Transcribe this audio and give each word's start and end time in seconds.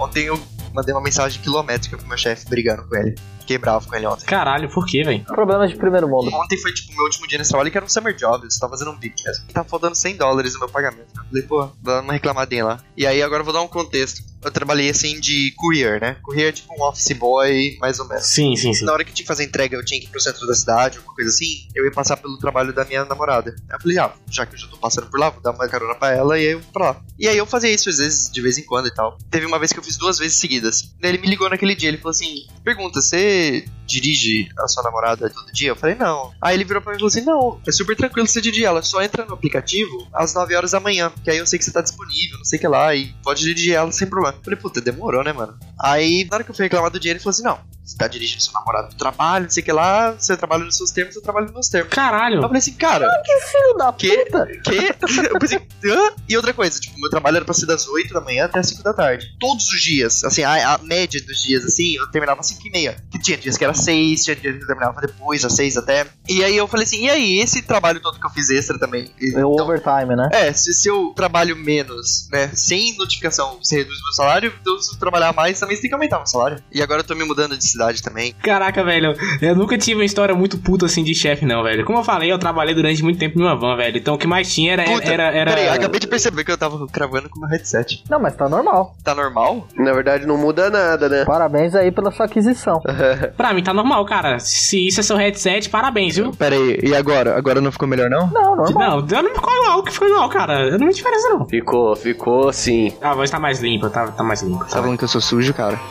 Ontem 0.00 0.24
eu 0.24 0.40
mandei 0.72 0.94
uma 0.94 1.02
mensagem 1.02 1.40
quilométrica 1.42 1.98
pro 1.98 2.06
meu 2.06 2.16
chefe 2.16 2.48
brigando 2.48 2.88
com 2.88 2.96
ele. 2.96 3.14
Fiquei 3.50 3.58
bravo 3.58 3.88
com 3.88 3.96
ele 3.96 4.06
ontem. 4.06 4.26
Caralho, 4.26 4.68
por 4.70 4.86
quê, 4.86 5.02
velho? 5.02 5.24
Problemas 5.24 5.70
de 5.70 5.76
primeiro 5.76 6.08
mundo. 6.08 6.32
Ontem 6.32 6.56
foi 6.56 6.72
tipo 6.72 6.92
o 6.92 6.94
meu 6.94 7.04
último 7.06 7.26
dia 7.26 7.36
nesse 7.36 7.50
trabalho 7.50 7.68
que 7.68 7.76
era 7.76 7.84
um 7.84 7.88
summer 7.88 8.14
job. 8.14 8.44
Eu 8.44 8.60
tava 8.60 8.70
fazendo 8.70 8.92
um 8.92 8.96
big 8.96 9.12
mesmo. 9.24 9.44
Tá 9.52 9.64
faltando 9.64 9.96
100 9.96 10.16
dólares 10.16 10.54
no 10.54 10.60
meu 10.60 10.68
pagamento. 10.68 11.08
Eu 11.16 11.24
falei, 11.24 11.42
pô, 11.42 11.68
dá 11.82 12.00
uma 12.00 12.12
reclamadinha 12.12 12.64
lá. 12.64 12.80
E 12.96 13.04
aí 13.04 13.20
agora 13.20 13.40
eu 13.40 13.44
vou 13.44 13.52
dar 13.52 13.62
um 13.62 13.66
contexto. 13.66 14.22
Eu 14.42 14.50
trabalhei 14.50 14.88
assim 14.88 15.20
de 15.20 15.52
courier, 15.56 16.00
né? 16.00 16.16
Courier 16.22 16.48
é 16.48 16.52
tipo 16.52 16.72
um 16.72 16.82
office 16.84 17.12
boy, 17.12 17.76
mais 17.78 17.98
ou 17.98 18.08
menos. 18.08 18.24
Sim, 18.24 18.54
sim, 18.56 18.72
sim. 18.72 18.84
Na 18.84 18.92
hora 18.92 19.04
que 19.04 19.12
tinha 19.12 19.24
que 19.24 19.28
fazer 19.28 19.44
entrega, 19.44 19.76
eu 19.76 19.84
tinha 19.84 20.00
que 20.00 20.06
ir 20.06 20.10
pro 20.10 20.20
centro 20.20 20.46
da 20.46 20.54
cidade, 20.54 20.96
alguma 20.96 21.14
coisa 21.14 21.28
assim, 21.28 21.68
eu 21.74 21.84
ia 21.84 21.90
passar 21.90 22.16
pelo 22.16 22.38
trabalho 22.38 22.72
da 22.72 22.84
minha 22.84 23.04
namorada. 23.04 23.50
Aí 23.68 23.76
eu 23.76 23.80
falei, 23.80 23.98
ah, 23.98 24.12
já 24.30 24.46
que 24.46 24.54
eu 24.54 24.58
já 24.58 24.66
tô 24.68 24.78
passando 24.78 25.08
por 25.08 25.20
lá, 25.20 25.28
vou 25.28 25.42
dar 25.42 25.50
uma 25.50 25.68
carona 25.68 25.94
pra 25.94 26.12
ela 26.12 26.38
e 26.38 26.46
aí 26.46 26.52
eu 26.52 26.60
vou 26.60 26.72
pra 26.72 26.84
lá. 26.92 27.02
E 27.18 27.28
aí 27.28 27.36
eu 27.36 27.44
fazia 27.44 27.70
isso 27.70 27.90
às 27.90 27.98
vezes, 27.98 28.30
de 28.30 28.40
vez 28.40 28.56
em 28.56 28.62
quando 28.62 28.86
e 28.86 28.94
tal. 28.94 29.18
Teve 29.30 29.44
uma 29.44 29.58
vez 29.58 29.74
que 29.74 29.78
eu 29.78 29.82
fiz 29.82 29.98
duas 29.98 30.18
vezes 30.18 30.38
seguidas. 30.38 30.94
Daí 30.98 31.10
ele 31.10 31.18
me 31.18 31.26
ligou 31.26 31.50
naquele 31.50 31.74
dia, 31.74 31.88
ele 31.90 31.98
falou 31.98 32.12
assim: 32.12 32.46
Pergunta, 32.64 33.02
você 33.02 33.39
dirige 33.86 34.48
a 34.58 34.68
sua 34.68 34.82
namorada 34.82 35.28
todo 35.28 35.52
dia? 35.52 35.68
Eu 35.68 35.76
falei, 35.76 35.96
não. 35.96 36.32
Aí 36.40 36.56
ele 36.56 36.64
virou 36.64 36.80
pra 36.80 36.92
mim 36.92 36.96
e 36.96 37.00
falou 37.00 37.08
assim: 37.08 37.22
Não, 37.22 37.60
é 37.66 37.72
super 37.72 37.96
tranquilo 37.96 38.26
você 38.26 38.40
dirigir 38.40 38.64
ela, 38.64 38.82
só 38.82 39.02
entra 39.02 39.24
no 39.24 39.34
aplicativo 39.34 40.08
às 40.12 40.32
9 40.34 40.54
horas 40.54 40.70
da 40.70 40.80
manhã, 40.80 41.12
que 41.24 41.30
aí 41.30 41.38
eu 41.38 41.46
sei 41.46 41.58
que 41.58 41.64
você 41.64 41.72
tá 41.72 41.80
disponível, 41.80 42.38
não 42.38 42.44
sei 42.44 42.58
o 42.58 42.60
que 42.60 42.68
lá, 42.68 42.94
e 42.94 43.12
pode 43.22 43.42
dirigir 43.42 43.74
ela 43.74 43.90
sem 43.90 44.08
problema. 44.08 44.36
Eu 44.36 44.44
falei, 44.44 44.58
puta, 44.58 44.80
demorou, 44.80 45.24
né, 45.24 45.32
mano? 45.32 45.58
Aí, 45.78 46.26
na 46.30 46.36
hora 46.36 46.44
que 46.44 46.50
eu 46.50 46.54
fui 46.54 46.64
reclamar 46.64 46.90
do 46.90 47.00
dinheiro, 47.00 47.18
ele 47.18 47.22
falou 47.22 47.30
assim: 47.30 47.42
Não, 47.42 47.58
você 47.90 47.96
tá 47.96 48.06
dirigindo 48.06 48.42
seu 48.42 48.52
namorado 48.52 48.88
pro 48.88 48.96
trabalho, 48.96 49.44
não 49.44 49.50
sei 49.50 49.62
o 49.62 49.64
que 49.64 49.72
lá, 49.72 50.12
você 50.12 50.36
trabalha 50.36 50.64
nos 50.64 50.76
seus 50.76 50.90
termos, 50.90 51.16
eu 51.16 51.22
trabalho 51.22 51.46
nos 51.46 51.54
meus 51.54 51.68
termos. 51.68 51.92
Caralho. 51.92 52.36
Eu 52.36 52.42
falei 52.42 52.58
assim, 52.58 52.72
cara, 52.74 53.08
Que 53.24 53.40
filho 53.40 53.74
da 53.76 53.92
que? 53.92 54.16
puta! 54.24 54.46
Que? 54.64 55.30
Eu 55.34 55.38
pensei, 55.38 55.58
hã? 55.84 56.12
E 56.28 56.36
outra 56.36 56.52
coisa, 56.54 56.78
tipo, 56.78 56.98
meu 57.00 57.10
trabalho 57.10 57.36
era 57.36 57.44
pra 57.44 57.54
ser 57.54 57.66
das 57.66 57.86
8 57.88 58.12
da 58.14 58.20
manhã 58.20 58.44
até 58.44 58.58
as 58.60 58.68
5 58.68 58.82
da 58.82 58.92
tarde. 58.94 59.26
Todos 59.40 59.68
os 59.68 59.80
dias, 59.82 60.24
assim, 60.24 60.42
a, 60.42 60.74
a 60.74 60.78
média 60.78 61.20
dos 61.24 61.42
dias, 61.42 61.64
assim, 61.64 61.96
eu 61.96 62.10
terminava 62.10 62.40
às 62.40 62.46
5 62.48 62.66
e 62.66 62.70
meia. 62.70 62.96
Que 63.10 63.18
tinha 63.18 63.36
dias 63.36 63.56
que 63.56 63.64
era 63.64 63.74
6, 63.74 64.24
tinha 64.24 64.36
dias 64.36 64.56
que 64.56 64.62
eu 64.62 64.66
terminava 64.66 65.00
depois, 65.00 65.44
às 65.44 65.52
6 65.54 65.76
até. 65.76 66.06
E 66.28 66.44
aí 66.44 66.56
eu 66.56 66.66
falei 66.68 66.84
assim, 66.86 67.04
e 67.06 67.10
aí, 67.10 67.40
esse 67.40 67.62
trabalho 67.62 68.00
todo 68.00 68.18
que 68.20 68.26
eu 68.26 68.30
fiz 68.30 68.50
extra 68.50 68.78
também? 68.78 69.10
É 69.20 69.44
o 69.44 69.52
Então, 69.54 69.64
overtime, 69.66 70.14
né? 70.16 70.28
é, 70.32 70.52
se, 70.52 70.72
se 70.72 70.88
eu 70.88 71.12
trabalho 71.16 71.56
menos, 71.56 72.28
né, 72.30 72.50
sem 72.54 72.96
notificação, 72.96 73.58
você 73.62 73.78
reduz 73.78 73.98
meu 74.02 74.12
salário, 74.12 74.52
então 74.60 74.78
se 74.80 74.92
eu 74.94 74.98
trabalhar 74.98 75.32
mais, 75.34 75.58
também 75.58 75.74
você 75.76 75.82
tem 75.82 75.90
que 75.90 75.94
aumentar 75.94 76.18
meu 76.18 76.26
salário. 76.26 76.62
E 76.72 76.82
agora 76.82 77.00
eu 77.00 77.04
tô 77.04 77.14
me 77.14 77.24
mudando 77.24 77.56
de 77.56 77.64
cidade 77.64 77.79
também. 78.02 78.34
Caraca, 78.42 78.84
velho, 78.84 79.14
eu 79.40 79.54
nunca 79.56 79.76
tive 79.78 80.00
uma 80.00 80.04
história 80.04 80.34
muito 80.34 80.58
puta 80.58 80.86
assim 80.86 81.02
de 81.02 81.14
chefe, 81.14 81.44
não, 81.44 81.62
velho. 81.62 81.84
Como 81.84 81.98
eu 81.98 82.04
falei, 82.04 82.30
eu 82.30 82.38
trabalhei 82.38 82.74
durante 82.74 83.02
muito 83.02 83.18
tempo 83.18 83.38
numa 83.38 83.56
van, 83.56 83.76
velho. 83.76 83.96
Então 83.96 84.14
o 84.14 84.18
que 84.18 84.26
mais 84.26 84.52
tinha 84.52 84.72
era. 84.74 84.84
Puta, 84.84 85.12
era, 85.12 85.24
era... 85.34 85.50
peraí, 85.50 85.68
acabei 85.68 86.00
de 86.00 86.06
perceber 86.06 86.44
que 86.44 86.52
eu 86.52 86.58
tava 86.58 86.86
cravando 86.88 87.28
com 87.28 87.40
meu 87.40 87.48
headset. 87.48 88.04
Não, 88.08 88.20
mas 88.20 88.34
tá 88.34 88.48
normal. 88.48 88.94
Tá 89.02 89.14
normal? 89.14 89.66
Na 89.76 89.92
verdade, 89.92 90.26
não 90.26 90.36
muda 90.36 90.70
nada, 90.70 91.08
né? 91.08 91.24
Parabéns 91.24 91.74
aí 91.74 91.90
pela 91.90 92.10
sua 92.10 92.26
aquisição. 92.26 92.80
Pra 93.36 93.52
mim 93.54 93.62
tá 93.62 93.72
normal, 93.72 94.04
cara. 94.04 94.38
Se 94.38 94.86
isso 94.86 95.00
é 95.00 95.02
seu 95.02 95.16
headset, 95.16 95.68
parabéns, 95.68 96.16
viu? 96.16 96.32
Pera 96.32 96.54
aí, 96.54 96.78
e 96.82 96.94
agora? 96.94 97.36
Agora 97.36 97.60
não 97.60 97.72
ficou 97.72 97.88
melhor 97.88 98.10
não? 98.10 98.28
Não, 98.30 98.56
normal. 98.56 99.02
Não, 99.02 99.22
não 99.22 99.34
ficou 99.34 99.54
igual, 99.54 99.82
que 99.82 99.92
ficou 99.92 100.08
igual, 100.08 100.28
cara. 100.28 100.70
Não 100.72 100.78
tem 100.78 100.88
diferença, 100.88 101.28
não. 101.30 101.48
Ficou, 101.48 101.96
ficou 101.96 102.52
sim. 102.52 102.92
A 103.00 103.14
voz 103.14 103.30
tá 103.30 103.38
mais 103.38 103.60
limpa, 103.60 103.88
tá, 103.88 104.08
tá 104.08 104.22
mais 104.22 104.42
limpa. 104.42 104.64
Tá 104.64 104.82
falando 104.82 104.98
que 104.98 105.04
eu 105.04 105.08
sou 105.08 105.20
sujo, 105.20 105.54
cara? 105.54 105.78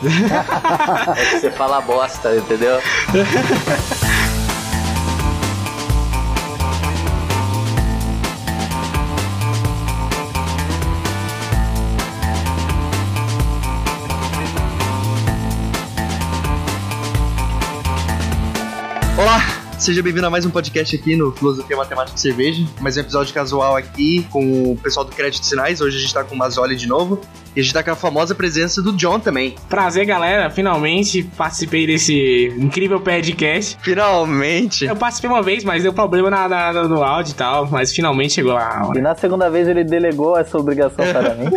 É 1.10 1.24
que 1.24 1.40
você 1.40 1.50
fala 1.50 1.79
bosta, 1.80 2.36
entendeu? 2.36 2.78
Olá! 19.16 19.60
Seja 19.80 20.02
bem-vindo 20.02 20.26
a 20.26 20.30
mais 20.30 20.44
um 20.44 20.50
podcast 20.50 20.94
aqui 20.94 21.16
no 21.16 21.32
Filosofia 21.32 21.74
Matemática 21.74 22.14
e 22.14 22.20
Cerveja. 22.20 22.66
Mais 22.80 22.98
um 22.98 23.00
episódio 23.00 23.32
casual 23.32 23.76
aqui 23.76 24.26
com 24.30 24.72
o 24.72 24.76
pessoal 24.76 25.06
do 25.06 25.12
Crédito 25.12 25.44
Sinais. 25.46 25.80
Hoje 25.80 25.96
a 25.96 26.00
gente 26.00 26.12
tá 26.12 26.22
com 26.22 26.34
o 26.34 26.38
Mazzoli 26.38 26.76
de 26.76 26.86
novo. 26.86 27.18
E 27.54 27.60
a 27.60 27.62
gente 27.62 27.72
tá 27.72 27.82
com 27.82 27.90
a 27.90 27.96
famosa 27.96 28.34
presença 28.34 28.80
do 28.80 28.92
John 28.92 29.18
também. 29.18 29.54
Prazer, 29.68 30.06
galera. 30.06 30.50
Finalmente 30.50 31.22
participei 31.36 31.86
desse 31.86 32.46
incrível 32.56 33.00
podcast. 33.00 33.76
Finalmente! 33.82 34.84
Eu 34.84 34.96
participei 34.96 35.30
uma 35.30 35.42
vez, 35.42 35.64
mas 35.64 35.82
deu 35.82 35.92
problema 35.92 36.30
na, 36.30 36.48
na- 36.48 36.72
no 36.84 37.02
áudio 37.02 37.32
e 37.32 37.34
tal. 37.34 37.66
Mas 37.70 37.92
finalmente 37.92 38.34
chegou 38.34 38.56
a 38.56 38.82
E 38.84 38.88
hora. 38.88 39.00
na 39.00 39.14
segunda 39.14 39.50
vez 39.50 39.66
ele 39.68 39.84
delegou 39.84 40.36
essa 40.38 40.56
obrigação 40.58 41.04
para 41.12 41.34
mim. 41.34 41.50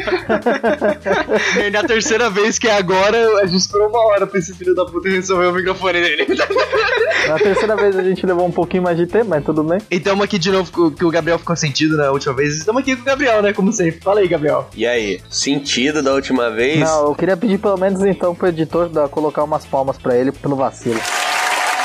E 1.65 1.69
na 1.69 1.83
terceira 1.83 2.29
vez 2.29 2.57
que 2.57 2.67
é 2.67 2.75
agora, 2.77 3.39
a 3.41 3.45
gente 3.45 3.59
esperou 3.59 3.87
uma 3.89 4.05
hora 4.07 4.25
pra 4.27 4.39
esse 4.39 4.53
filho 4.53 4.73
da 4.75 4.85
puta 4.85 5.09
resolver 5.09 5.47
o 5.47 5.53
microfone 5.53 6.01
dele. 6.01 6.27
Na 7.27 7.35
terceira 7.39 7.75
vez 7.77 7.95
a 7.95 8.03
gente 8.03 8.25
levou 8.25 8.45
um 8.45 8.51
pouquinho 8.51 8.83
mais 8.83 8.97
de 8.97 9.05
tempo, 9.07 9.27
mas 9.29 9.45
tudo 9.45 9.63
bem. 9.63 9.79
E 9.89 9.97
tamo 9.97 10.23
aqui 10.23 10.37
de 10.37 10.51
novo, 10.51 10.91
que 10.91 11.05
o 11.05 11.09
Gabriel 11.09 11.39
ficou 11.39 11.55
sentido 11.55 11.95
na 11.95 12.11
última 12.11 12.33
vez. 12.33 12.57
Estamos 12.57 12.81
aqui 12.81 12.95
com 12.97 13.01
o 13.01 13.05
Gabriel, 13.05 13.41
né? 13.41 13.53
Como 13.53 13.71
sempre. 13.71 14.01
Fala 14.01 14.19
aí, 14.19 14.27
Gabriel. 14.27 14.69
E 14.75 14.85
aí, 14.85 15.21
sentido 15.29 15.82
da 15.91 16.13
última 16.13 16.49
vez? 16.49 16.79
Não, 16.79 17.07
eu 17.07 17.15
queria 17.15 17.35
pedir 17.35 17.57
pelo 17.57 17.77
menos 17.77 18.01
então 18.03 18.33
pro 18.33 18.47
editor 18.47 18.89
colocar 19.09 19.43
umas 19.43 19.65
palmas 19.65 19.97
pra 19.97 20.15
ele 20.15 20.31
pelo 20.31 20.55
vacilo. 20.55 20.99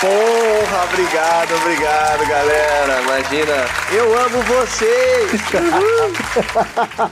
Porra, 0.01 0.85
obrigado, 0.85 1.55
obrigado, 1.57 2.29
galera. 2.29 3.03
Imagina, 3.03 3.67
eu 3.93 4.17
amo 4.17 4.43
vocês. 4.45 5.41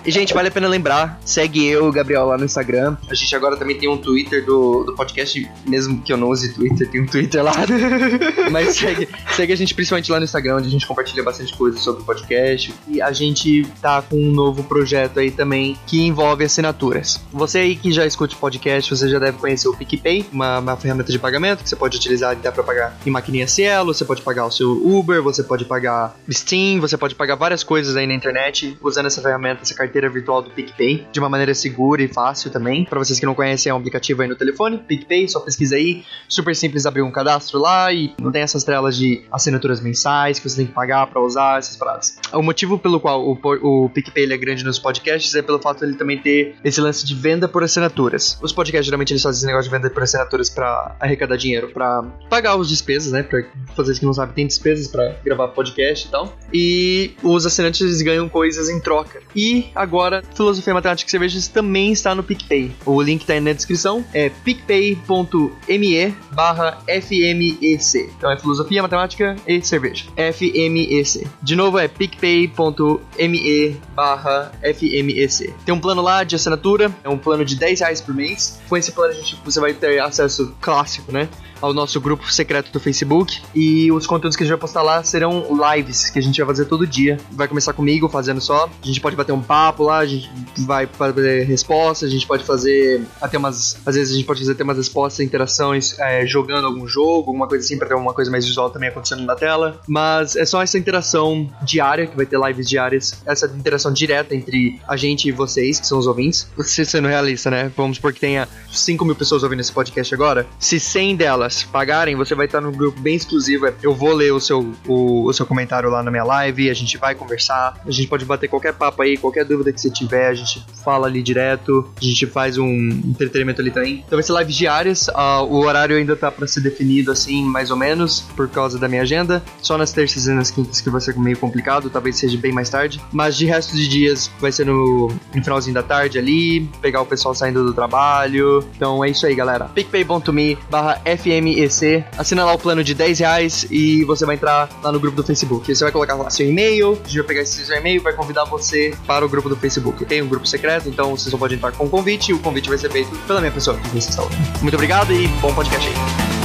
E, 0.04 0.10
gente, 0.12 0.32
vale 0.32 0.46
a 0.46 0.50
pena 0.52 0.68
lembrar, 0.68 1.18
segue 1.24 1.66
eu, 1.66 1.90
Gabriel, 1.90 2.26
lá 2.26 2.38
no 2.38 2.44
Instagram. 2.44 2.96
A 3.10 3.14
gente 3.14 3.34
agora 3.34 3.56
também 3.56 3.76
tem 3.76 3.88
um 3.88 3.96
Twitter 3.96 4.44
do, 4.44 4.84
do 4.84 4.94
podcast, 4.94 5.50
mesmo 5.66 6.00
que 6.00 6.12
eu 6.12 6.16
não 6.16 6.28
use 6.28 6.54
Twitter, 6.54 6.88
tem 6.88 7.02
um 7.02 7.06
Twitter 7.06 7.42
lá. 7.42 7.54
Mas 8.52 8.76
segue, 8.76 9.08
segue 9.34 9.52
a 9.52 9.56
gente 9.56 9.74
principalmente 9.74 10.12
lá 10.12 10.20
no 10.20 10.24
Instagram, 10.24 10.58
onde 10.58 10.68
a 10.68 10.70
gente 10.70 10.86
compartilha 10.86 11.24
bastante 11.24 11.56
coisa 11.56 11.78
sobre 11.78 12.02
o 12.02 12.04
podcast. 12.04 12.72
E 12.86 13.02
a 13.02 13.10
gente 13.10 13.64
tá 13.82 14.00
com 14.00 14.16
um 14.16 14.30
novo 14.30 14.62
projeto 14.62 15.18
aí 15.18 15.32
também, 15.32 15.76
que 15.88 16.06
envolve 16.06 16.44
assinaturas. 16.44 17.20
Você 17.32 17.58
aí 17.58 17.74
que 17.74 17.90
já 17.90 18.06
escute 18.06 18.36
podcast, 18.36 18.94
você 18.94 19.08
já 19.08 19.18
deve 19.18 19.38
conhecer 19.38 19.66
o 19.66 19.76
PicPay, 19.76 20.24
uma, 20.32 20.60
uma 20.60 20.76
ferramenta 20.76 21.10
de 21.10 21.18
pagamento 21.18 21.64
que 21.64 21.68
você 21.68 21.74
pode 21.74 21.96
utilizar 21.96 22.30
até 22.30 22.48
para 22.48 22.62
pagar 22.62 22.75
em 23.04 23.10
maquininha 23.10 23.46
Cielo, 23.46 23.94
você 23.94 24.04
pode 24.04 24.22
pagar 24.22 24.46
o 24.46 24.50
seu 24.50 24.70
Uber, 24.70 25.22
você 25.22 25.42
pode 25.42 25.64
pagar 25.64 26.16
Steam, 26.30 26.80
você 26.80 26.96
pode 26.96 27.14
pagar 27.14 27.34
várias 27.34 27.62
coisas 27.62 27.96
aí 27.96 28.06
na 28.06 28.14
internet 28.14 28.76
usando 28.82 29.06
essa 29.06 29.20
ferramenta, 29.20 29.62
essa 29.62 29.74
carteira 29.74 30.08
virtual 30.08 30.42
do 30.42 30.50
PicPay, 30.50 31.06
de 31.10 31.18
uma 31.18 31.28
maneira 31.28 31.54
segura 31.54 32.02
e 32.02 32.08
fácil 32.08 32.50
também. 32.50 32.84
Para 32.84 32.98
vocês 32.98 33.18
que 33.18 33.26
não 33.26 33.34
conhecem, 33.34 33.70
é 33.70 33.74
um 33.74 33.78
aplicativo 33.78 34.22
aí 34.22 34.28
no 34.28 34.36
telefone, 34.36 34.78
PicPay, 34.78 35.28
só 35.28 35.40
pesquisa 35.40 35.76
aí. 35.76 36.04
Super 36.28 36.54
simples 36.54 36.86
abrir 36.86 37.02
um 37.02 37.10
cadastro 37.10 37.58
lá 37.58 37.92
e 37.92 38.14
não 38.20 38.32
tem 38.32 38.42
essas 38.42 38.64
telas 38.64 38.96
de 38.96 39.22
assinaturas 39.30 39.80
mensais 39.80 40.38
que 40.38 40.48
você 40.48 40.56
tem 40.56 40.66
que 40.66 40.72
pagar 40.72 41.06
para 41.06 41.20
usar 41.20 41.58
essas 41.58 41.76
paradas. 41.76 42.18
O 42.32 42.42
motivo 42.42 42.78
pelo 42.78 43.00
qual 43.00 43.24
o, 43.24 43.38
o 43.62 43.88
PicPay 43.90 44.32
é 44.32 44.36
grande 44.36 44.64
nos 44.64 44.78
podcasts 44.78 45.34
é 45.34 45.42
pelo 45.42 45.58
fato 45.58 45.80
de 45.80 45.86
ele 45.86 45.94
também 45.94 46.18
ter 46.18 46.56
esse 46.64 46.80
lance 46.80 47.04
de 47.04 47.14
venda 47.14 47.48
por 47.48 47.62
assinaturas. 47.62 48.38
Os 48.42 48.52
podcasts 48.52 48.86
geralmente 48.86 49.12
eles 49.12 49.22
fazem 49.22 49.38
esse 49.38 49.46
negócio 49.46 49.70
de 49.70 49.76
venda 49.76 49.90
por 49.90 50.02
assinaturas 50.02 50.50
para 50.50 50.96
arrecadar 51.00 51.36
dinheiro, 51.36 51.68
para 51.68 52.02
pagar 52.28 52.56
os 52.56 52.65
despesas, 52.68 53.12
né? 53.12 53.22
Pra 53.22 53.42
vocês 53.76 53.98
que 53.98 54.04
não 54.04 54.14
sabem, 54.14 54.34
tem 54.34 54.46
despesas 54.46 54.88
para 54.88 55.16
gravar 55.24 55.48
podcast 55.48 56.06
e 56.06 56.10
tal. 56.10 56.36
E 56.52 57.10
os 57.22 57.46
assinantes 57.46 58.02
ganham 58.02 58.28
coisas 58.28 58.68
em 58.68 58.80
troca. 58.80 59.20
E 59.34 59.66
agora, 59.74 60.22
Filosofia 60.34 60.74
Matemática 60.74 61.08
e 61.08 61.10
Cervejas 61.10 61.48
também 61.48 61.92
está 61.92 62.14
no 62.14 62.22
PicPay. 62.22 62.72
O 62.84 63.00
link 63.00 63.24
tá 63.24 63.34
aí 63.34 63.40
na 63.40 63.52
descrição. 63.52 64.04
É 64.12 64.28
picpay.me 64.28 66.14
barra 66.32 66.78
FMEC. 66.86 68.10
Então 68.16 68.30
é 68.30 68.36
Filosofia, 68.36 68.82
Matemática 68.82 69.36
e 69.46 69.62
Cerveja. 69.62 70.04
FMEC. 70.16 71.26
De 71.42 71.56
novo 71.56 71.78
é 71.78 71.88
picpay.me 71.88 73.76
barra 73.94 74.52
FMEC. 74.62 75.54
Tem 75.64 75.74
um 75.74 75.80
plano 75.80 76.02
lá 76.02 76.24
de 76.24 76.36
assinatura, 76.36 76.94
é 77.02 77.08
um 77.08 77.18
plano 77.18 77.44
de 77.44 77.56
10 77.56 77.80
reais 77.80 78.00
por 78.00 78.14
mês. 78.14 78.60
Com 78.68 78.76
esse 78.76 78.92
plano 78.92 79.12
a 79.12 79.14
gente, 79.14 79.38
você 79.44 79.60
vai 79.60 79.72
ter 79.72 80.00
acesso 80.00 80.54
clássico, 80.60 81.12
né? 81.12 81.28
Ao 81.60 81.72
nosso 81.72 82.00
grupo 82.00 82.30
secreto 82.30 82.70
do 82.72 82.80
Facebook. 82.80 83.42
E 83.54 83.90
os 83.92 84.06
conteúdos 84.06 84.36
que 84.36 84.42
a 84.42 84.46
gente 84.46 84.52
vai 84.52 84.60
postar 84.60 84.82
lá 84.82 85.02
serão 85.02 85.46
lives 85.74 86.10
que 86.10 86.18
a 86.18 86.22
gente 86.22 86.36
vai 86.38 86.46
fazer 86.46 86.66
todo 86.66 86.86
dia. 86.86 87.18
Vai 87.32 87.48
começar 87.48 87.72
comigo 87.72 88.08
fazendo 88.08 88.40
só. 88.40 88.68
A 88.82 88.86
gente 88.86 89.00
pode 89.00 89.16
bater 89.16 89.32
um 89.32 89.40
papo 89.40 89.84
lá, 89.84 89.98
a 89.98 90.06
gente 90.06 90.30
vai 90.58 90.86
fazer 90.86 91.44
respostas, 91.44 92.08
a 92.08 92.12
gente 92.12 92.26
pode 92.26 92.44
fazer 92.44 93.02
até 93.20 93.38
umas. 93.38 93.78
Às 93.86 93.94
vezes 93.94 94.12
a 94.12 94.16
gente 94.16 94.26
pode 94.26 94.40
fazer 94.40 94.52
até 94.52 94.64
umas 94.64 94.76
respostas, 94.76 95.24
interações, 95.24 95.98
é, 95.98 96.26
jogando 96.26 96.66
algum 96.66 96.86
jogo, 96.86 97.28
alguma 97.28 97.48
coisa 97.48 97.64
assim, 97.64 97.78
pra 97.78 97.88
ter 97.88 97.94
alguma 97.94 98.12
coisa 98.12 98.30
mais 98.30 98.44
visual 98.44 98.70
também 98.70 98.88
acontecendo 98.88 99.22
na 99.24 99.34
tela. 99.34 99.80
Mas 99.86 100.36
é 100.36 100.44
só 100.44 100.62
essa 100.62 100.78
interação 100.78 101.48
diária, 101.62 102.06
que 102.06 102.16
vai 102.16 102.26
ter 102.26 102.38
lives 102.38 102.68
diárias, 102.68 103.22
essa 103.26 103.46
interação 103.46 103.92
direta 103.92 104.34
entre 104.34 104.80
a 104.86 104.96
gente 104.96 105.28
e 105.28 105.32
vocês, 105.32 105.80
que 105.80 105.86
são 105.86 105.98
os 105.98 106.06
ouvintes. 106.06 106.48
Você 106.56 106.84
sendo 106.84 107.08
realista, 107.08 107.50
né? 107.50 107.70
Vamos 107.76 107.96
supor 107.96 108.12
que 108.12 108.20
tenha 108.20 108.48
5 108.70 109.04
mil 109.04 109.14
pessoas 109.14 109.42
ouvindo 109.42 109.60
esse 109.60 109.72
podcast 109.72 110.14
agora. 110.14 110.46
Se 110.58 110.78
100 110.78 111.16
delas 111.16 111.45
pagarem, 111.64 112.16
você 112.16 112.34
vai 112.34 112.46
estar 112.46 112.60
num 112.60 112.72
grupo 112.72 113.00
bem 113.00 113.14
exclusivo. 113.14 113.66
Eu 113.82 113.94
vou 113.94 114.12
ler 114.12 114.32
o 114.32 114.40
seu, 114.40 114.72
o, 114.86 115.24
o 115.24 115.32
seu 115.32 115.46
comentário 115.46 115.90
lá 115.90 116.02
na 116.02 116.10
minha 116.10 116.24
live, 116.24 116.70
a 116.70 116.74
gente 116.74 116.96
vai 116.98 117.14
conversar, 117.14 117.80
a 117.84 117.90
gente 117.90 118.08
pode 118.08 118.24
bater 118.24 118.48
qualquer 118.48 118.72
papo 118.72 119.02
aí, 119.02 119.16
qualquer 119.16 119.44
dúvida 119.44 119.72
que 119.72 119.80
você 119.80 119.90
tiver, 119.90 120.28
a 120.28 120.34
gente 120.34 120.64
fala 120.84 121.06
ali 121.06 121.22
direto, 121.22 121.90
a 122.00 122.04
gente 122.04 122.26
faz 122.26 122.58
um 122.58 122.66
entretenimento 122.66 123.60
ali 123.60 123.70
também. 123.70 124.04
Então 124.06 124.16
vai 124.16 124.22
ser 124.22 124.32
lives 124.38 124.56
diárias, 124.56 125.08
ah, 125.14 125.42
o 125.42 125.56
horário 125.56 125.96
ainda 125.96 126.16
tá 126.16 126.30
pra 126.30 126.46
ser 126.46 126.60
definido 126.60 127.10
assim, 127.10 127.44
mais 127.44 127.70
ou 127.70 127.76
menos, 127.76 128.20
por 128.20 128.48
causa 128.48 128.78
da 128.78 128.88
minha 128.88 129.02
agenda. 129.02 129.42
Só 129.60 129.76
nas 129.76 129.92
terças 129.92 130.26
e 130.26 130.32
nas 130.32 130.50
quintas 130.50 130.80
que 130.80 130.90
vai 130.90 131.00
ser 131.00 131.16
meio 131.18 131.38
complicado, 131.38 131.90
talvez 131.90 132.16
seja 132.16 132.36
bem 132.38 132.52
mais 132.52 132.68
tarde. 132.68 133.00
Mas 133.12 133.36
de 133.36 133.46
resto 133.46 133.76
de 133.76 133.88
dias 133.88 134.30
vai 134.40 134.52
ser 134.52 134.66
no, 134.66 135.08
no 135.34 135.44
finalzinho 135.44 135.74
da 135.74 135.82
tarde 135.82 136.18
ali, 136.18 136.68
pegar 136.80 137.00
o 137.00 137.06
pessoal 137.06 137.34
saindo 137.34 137.64
do 137.64 137.72
trabalho. 137.72 138.64
Então 138.76 139.04
é 139.04 139.10
isso 139.10 139.26
aí, 139.26 139.34
galera. 139.34 139.66
picpay.me 139.66 140.58
barra 140.70 141.00
FMEC. 141.36 142.04
Assina 142.16 142.44
lá 142.44 142.52
o 142.52 142.58
plano 142.58 142.82
de 142.82 142.94
10 142.94 143.18
reais 143.18 143.66
e 143.70 144.04
você 144.04 144.24
vai 144.24 144.36
entrar 144.36 144.68
lá 144.82 144.92
no 144.92 145.00
grupo 145.00 145.16
do 145.16 145.24
Facebook. 145.24 145.74
Você 145.74 145.84
vai 145.84 145.92
colocar 145.92 146.14
lá 146.14 146.30
seu 146.30 146.48
e-mail, 146.48 146.92
a 146.92 147.06
gente 147.06 147.18
vai 147.18 147.26
pegar 147.26 147.42
esse 147.42 147.64
seu 147.64 147.76
e-mail 147.76 147.96
e 147.96 147.98
vai 147.98 148.12
convidar 148.12 148.44
você 148.44 148.94
para 149.06 149.24
o 149.24 149.28
grupo 149.28 149.48
do 149.48 149.56
Facebook. 149.56 150.04
Tem 150.04 150.22
um 150.22 150.28
grupo 150.28 150.46
secreto, 150.46 150.88
então 150.88 151.16
você 151.16 151.30
só 151.30 151.38
pode 151.38 151.54
entrar 151.54 151.72
com 151.72 151.84
o 151.84 151.90
convite 151.90 152.30
e 152.30 152.34
o 152.34 152.38
convite 152.38 152.68
vai 152.68 152.78
ser 152.78 152.90
feito 152.90 153.10
pela 153.26 153.40
minha 153.40 153.52
pessoa 153.52 153.76
que 153.76 153.88
você 153.88 154.10
está 154.10 154.22
ouvindo. 154.22 154.62
Muito 154.62 154.74
obrigado 154.74 155.12
e 155.12 155.28
bom 155.28 155.54
podcast 155.54 155.88
aí. 155.88 156.35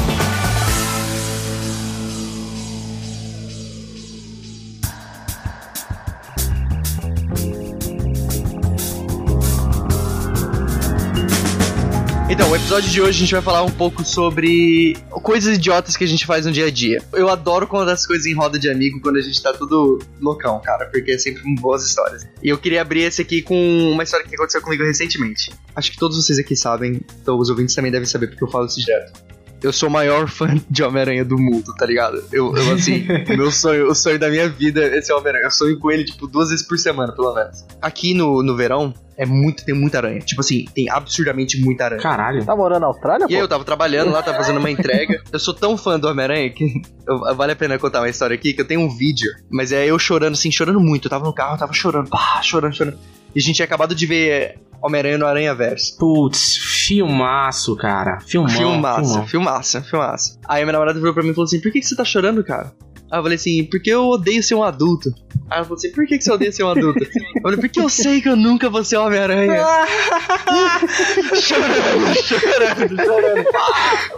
Episódio 12.71 12.89
de 12.89 13.01
hoje 13.01 13.09
a 13.09 13.19
gente 13.19 13.33
vai 13.33 13.41
falar 13.41 13.63
um 13.63 13.69
pouco 13.69 14.01
sobre 14.01 14.95
coisas 15.09 15.57
idiotas 15.57 15.97
que 15.97 16.05
a 16.05 16.07
gente 16.07 16.25
faz 16.25 16.45
no 16.45 16.53
dia 16.53 16.67
a 16.67 16.71
dia. 16.71 17.03
Eu 17.11 17.27
adoro 17.27 17.67
contar 17.67 17.91
as 17.91 18.05
coisas 18.05 18.25
em 18.25 18.33
roda 18.33 18.57
de 18.57 18.69
amigo 18.69 19.01
quando 19.01 19.17
a 19.17 19.21
gente 19.21 19.43
tá 19.43 19.51
tudo 19.51 19.99
loucão, 20.21 20.57
cara, 20.63 20.85
porque 20.85 21.11
é 21.11 21.17
sempre 21.17 21.43
boas 21.55 21.85
histórias. 21.85 22.25
E 22.41 22.47
eu 22.47 22.57
queria 22.57 22.81
abrir 22.81 23.01
esse 23.01 23.21
aqui 23.21 23.41
com 23.41 23.91
uma 23.91 24.03
história 24.03 24.25
que 24.25 24.33
aconteceu 24.33 24.61
comigo 24.61 24.85
recentemente. 24.85 25.51
Acho 25.75 25.91
que 25.91 25.97
todos 25.97 26.15
vocês 26.15 26.39
aqui 26.39 26.55
sabem, 26.55 27.01
então 27.21 27.37
os 27.37 27.49
ouvintes 27.49 27.75
também 27.75 27.91
devem 27.91 28.07
saber 28.07 28.27
porque 28.27 28.43
eu 28.45 28.47
falo 28.47 28.67
isso 28.67 28.79
direto. 28.79 29.21
Eu 29.61 29.73
sou 29.73 29.89
o 29.89 29.91
maior 29.91 30.29
fã 30.29 30.55
de 30.69 30.81
Homem-Aranha 30.81 31.25
do 31.25 31.37
mundo, 31.37 31.75
tá 31.75 31.85
ligado? 31.85 32.23
Eu, 32.31 32.55
eu 32.55 32.73
assim, 32.73 33.05
meu 33.35 33.51
sonho, 33.51 33.89
o 33.89 33.93
sonho 33.93 34.17
da 34.17 34.29
minha 34.29 34.47
vida 34.47 34.81
é 34.81 35.01
ser 35.01 35.11
Homem-Aranha. 35.11 35.43
Eu 35.43 35.51
sonho 35.51 35.77
com 35.77 35.91
ele, 35.91 36.05
tipo, 36.05 36.25
duas 36.25 36.49
vezes 36.49 36.65
por 36.65 36.79
semana, 36.79 37.11
pelo 37.11 37.33
menos. 37.35 37.65
Aqui 37.81 38.13
no, 38.13 38.41
no 38.41 38.55
verão, 38.55 38.93
é 39.21 39.25
muito, 39.25 39.63
tem 39.63 39.75
muita 39.75 39.97
aranha. 39.99 40.19
Tipo 40.19 40.41
assim, 40.41 40.65
tem 40.73 40.89
absurdamente 40.89 41.59
muita 41.61 41.85
aranha. 41.85 42.01
Caralho. 42.01 42.43
Tá 42.45 42.55
morando 42.55 42.81
na 42.81 42.87
Austrália, 42.87 43.25
E 43.29 43.35
pô? 43.35 43.41
eu 43.41 43.47
tava 43.47 43.63
trabalhando 43.63 44.11
lá, 44.11 44.23
tava 44.23 44.37
fazendo 44.37 44.57
uma 44.59 44.71
entrega. 44.71 45.21
Eu 45.31 45.39
sou 45.39 45.53
tão 45.53 45.77
fã 45.77 45.99
do 45.99 46.07
Homem-Aranha 46.07 46.49
que 46.49 46.81
eu- 47.07 47.35
vale 47.35 47.51
a 47.53 47.55
pena 47.55 47.77
contar 47.79 47.99
uma 48.01 48.09
história 48.09 48.33
aqui, 48.35 48.53
que 48.53 48.61
eu 48.61 48.67
tenho 48.67 48.81
um 48.81 48.89
vídeo. 48.89 49.31
Mas 49.49 49.71
é 49.71 49.85
eu 49.85 49.97
chorando, 49.99 50.33
assim, 50.33 50.51
chorando 50.51 50.79
muito. 50.79 51.05
Eu 51.05 51.09
tava 51.09 51.23
no 51.25 51.33
carro, 51.33 51.55
eu 51.55 51.59
tava 51.59 51.73
chorando, 51.73 52.09
pá, 52.09 52.41
chorando, 52.41 52.75
chorando. 52.75 52.97
E 53.35 53.39
a 53.39 53.41
gente 53.41 53.55
tinha 53.55 53.65
acabado 53.65 53.93
de 53.95 54.05
ver 54.05 54.59
Homem-Aranha 54.83 55.17
no 55.17 55.25
Aranha 55.25 55.53
Verso. 55.55 55.97
Putz, 55.97 56.57
filmaço, 56.57 57.75
cara. 57.77 58.19
Filmão. 58.21 58.49
Filmaça, 58.49 59.03
filmão. 59.09 59.27
filmaça, 59.27 59.81
filmaça. 59.81 60.39
Aí 60.47 60.61
a 60.61 60.65
minha 60.65 60.73
namorada 60.73 60.99
virou 60.99 61.13
pra 61.13 61.23
mim 61.23 61.29
e 61.29 61.33
falou 61.33 61.45
assim: 61.45 61.61
Por 61.61 61.71
que, 61.71 61.79
que 61.79 61.85
você 61.85 61.95
tá 61.95 62.03
chorando, 62.03 62.43
cara? 62.43 62.71
Aí 63.11 63.19
eu 63.19 63.23
falei 63.23 63.35
assim: 63.35 63.65
Porque 63.65 63.89
eu 63.91 64.05
odeio 64.07 64.41
ser 64.41 64.55
um 64.55 64.63
adulto. 64.63 65.13
Aí 65.49 65.57
ela 65.57 65.63
falou 65.65 65.75
assim: 65.75 65.91
Por 65.91 66.07
que, 66.07 66.17
que 66.17 66.23
você 66.23 66.31
odeia 66.31 66.51
ser 66.51 66.63
um 66.63 66.69
adulto? 66.69 67.03
Eu 67.03 67.41
falei: 67.41 67.59
Porque 67.59 67.79
eu 67.81 67.89
sei 67.89 68.21
que 68.21 68.29
eu 68.29 68.37
nunca 68.37 68.69
vou 68.69 68.85
ser 68.85 68.95
Homem-Aranha. 68.95 69.51
chorando, 71.41 72.15
chorando, 72.23 73.03
chorando. 73.03 73.45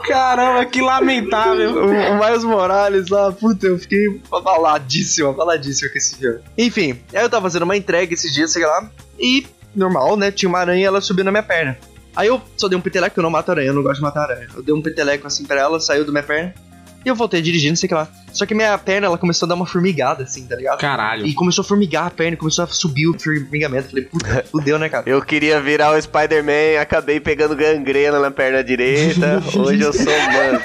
Caramba, 0.07 0.65
que 0.65 0.79
lamentável. 0.79 1.71
O, 1.71 1.87
o 1.87 2.23
Miles 2.23 2.43
Morales 2.43 3.09
lá, 3.09 3.31
puta, 3.31 3.65
eu 3.65 3.79
fiquei 3.79 4.21
abaladíssimo, 4.31 5.29
abaladíssimo 5.29 5.91
com 5.91 5.97
esse 5.97 6.15
filme. 6.15 6.39
Enfim, 6.55 6.99
aí 7.13 7.23
eu 7.23 7.29
tava 7.29 7.43
fazendo 7.43 7.63
uma 7.63 7.75
entrega 7.75 8.13
esses 8.13 8.31
dias, 8.31 8.51
sei 8.51 8.63
lá, 8.63 8.91
e 9.19 9.47
normal, 9.75 10.15
né? 10.15 10.29
Tinha 10.29 10.47
uma 10.47 10.59
aranha 10.59 10.81
e 10.81 10.85
ela 10.85 11.01
subiu 11.01 11.25
na 11.25 11.31
minha 11.31 11.41
perna. 11.41 11.75
Aí 12.15 12.27
eu 12.27 12.39
só 12.55 12.67
dei 12.67 12.77
um 12.77 12.81
peteleco, 12.81 13.19
eu 13.19 13.23
não 13.23 13.31
mato 13.31 13.49
aranha, 13.49 13.69
eu 13.69 13.73
não 13.73 13.81
gosto 13.81 13.95
de 13.95 14.01
matar 14.03 14.29
aranha. 14.29 14.47
Eu 14.55 14.61
dei 14.61 14.75
um 14.75 14.83
peteleco 14.83 15.25
assim 15.25 15.45
pra 15.45 15.59
ela, 15.59 15.79
saiu 15.79 16.05
da 16.05 16.11
minha 16.11 16.23
perna. 16.23 16.53
E 17.03 17.09
eu 17.09 17.15
voltei 17.15 17.41
dirigindo, 17.41 17.75
sei 17.75 17.89
que 17.89 17.95
lá. 17.95 18.07
Só 18.33 18.45
que 18.45 18.55
minha 18.55 18.77
perna, 18.77 19.07
ela 19.07 19.17
começou 19.17 19.45
a 19.45 19.49
dar 19.49 19.55
uma 19.55 19.65
formigada, 19.65 20.23
assim, 20.23 20.45
tá 20.45 20.55
ligado? 20.55 20.79
Caralho. 20.79 21.25
E 21.25 21.33
começou 21.33 21.61
a 21.61 21.65
formigar 21.65 22.07
a 22.07 22.09
perna, 22.09 22.35
começou 22.35 22.65
a 22.65 22.67
subir 22.67 23.07
o 23.07 23.17
formigamento. 23.17 23.89
Falei, 23.89 24.05
puta, 24.05 24.43
fudeu, 24.51 24.79
né, 24.79 24.89
cara? 24.89 25.07
Eu 25.07 25.21
queria 25.21 25.61
virar 25.61 25.95
o 25.95 26.01
Spider-Man, 26.01 26.81
acabei 26.81 27.19
pegando 27.19 27.55
gangrena 27.55 28.19
na 28.19 28.31
perna 28.31 28.63
direita. 28.63 29.41
Hoje 29.55 29.81
eu 29.81 29.93
sou 29.93 30.05
mano. 30.05 30.61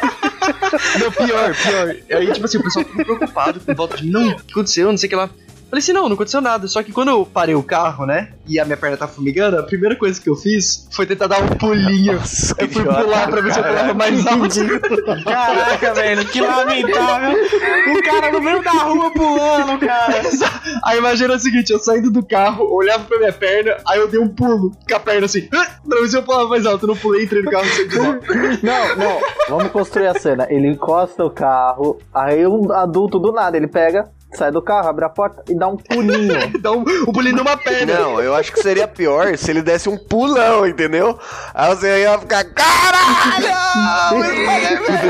Não, 0.99 1.12
pior, 1.12 1.55
pior. 1.55 1.97
Aí, 2.19 2.32
tipo 2.32 2.47
assim, 2.47 2.59
o 2.59 2.62
pessoal 2.62 2.85
ficou 2.85 3.05
preocupado 3.05 3.61
com 3.61 3.75
volta 3.75 3.97
de, 3.99 4.11
não, 4.11 4.29
o 4.29 4.37
que 4.37 4.53
aconteceu, 4.53 4.91
não 4.91 4.97
sei 4.97 5.06
o 5.06 5.11
que 5.11 5.17
lá. 5.17 5.31
Falei 5.70 5.81
assim, 5.81 5.93
não, 5.93 6.09
não 6.09 6.15
aconteceu 6.15 6.41
nada. 6.41 6.67
Só 6.67 6.82
que 6.82 6.93
quando 6.93 7.09
eu 7.09 7.26
parei 7.26 7.55
o 7.55 7.62
carro, 7.62 8.06
né, 8.06 8.32
e 8.47 8.59
a 8.59 8.65
minha 8.65 8.76
perna 8.76 8.97
tá 8.97 9.06
formigando, 9.06 9.59
a 9.59 9.62
primeira 9.62 9.94
coisa 9.94 10.20
que 10.20 10.29
eu 10.29 10.35
fiz 10.35 10.88
foi 10.91 11.05
tentar 11.05 11.26
dar 11.26 11.43
um 11.43 11.49
pulinho. 11.49 12.15
Nossa, 12.19 12.55
eu 12.59 12.69
fui 12.69 12.82
idiota, 12.82 13.05
pular 13.05 13.29
pra 13.29 13.41
ver 13.41 13.53
se 13.53 13.59
eu 13.59 13.65
pulava 13.65 13.94
mais 13.94 14.26
alto. 14.26 14.49
Caraca, 15.25 15.94
velho, 15.94 16.25
que 16.26 16.41
lamentável. 16.41 17.37
O 17.38 18.03
cara 18.03 18.32
no 18.32 18.41
meio 18.41 18.62
da 18.62 18.70
rua 18.70 19.12
pulando, 19.12 19.79
cara. 19.79 20.23
Aí 20.85 20.99
imagina 20.99 21.35
o 21.35 21.38
seguinte, 21.38 21.70
eu 21.70 21.79
saindo 21.79 22.11
do 22.11 22.25
carro, 22.25 22.65
olhava 22.73 23.05
pra 23.05 23.19
minha 23.19 23.32
perna, 23.32 23.76
aí 23.87 23.99
eu 23.99 24.09
dei 24.09 24.20
um 24.20 24.29
pulo 24.29 24.73
com 24.88 24.94
a 24.94 25.00
perna 25.00 25.26
assim, 25.26 25.43
pra 25.43 26.00
ver 26.00 26.09
se 26.09 26.17
eu 26.17 26.23
pulava 26.23 26.49
mais 26.49 26.65
alto. 26.65 26.85
Eu 26.85 26.88
não 26.88 26.97
pulei, 26.97 27.25
entrei 27.25 27.43
no 27.43 27.50
carro 27.50 27.67
e 27.67 27.88
volta. 27.88 28.35
Não, 28.62 28.97
não. 28.97 29.20
Vamos 29.49 29.73
construir 29.73 30.06
a 30.06 30.15
cena. 30.19 30.47
Ele 30.49 30.69
encosta 30.69 31.25
o 31.25 31.31
carro, 31.31 32.00
aí 32.15 32.47
um 32.47 32.73
adulto 32.73 33.19
do 33.19 33.32
nada, 33.32 33.56
ele 33.56 33.67
pega, 33.67 34.11
sai 34.35 34.51
do 34.53 34.63
carro, 34.63 34.89
abre 34.89 35.05
a 35.05 35.09
porta 35.09 35.43
e 35.49 35.57
dá 35.59 35.69
um 35.69 35.77
pulinho. 35.77 36.35
Dá 36.61 36.73
um, 36.73 36.81
um 36.83 37.13
pulinho 37.13 37.37
numa 37.37 37.57
perna. 37.57 37.95
Não, 37.99 38.21
eu 38.21 38.35
acho 38.35 38.53
que 38.53 38.61
seria 38.61 38.87
pior 38.89 39.37
se 39.37 39.51
ele 39.51 39.63
desse 39.63 39.89
um 39.89 39.97
pulão, 39.97 40.67
entendeu? 40.67 41.19
Aí 41.55 41.75
você 41.75 42.03
ia 42.03 42.19
ficar, 42.19 42.45
caralho! 42.45 43.49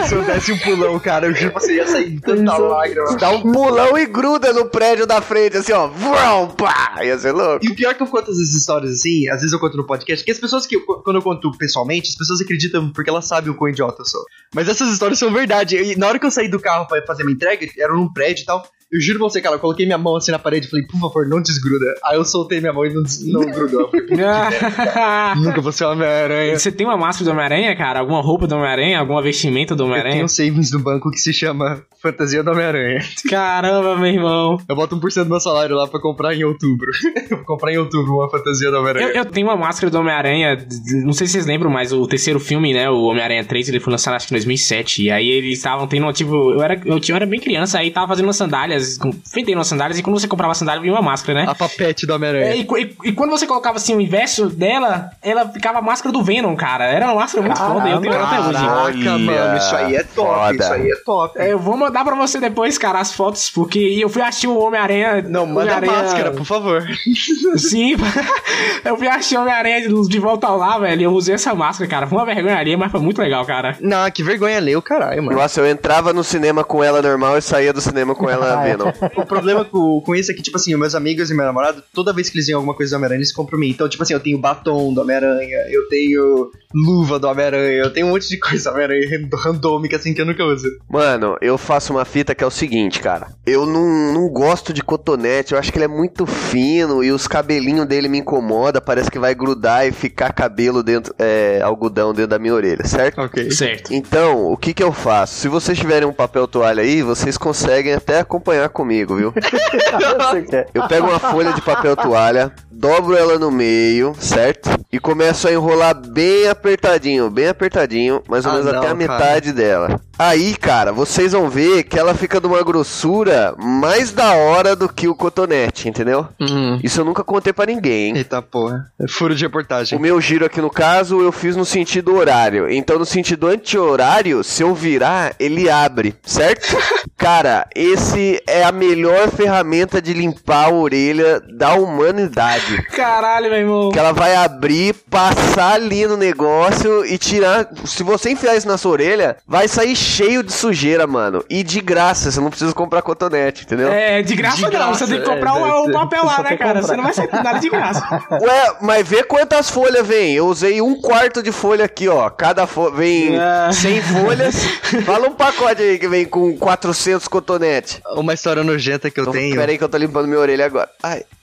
Se 0.09 0.15
eu 0.15 0.23
desse 0.25 0.53
um 0.53 0.59
pulão, 0.59 0.99
cara, 0.99 1.27
eu 1.27 1.35
juro 1.35 1.55
que 1.55 1.61
você 1.61 1.75
ia 1.75 1.87
sair 1.87 2.11
de 2.11 2.21
tanta 2.21 2.57
lágrima. 2.59 3.17
Dá 3.17 3.31
um 3.31 3.43
pulão 3.53 3.97
e 3.99 4.07
gruda 4.07 4.53
no 4.53 4.67
prédio 4.67 5.07
da 5.07 5.21
frente, 5.21 5.57
assim, 5.57 5.73
ó. 5.73 5.87
Vrum, 5.89 6.49
pá! 6.57 6.99
Ia 7.03 7.19
ser 7.19 7.33
louco. 7.33 7.65
E 7.65 7.69
o 7.71 7.75
pior 7.75 7.91
é 7.91 7.95
que 7.95 8.03
eu 8.03 8.07
conto 8.07 8.31
essas 8.31 8.55
histórias 8.55 8.93
assim, 8.93 9.29
às 9.29 9.37
vezes 9.41 9.53
eu 9.53 9.59
conto 9.61 9.77
no 9.77 9.87
podcast, 9.87 10.25
que 10.25 10.31
as 10.31 10.39
pessoas 10.39 10.67
que, 10.67 10.77
eu- 10.77 10.85
quando 11.03 11.17
eu 11.17 11.23
conto 11.23 11.51
pessoalmente, 11.59 12.09
as 12.11 12.17
pessoas 12.17 12.41
acreditam 12.41 12.91
porque 12.93 13.11
elas 13.11 13.27
sabem 13.27 13.51
o 13.51 13.55
quão 13.55 13.69
idiota 13.71 14.03
eu 14.03 14.07
sou. 14.07 14.23
Mas 14.55 14.69
essas 14.69 14.91
histórias 14.93 15.19
são 15.19 15.31
verdade. 15.33 15.77
E 15.77 15.97
na 15.97 16.07
hora 16.09 16.19
que 16.19 16.27
eu 16.27 16.31
saí 16.31 16.49
do 16.49 16.61
carro 16.61 16.87
pra 16.87 17.03
fazer 17.07 17.25
minha 17.25 17.35
entrega, 17.35 17.67
era 17.79 17.93
num 17.93 18.13
prédio 18.13 18.43
e 18.43 18.47
tal, 18.47 18.63
eu 18.91 19.01
juro 19.01 19.19
pra 19.19 19.29
você, 19.29 19.41
cara, 19.41 19.57
eu 19.57 19.61
coloquei 19.61 19.85
minha 19.87 19.99
mão 19.99 20.17
assim 20.17 20.31
na 20.33 20.39
parede 20.39 20.67
e 20.67 20.71
falei, 20.71 20.87
por 20.87 20.99
favor, 20.99 21.29
não 21.29 21.41
desgruda. 21.43 21.95
Aí 22.05 22.17
eu 22.17 22.25
soltei 22.25 22.61
minha 22.61 22.73
mão 22.73 22.85
e 22.87 22.93
não, 22.95 23.03
não 23.27 23.51
grudou. 23.51 23.81
Eu 23.83 23.89
falei, 23.91 24.07
"Puta 24.07 24.15
que 24.15 24.17
merda, 24.17 25.35
Nunca 25.37 25.61
vou 25.61 25.73
ser 25.73 25.85
Homem-Aranha. 25.85 26.59
Você 26.59 26.73
tem 26.73 26.87
uma 26.87 26.97
máscara 26.97 27.25
do 27.27 27.31
Homem-Aranha, 27.33 27.77
cara? 27.77 28.01
Alguma 28.01 28.21
roupa 28.21 28.47
do 28.47 28.55
Homem-Aranha? 28.55 28.99
Alguma 28.99 29.23
vestimenta 29.23 29.75
do 29.77 29.83
Eu 29.83 29.87
tenho 29.87 29.99
Homem-Aranha? 30.01 30.25
um 30.25 30.29
savings 30.29 30.73
no 30.73 30.81
banco 30.81 31.11
que 31.11 31.19
se 31.19 31.33
chama 31.33 31.83
Fantasia 32.03 32.43
do 32.43 32.51
Homem-Aranha. 32.51 33.01
Caramba, 33.29 33.97
meu 33.97 34.07
irmão. 34.07 34.59
Eu 34.69 34.77
boto 34.77 34.97
1% 34.97 35.25
do 35.25 35.31
meu 35.31 35.41
salário 35.41 35.77
lá 35.77 35.87
pra 35.87 36.01
comprar 36.01 36.35
em 36.35 36.45
outubro. 36.45 36.91
eu 37.31 37.37
vou 37.39 37.47
comprar 37.47 37.73
em 37.73 37.79
outubro 37.79 38.15
uma 38.15 38.31
fantasia 38.31 38.71
do 38.71 38.77
Eu, 38.77 38.81
Homem-Aranha. 38.81 39.13
eu 39.15 39.25
tenho 39.25 39.47
uma 39.49 39.57
máscara 39.57 39.91
do 39.91 39.99
Homem-Aranha, 39.99 40.57
não 41.05 41.13
sei 41.13 41.27
se 41.27 41.35
vocês 41.35 41.47
lembram, 41.47 41.71
mas 41.71 41.93
o 41.93 42.07
terceiro 42.07 42.41
filme, 42.41 42.73
né, 42.73 42.89
o 42.89 43.03
Homem-Aranha 43.05 43.45
3, 43.45 43.69
ele 43.69 43.81
foi 43.81 43.91
lançado 43.93 44.15
acho 44.15 44.27
que 44.29 44.35
em 44.35 44.37
2007, 44.39 45.03
e 45.05 45.11
aí 45.11 45.29
eles 45.29 45.59
estavam 45.59 45.87
tendo, 45.87 46.11
tipo, 46.13 46.53
eu 46.53 46.63
era, 46.63 46.81
eu, 46.85 46.99
tinha- 47.01 47.15
eu 47.15 47.17
era 47.17 47.27
bem 47.27 47.41
criança, 47.41 47.79
aí 47.79 47.91
tava 47.91 48.09
fazendo 48.09 48.27
umas 48.27 48.37
sandálias, 48.79 48.99
com- 48.99 49.13
vendendo 49.35 49.59
umas 49.59 49.67
sandálias, 49.67 49.99
e 49.99 50.03
quando 50.03 50.19
você 50.19 50.29
comprava 50.29 50.53
a 50.53 50.55
sandália, 50.55 50.81
vinha 50.81 50.93
uma 50.95 51.03
máscara, 51.03 51.41
né? 51.43 51.47
A 51.49 51.55
papete 51.55 52.07
do 52.07 52.13
É, 52.13 52.17
Homem-Aranha. 52.17 52.55
e, 52.57 52.65
cu- 52.65 52.79
e- 52.79 52.97
e 53.05 53.13
quando 53.13 53.31
você 53.31 53.47
colocava 53.47 53.77
assim 53.77 53.95
o 53.95 54.01
inverso 54.01 54.49
dela, 54.49 55.11
ela 55.23 55.49
ficava 55.49 55.79
a 55.79 55.83
máscara 55.83 56.13
do 56.13 56.23
Venom, 56.23 56.55
cara. 56.57 56.85
Era 56.87 57.07
uma 57.07 57.15
máscara 57.17 57.45
muito 57.47 57.59
foda, 57.59 57.89
eu 57.89 58.01
tenho 58.01 58.13
ela 58.15 58.27
até 58.27 58.41
hoje. 58.41 58.53
Caraca, 58.65 59.19
mano, 59.19 59.57
isso 59.59 59.77
aí 59.77 59.97
é 59.97 60.03
top, 60.03 60.29
foda. 60.39 60.55
isso 60.65 60.73
aí 60.73 60.91
é 60.91 60.97
top. 61.05 61.39
É, 61.39 61.53
eu 61.53 61.59
vou 61.59 61.77
mandar 61.77 62.05
pra 62.05 62.15
você 62.15 62.39
depois, 62.41 62.79
cara, 62.79 63.01
as 63.01 63.13
fotos, 63.13 63.51
porque 63.51 63.79
eu 63.79 64.09
fui 64.09 64.23
assistir 64.23 64.47
o 64.47 64.59
Homem-Aranha. 64.59 65.23
Não, 65.29 65.47
manda 65.47 65.73
a 65.75 65.77
Homem-Aranha- 65.79 66.03
máscara, 66.03 66.31
por 66.33 66.45
favor. 66.45 66.87
Sim, 67.57 67.97
eu 68.85 68.97
fui 68.97 69.09
assistir 69.09 69.37
o 69.37 69.41
Homem-Aranha 69.43 69.89
de 69.89 70.09
de 70.09 70.19
volta 70.19 70.47
ao 70.47 70.57
lá, 70.57 70.79
velho. 70.79 71.01
e 71.01 71.05
Eu 71.05 71.13
usei 71.13 71.35
essa 71.35 71.55
máscara, 71.55 71.91
cara. 71.91 72.07
Foi 72.07 72.17
uma 72.19 72.25
vergonha 72.25 72.57
ali, 72.57 72.77
mas 72.77 72.91
foi 72.91 73.01
muito 73.01 73.21
legal, 73.21 73.45
cara. 73.45 73.77
Não, 73.81 74.09
que 74.11 74.23
vergonha 74.23 74.59
ler 74.61 74.77
o 74.77 74.83
caralho, 74.83 75.23
mano. 75.23 75.39
Nossa, 75.39 75.61
eu 75.61 75.67
entrava 75.69 76.13
no 76.13 76.23
cinema 76.25 76.63
com 76.65 76.83
ela 76.83 77.03
normal 77.03 77.37
e 77.37 77.43
saía 77.43 77.73
do 77.73 77.81
cinema 77.81 78.15
com 78.15 78.29
ela 78.31 78.63
Ah, 78.73 78.93
Venom. 78.99 79.23
O 79.23 79.27
problema 79.27 79.65
com, 79.65 80.01
com 80.01 80.15
isso 80.15 80.31
é 80.31 80.35
que, 80.35 80.43
tipo 80.43 80.57
assim, 80.57 80.75
os 80.75 80.81
meus 80.81 80.95
amigos 80.95 81.31
e 81.31 81.35
meu 81.35 81.45
namorado, 81.45 81.83
toda 81.95 82.13
vez 82.13 82.29
que 82.29 82.37
eles 82.37 82.47
veem 82.47 82.57
alguma 82.57 82.75
coisa 82.75 82.91
do 82.91 82.97
Homem-Aranha, 82.97 83.19
eles 83.19 83.33
compram 83.33 83.51
pra 83.51 83.59
mim. 83.59 83.71
Então, 83.71 83.89
tipo 83.89 84.03
assim, 84.03 84.15
eu 84.15 84.21
tenho 84.21 84.39
batom 84.39 84.93
do 84.93 85.01
Homem-Aranha, 85.01 85.59
eu 85.71 85.89
tenho 85.89 86.51
luva 86.75 87.19
do 87.19 87.27
Homem-Aranha, 87.27 87.83
eu 87.85 87.93
tenho 87.93 88.07
um 88.07 88.11
monte 88.11 88.29
de 88.29 88.39
coisa 88.39 88.71
do 88.71 88.75
Homem-Aranha 88.75 89.29
randômica, 89.35 89.97
assim, 89.97 90.13
que 90.15 90.21
eu 90.21 90.27
nunca 90.27 90.45
uso. 90.45 90.69
Mano, 90.89 91.37
eu 91.41 91.57
faço 91.57 91.93
uma 91.93 92.05
fita 92.05 92.35
que 92.35 92.45
é 92.45 92.47
o 92.47 92.51
seguinte, 92.51 93.01
cara. 93.01 93.29
Eu 93.47 93.67
não, 93.67 94.13
não 94.13 94.29
gosto 94.29 94.73
de 94.73 94.83
cotonete, 94.83 95.53
eu 95.53 95.59
acho 95.59 95.73
que 95.73 95.79
ele 95.79 95.85
é 95.85 95.89
muito 95.89 96.27
fino 96.27 97.03
e 97.03 97.11
os 97.11 97.27
cabelinhos 97.27 97.87
dele 97.87 98.09
me 98.09 98.19
incomoda, 98.19 98.81
parece 98.81 99.11
que 99.11 99.19
vai 99.19 99.35
grudar 99.35 99.87
e 99.87 99.93
ficar 99.93 100.33
cabelo 100.33 100.83
dentro, 100.83 101.15
é, 101.19 101.61
algodão 101.63 102.13
dentro 102.13 102.31
da 102.31 102.39
minha 102.39 102.55
orelha, 102.55 102.85
certo? 102.87 103.21
Ok. 103.21 103.51
Certo. 103.51 103.93
Então, 103.93 104.53
o 104.53 104.57
que 104.57 104.75
que 104.75 104.83
eu 104.83 104.93
faço? 104.93 105.35
Se 105.35 105.49
vocês 105.49 105.79
tiverem 105.79 106.09
um 106.09 106.13
papel 106.13 106.47
toalha 106.47 106.83
aí, 106.83 107.03
vocês 107.03 107.39
conseguem 107.39 107.95
até 107.95 108.21
acompanhar 108.21 108.58
comigo, 108.67 109.15
viu? 109.15 109.35
Eu 110.75 110.89
pego 110.89 111.09
uma 111.09 111.19
folha 111.19 111.53
de 111.53 111.61
papel 111.61 111.95
toalha, 111.97 112.51
dobro 112.71 113.15
ela 113.15 113.39
no 113.39 113.51
meio, 113.51 114.15
certo? 114.19 114.71
E 114.91 114.99
começo 114.99 115.47
a 115.47 115.53
enrolar 115.53 115.95
bem 115.95 116.49
apertadinho, 116.49 117.29
bem 117.31 117.49
apertadinho, 117.49 118.23
mais 118.29 118.45
ou 118.47 118.53
Ah, 118.53 118.55
menos 118.55 118.73
não, 118.73 118.79
até 118.79 118.87
a 118.87 118.91
cara. 118.91 118.95
metade 118.95 119.53
dela. 119.53 120.01
Aí, 120.19 120.57
cara, 120.57 120.93
vocês 120.93 121.33
vão 121.33 121.49
ver 121.49 121.85
que 121.85 121.99
ela 121.99 122.15
fica 122.15 122.41
de 122.41 122.47
uma 122.47 122.63
grossura 122.63 123.55
mais 123.59 124.11
da 124.13 124.33
hora 124.35 124.75
do 124.75 124.89
que 124.89 125.07
o 125.07 125.15
cotonete, 125.15 125.89
entendeu? 125.89 126.27
Uhum. 126.41 126.81
Isso 126.83 127.01
eu 127.01 127.05
nunca 127.05 127.23
contei 127.23 127.53
pra 127.53 127.67
ninguém, 127.67 128.09
hein? 128.09 128.17
Eita 128.17 128.41
porra. 128.43 128.91
É 129.01 129.07
furo 129.07 129.35
de 129.35 129.45
reportagem. 129.45 129.97
O 129.99 130.01
meu 130.03 130.21
giro 130.21 130.45
aqui 130.45 130.61
no 130.61 130.71
caso 130.71 131.21
eu 131.21 131.31
fiz 131.31 131.55
no 131.55 131.65
sentido 131.65 132.17
horário. 132.17 132.69
Então 132.71 132.99
no 132.99 133.05
sentido 133.05 133.47
anti-horário, 133.47 134.43
se 134.43 134.63
eu 134.63 134.75
virar, 134.75 135.35
ele 135.39 135.69
abre, 135.71 136.15
certo? 136.25 136.77
Cara, 137.17 137.67
esse 137.75 138.41
é 138.49 138.65
a 138.65 138.73
melhor 138.73 139.29
ferramenta 139.31 140.01
de 140.01 140.13
limpar 140.13 140.67
a 140.67 140.71
orelha 140.73 141.41
da 141.41 141.75
humanidade. 141.75 142.83
Caralho, 142.95 143.51
meu 143.51 143.59
irmão. 143.61 143.91
Que 143.91 143.99
ela 143.99 144.13
vai 144.13 144.35
abrir, 144.35 144.95
passar 145.11 145.75
ali 145.75 146.07
no 146.07 146.17
negócio 146.17 147.05
e 147.07 147.19
tirar. 147.19 147.69
Se 147.85 148.03
você 148.03 148.31
enfiar 148.31 148.57
isso 148.57 148.67
na 148.69 148.79
sua 148.79 148.93
orelha, 148.93 149.37
vai 149.47 149.69
sair 149.69 149.95
cheio 149.95 150.43
de 150.43 150.53
sujeira, 150.53 151.07
mano. 151.07 151.45
E 151.49 151.63
de 151.63 151.81
graça, 151.81 152.31
você 152.31 152.41
não 152.41 152.51
precisa 152.51 152.73
comprar 152.73 153.03
cotonete, 153.03 153.65
entendeu? 153.65 153.89
É, 153.93 154.23
de 154.23 154.35
graça 154.35 154.57
De 154.57 154.63
não, 154.63 154.71
graça, 154.71 155.07
você 155.07 155.13
tem 155.15 155.23
que 155.23 155.31
é, 155.31 155.35
comprar 155.35 155.55
o, 155.55 155.59
deve 155.59 155.71
o 155.73 155.85
ser. 155.87 155.93
papel 155.93 156.25
lá, 156.25 156.43
né, 156.43 156.57
cara? 156.57 156.81
comprar. 156.81 156.83
Você 156.83 156.97
não 156.97 157.05
vai 157.05 157.13
sair 157.13 157.29
nada 157.33 157.59
de 157.59 157.69
graça. 157.69 158.09
Ué, 158.41 158.77
mas 158.81 159.07
vê 159.09 159.23
quantas 159.23 159.71
folhas 159.71 160.07
vem. 160.07 160.35
Eu 160.35 160.47
usei 160.47 160.81
um 160.81 161.01
quarto 161.01 161.43
de 161.43 161.53
folha 161.53 161.85
aqui, 161.85 162.09
ó. 162.09 162.29
Cada 162.31 162.67
folha 162.67 162.95
vem 162.95 163.39
Ah. 163.39 163.71
100 163.73 164.03
folhas. 164.03 164.65
Fala 165.05 165.29
um 165.29 165.33
pacote 165.35 165.83
aí 165.83 165.99
que 165.99 166.09
vem 166.09 166.25
com 166.25 166.57
400 166.57 167.27
cotonetes. 167.29 168.01
Uma 168.15 168.35
história 168.39 168.63
nojenta 168.65 169.11
que 169.11 169.21
eu 169.21 169.25
Então, 169.25 169.33
tenho. 169.33 169.57
Pera 169.57 169.71
aí 169.73 169.77
que 169.79 169.85
eu 169.85 169.89
tô 169.89 169.97
limpando 169.99 170.27
minha 170.29 170.39
orelha 170.41 170.65
agora. 170.65 170.89
Ai, 171.03 171.19
ai. 171.19 171.38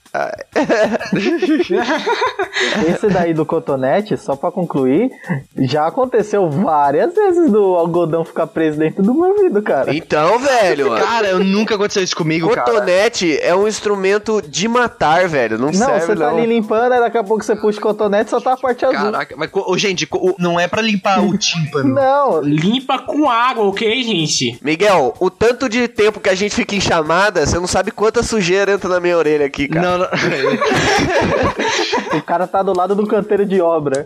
Esse 2.88 3.08
daí 3.08 3.34
do 3.34 3.44
cotonete, 3.44 4.16
só 4.16 4.36
pra 4.36 4.50
concluir, 4.50 5.10
já 5.58 5.86
aconteceu 5.86 6.48
várias 6.50 7.14
vezes 7.14 7.50
do 7.50 7.74
algodão 7.74 8.24
ficar 8.24 8.46
preso 8.46 8.78
dentro 8.78 9.02
do 9.02 9.14
meu 9.14 9.30
ouvido, 9.30 9.62
cara. 9.62 9.94
Então, 9.94 10.38
velho. 10.38 10.94
Cara, 10.96 11.28
eu 11.28 11.44
nunca 11.44 11.74
aconteceu 11.74 12.02
isso 12.02 12.16
comigo, 12.16 12.48
cara. 12.50 12.70
Cotonete 12.70 13.38
é 13.40 13.54
um 13.54 13.66
instrumento 13.68 14.42
de 14.42 14.68
matar, 14.68 15.28
velho. 15.28 15.58
Não, 15.58 15.66
Não, 15.66 15.72
serve, 15.72 16.00
você 16.00 16.16
tá 16.16 16.30
não. 16.30 16.38
ali 16.38 16.46
limpando, 16.46 16.92
aí 16.92 17.00
daqui 17.00 17.18
a 17.18 17.24
pouco 17.24 17.44
você 17.44 17.54
puxa 17.56 17.78
o 17.78 17.82
cotonete 17.82 18.30
só 18.30 18.40
tá 18.40 18.54
a 18.54 18.56
parte 18.56 18.84
azul. 18.84 19.12
Caraca, 19.12 19.34
mas, 19.36 19.50
ô, 19.52 19.76
gente, 19.76 20.08
não 20.38 20.58
é 20.58 20.66
pra 20.66 20.80
limpar 20.82 21.22
o 21.22 21.36
tímpano. 21.36 21.94
Não, 21.94 22.40
Limpa 22.40 22.98
com 22.98 23.28
água, 23.28 23.64
ok, 23.64 24.02
gente? 24.02 24.58
Miguel, 24.62 25.14
o 25.20 25.30
tanto 25.30 25.68
de 25.68 25.86
tempo 25.88 26.20
que 26.20 26.28
a 26.28 26.34
gente 26.34 26.54
fica 26.54 26.74
em 26.74 26.80
chamada, 26.80 27.44
você 27.46 27.58
não 27.58 27.66
sabe 27.66 27.90
quanta 27.90 28.22
sujeira 28.22 28.72
entra 28.72 28.88
na 28.88 29.00
minha 29.00 29.16
orelha 29.16 29.46
aqui, 29.46 29.68
cara. 29.68 29.86
Não, 29.86 29.98
não. 29.98 30.05
o 32.16 32.22
cara 32.22 32.46
tá 32.46 32.62
do 32.62 32.76
lado 32.76 32.94
do 32.94 33.06
canteiro 33.06 33.44
de 33.44 33.60
obra. 33.60 34.04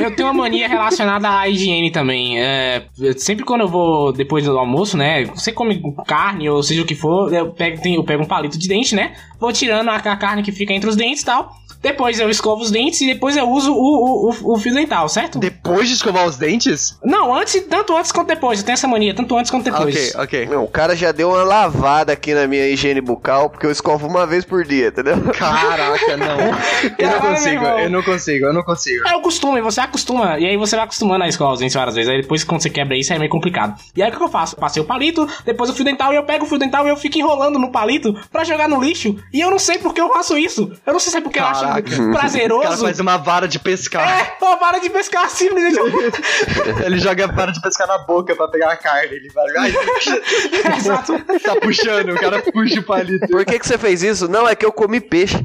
Eu 0.00 0.14
tenho 0.14 0.28
uma 0.28 0.42
mania 0.42 0.68
relacionada 0.68 1.38
à 1.38 1.48
higiene 1.48 1.90
também. 1.90 2.40
É, 2.40 2.86
sempre 3.16 3.44
quando 3.44 3.62
eu 3.62 3.68
vou 3.68 4.12
depois 4.12 4.44
do 4.44 4.58
almoço, 4.58 4.96
né? 4.96 5.24
Você 5.26 5.52
come 5.52 5.82
carne 6.06 6.48
ou 6.48 6.62
seja 6.62 6.82
o 6.82 6.86
que 6.86 6.94
for, 6.94 7.32
eu 7.32 7.52
pego, 7.52 7.80
eu 7.86 8.04
pego 8.04 8.22
um 8.22 8.26
palito 8.26 8.58
de 8.58 8.68
dente, 8.68 8.94
né? 8.94 9.14
Vou 9.38 9.52
tirando 9.52 9.88
a, 9.88 9.96
a 9.96 10.16
carne 10.16 10.42
que 10.42 10.52
fica 10.52 10.72
entre 10.72 10.88
os 10.88 10.96
dentes 10.96 11.22
e 11.22 11.26
tal. 11.26 11.52
Depois 11.84 12.18
eu 12.18 12.30
escovo 12.30 12.62
os 12.62 12.70
dentes 12.70 13.02
e 13.02 13.06
depois 13.06 13.36
eu 13.36 13.46
uso 13.46 13.70
o, 13.74 13.76
o, 13.76 14.30
o, 14.30 14.54
o 14.54 14.58
fio 14.58 14.72
dental, 14.72 15.06
certo? 15.06 15.38
Depois 15.38 15.86
de 15.86 15.94
escovar 15.94 16.26
os 16.26 16.38
dentes? 16.38 16.98
Não, 17.04 17.34
antes, 17.34 17.60
tanto 17.68 17.94
antes 17.94 18.10
quanto 18.10 18.28
depois. 18.28 18.60
Eu 18.60 18.64
tenho 18.64 18.72
essa 18.72 18.88
mania, 18.88 19.14
tanto 19.14 19.36
antes 19.36 19.50
quanto 19.50 19.64
depois. 19.64 20.14
Ok, 20.14 20.22
ok. 20.22 20.46
Não, 20.46 20.64
o 20.64 20.68
cara 20.68 20.96
já 20.96 21.12
deu 21.12 21.28
uma 21.28 21.42
lavada 21.44 22.10
aqui 22.10 22.32
na 22.32 22.46
minha 22.46 22.66
higiene 22.68 23.02
bucal, 23.02 23.50
porque 23.50 23.66
eu 23.66 23.70
escovo 23.70 24.06
uma 24.06 24.26
vez 24.26 24.46
por 24.46 24.64
dia, 24.64 24.88
entendeu? 24.88 25.20
Caraca, 25.38 26.16
não. 26.16 26.38
Eu 26.98 27.10
não 27.10 27.20
consigo, 27.20 27.64
eu 27.64 27.90
não 27.90 28.02
consigo, 28.02 28.46
eu 28.46 28.52
não 28.52 28.62
consigo. 28.62 29.06
É 29.08 29.16
o 29.16 29.20
costume, 29.20 29.60
você 29.60 29.80
acostuma. 29.80 30.38
E 30.38 30.46
aí 30.46 30.56
você 30.56 30.76
vai 30.76 30.84
acostumando 30.84 31.24
a 31.24 31.28
escovar 31.28 31.52
os 31.52 31.60
dentes 31.60 31.74
várias 31.74 31.94
vezes. 31.94 32.10
Aí 32.10 32.22
depois, 32.22 32.44
quando 32.44 32.62
você 32.62 32.70
quebra 32.70 32.96
isso, 32.96 33.12
é 33.12 33.18
meio 33.18 33.30
complicado. 33.30 33.78
E 33.94 34.02
aí 34.02 34.10
o 34.10 34.16
que 34.16 34.22
eu 34.22 34.28
faço? 34.28 34.56
Passei 34.56 34.82
o 34.82 34.86
palito, 34.86 35.28
depois 35.44 35.68
o 35.68 35.74
fio 35.74 35.84
dental, 35.84 36.12
e 36.12 36.16
eu 36.16 36.24
pego 36.24 36.44
o 36.44 36.48
fio 36.48 36.58
dental 36.58 36.86
e 36.86 36.90
eu 36.90 36.96
fico 36.96 37.18
enrolando 37.18 37.58
no 37.58 37.70
palito 37.70 38.14
pra 38.32 38.44
jogar 38.44 38.68
no 38.68 38.80
lixo. 38.82 39.16
E 39.32 39.40
eu 39.40 39.50
não 39.50 39.58
sei 39.58 39.78
por 39.78 39.92
que 39.92 40.00
eu 40.00 40.08
faço 40.12 40.38
isso. 40.38 40.72
Eu 40.86 40.92
não 40.92 41.00
sei 41.00 41.10
se 41.10 41.18
é 41.18 41.20
porque 41.20 41.38
eu 41.38 41.44
Caraca. 41.82 41.88
acho 41.88 42.02
O 42.04 42.12
cara 42.12 42.18
prazeroso. 42.18 42.84
faz 42.84 43.00
uma 43.00 43.16
vara 43.16 43.46
de 43.48 43.58
pescar. 43.58 44.08
É, 44.08 44.44
uma 44.44 44.56
vara 44.56 44.78
de 44.78 44.90
pescar 44.90 45.28
simplesmente. 45.30 45.78
Ele 46.84 46.98
joga 46.98 47.24
a 47.24 47.28
vara 47.32 47.52
de 47.52 47.60
pescar 47.60 47.86
na 47.86 47.98
boca 47.98 48.34
pra 48.36 48.48
pegar 48.48 48.72
a 48.72 48.76
carne. 48.76 49.14
Ele 49.14 49.28
vai. 49.32 49.44
Ai, 49.58 49.72
Exato. 50.76 51.18
tá 51.42 51.56
puxando, 51.60 52.10
o 52.10 52.14
cara 52.20 52.42
puxa 52.52 52.80
o 52.80 52.82
palito. 52.82 53.26
Por 53.28 53.44
que, 53.44 53.58
que 53.58 53.66
você 53.66 53.78
fez 53.78 54.02
isso? 54.02 54.28
Não, 54.28 54.48
é 54.48 54.54
que 54.54 54.64
eu 54.64 54.72
comi 54.72 55.00
peixe. 55.00 55.36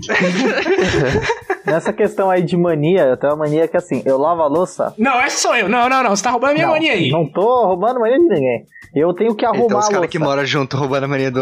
Nessa 1.66 1.94
questão 1.94 2.30
aí 2.30 2.42
de 2.42 2.58
mania, 2.58 3.04
eu 3.04 3.18
tenho 3.18 3.34
uma 3.34 3.46
mania 3.46 3.68
que 3.68 3.78
assim, 3.78 4.02
eu 4.06 4.18
lavo 4.18 4.42
a 4.42 4.48
louça. 4.48 4.94
Não, 4.98 5.20
essa 5.22 5.38
sou 5.38 5.56
eu. 5.56 5.70
Não, 5.70 5.88
não, 5.90 6.04
não. 6.04 6.10
Você 6.16 6.24
tá 6.24 6.32
roubando 6.32 6.52
a 6.52 6.54
minha 6.54 6.66
não, 6.66 6.74
mania 6.74 6.94
aí. 6.94 7.10
Não 7.12 7.26
tô 7.32 7.66
roubando 7.66 8.00
mania 8.00 8.18
de 8.18 8.24
ninguém. 8.28 8.66
Eu 8.96 9.14
tenho 9.14 9.36
que 9.36 9.46
arrumar 9.46 9.66
Então 9.66 9.78
os 9.78 9.86
a 9.86 9.88
caras 9.88 10.00
louça. 10.02 10.12
que 10.12 10.18
moram 10.20 10.46
junto 10.46 10.76
roubando 10.76 11.04
a 11.04 11.08
mania 11.08 11.30
do 11.30 11.42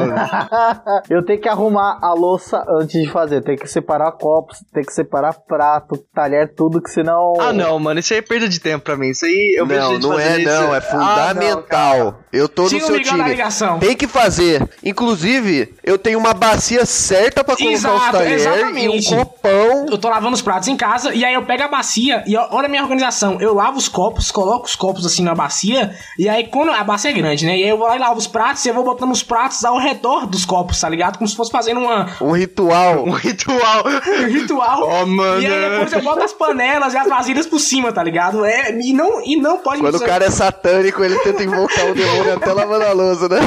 eu 1.10 1.24
tenho 1.26 1.40
que 1.40 1.48
arrumar 1.48 1.98
a 2.02 2.14
louça 2.14 2.62
antes 2.68 3.02
de 3.02 3.10
fazer. 3.10 3.42
Tem 3.42 3.56
que 3.56 3.68
separar 3.70 4.12
copos, 4.14 4.58
tem 4.78 4.86
que 4.86 4.94
separar 4.94 5.34
prato, 5.34 5.98
talher, 6.14 6.54
tudo, 6.54 6.80
que 6.80 6.92
senão. 6.92 7.34
Ah, 7.40 7.52
não, 7.52 7.80
mano, 7.80 8.00
isso 8.00 8.14
aí 8.14 8.20
é 8.20 8.22
perda 8.22 8.48
de 8.48 8.60
tempo 8.60 8.86
pra 8.86 8.96
mim. 8.96 9.10
Isso 9.10 9.26
aí 9.26 9.56
eu 9.58 9.66
vejo 9.66 9.82
não, 9.82 9.94
gente 9.94 10.04
não 10.04 10.20
é 10.20 10.24
fazendo 10.24 10.46
não, 10.46 10.64
isso. 10.66 10.74
é 10.74 10.78
Ah, 10.78 10.82
fundamental. 10.82 12.20
Eu 12.32 12.50
tô 12.50 12.68
Tira 12.68 12.82
no 12.82 12.86
o 12.86 12.88
seu 12.88 13.02
time. 13.02 13.80
Tem 13.80 13.96
que 13.96 14.06
fazer. 14.06 14.68
Inclusive, 14.84 15.74
eu 15.82 15.98
tenho 15.98 16.20
uma 16.20 16.34
bacia 16.34 16.86
certa 16.86 17.44
pra 17.44 17.56
colocar 17.56 17.74
Exato, 17.74 17.96
os 17.96 18.12
talheres 18.12 18.46
e 18.76 18.90
um 18.90 19.02
copão. 19.18 19.86
Eu 19.90 19.98
tô 19.98 20.10
lavando 20.10 20.34
os 20.34 20.42
pratos 20.42 20.68
em 20.68 20.76
casa 20.76 21.14
e 21.14 21.24
aí 21.24 21.34
eu 21.34 21.46
pego 21.46 21.64
a 21.64 21.68
bacia 21.70 22.24
e 22.28 22.36
olha 22.36 22.66
a 22.66 22.70
minha 22.70 22.84
organização. 22.84 23.40
Eu 23.40 23.54
lavo 23.54 23.78
os 23.78 23.88
copos, 23.88 24.30
coloco 24.30 24.66
os 24.66 24.76
copos 24.76 25.06
assim 25.06 25.24
na 25.24 25.34
bacia 25.34 25.96
e 26.20 26.28
aí 26.28 26.48
quando 26.48 26.72
a 26.72 26.84
bacia 26.84 27.12
é 27.12 27.14
grande, 27.14 27.46
né? 27.46 27.58
E 27.58 27.64
aí 27.64 27.70
eu 27.70 27.78
vou 27.78 27.88
lá 27.88 27.96
e 27.96 28.00
lavo 28.00 28.18
os 28.18 28.28
pratos 28.28 28.66
e 28.66 28.70
eu 28.70 28.74
vou 28.74 28.84
botando 28.84 29.12
os 29.12 29.24
pratos 29.24 29.64
ao 29.64 29.80
redor 29.80 30.28
dos 30.28 30.44
copos, 30.44 30.80
tá 30.82 30.90
ligado? 30.90 31.18
Como 31.18 31.28
se 31.28 31.36
fosse 31.36 31.52
fazendo 31.52 31.80
uma, 31.80 32.08
Um 32.20 32.32
ritual. 32.32 33.06
Um 33.08 33.12
ritual. 33.12 33.86
um 33.88 34.28
ritual. 34.28 34.90
Oh, 34.90 35.06
mano. 35.06 35.42
E 35.42 35.46
aí 35.46 35.70
depois 35.70 35.94
eu 35.94 36.02
boto 36.02 36.24
as 36.24 36.34
panelas 36.34 36.94
e 36.94 36.98
as 36.98 37.08
vasilhas 37.08 37.46
por 37.46 37.60
cima, 37.60 37.94
tá 37.94 38.04
ligado? 38.04 38.44
É, 38.44 38.72
e 38.72 38.92
não, 38.92 39.24
e 39.24 39.38
não 39.38 39.60
pode 39.60 39.80
Quando 39.80 39.96
o 39.96 40.00
cara 40.00 40.26
é 40.26 40.30
satânico, 40.30 41.04
ele 41.04 41.18
tenta 41.20 41.44
invocar 41.44 41.86
o 41.90 41.94
demônio 41.96 42.17
até 42.34 42.54
lavando 42.54 42.86
a 42.86 42.92
louça, 42.94 43.30
né? 43.30 43.40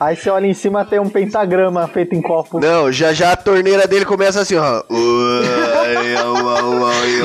Aí 0.00 0.16
você 0.16 0.30
olha 0.30 0.46
em 0.46 0.54
cima 0.54 0.84
tem 0.84 0.98
um 0.98 1.08
pentagrama 1.08 1.86
feito 1.88 2.14
em 2.14 2.22
copo. 2.22 2.60
Não, 2.60 2.90
já 2.90 3.12
já 3.12 3.32
a 3.32 3.36
torneira 3.36 3.86
dele 3.86 4.04
começa 4.04 4.40
assim, 4.40 4.56
ó. 4.56 4.82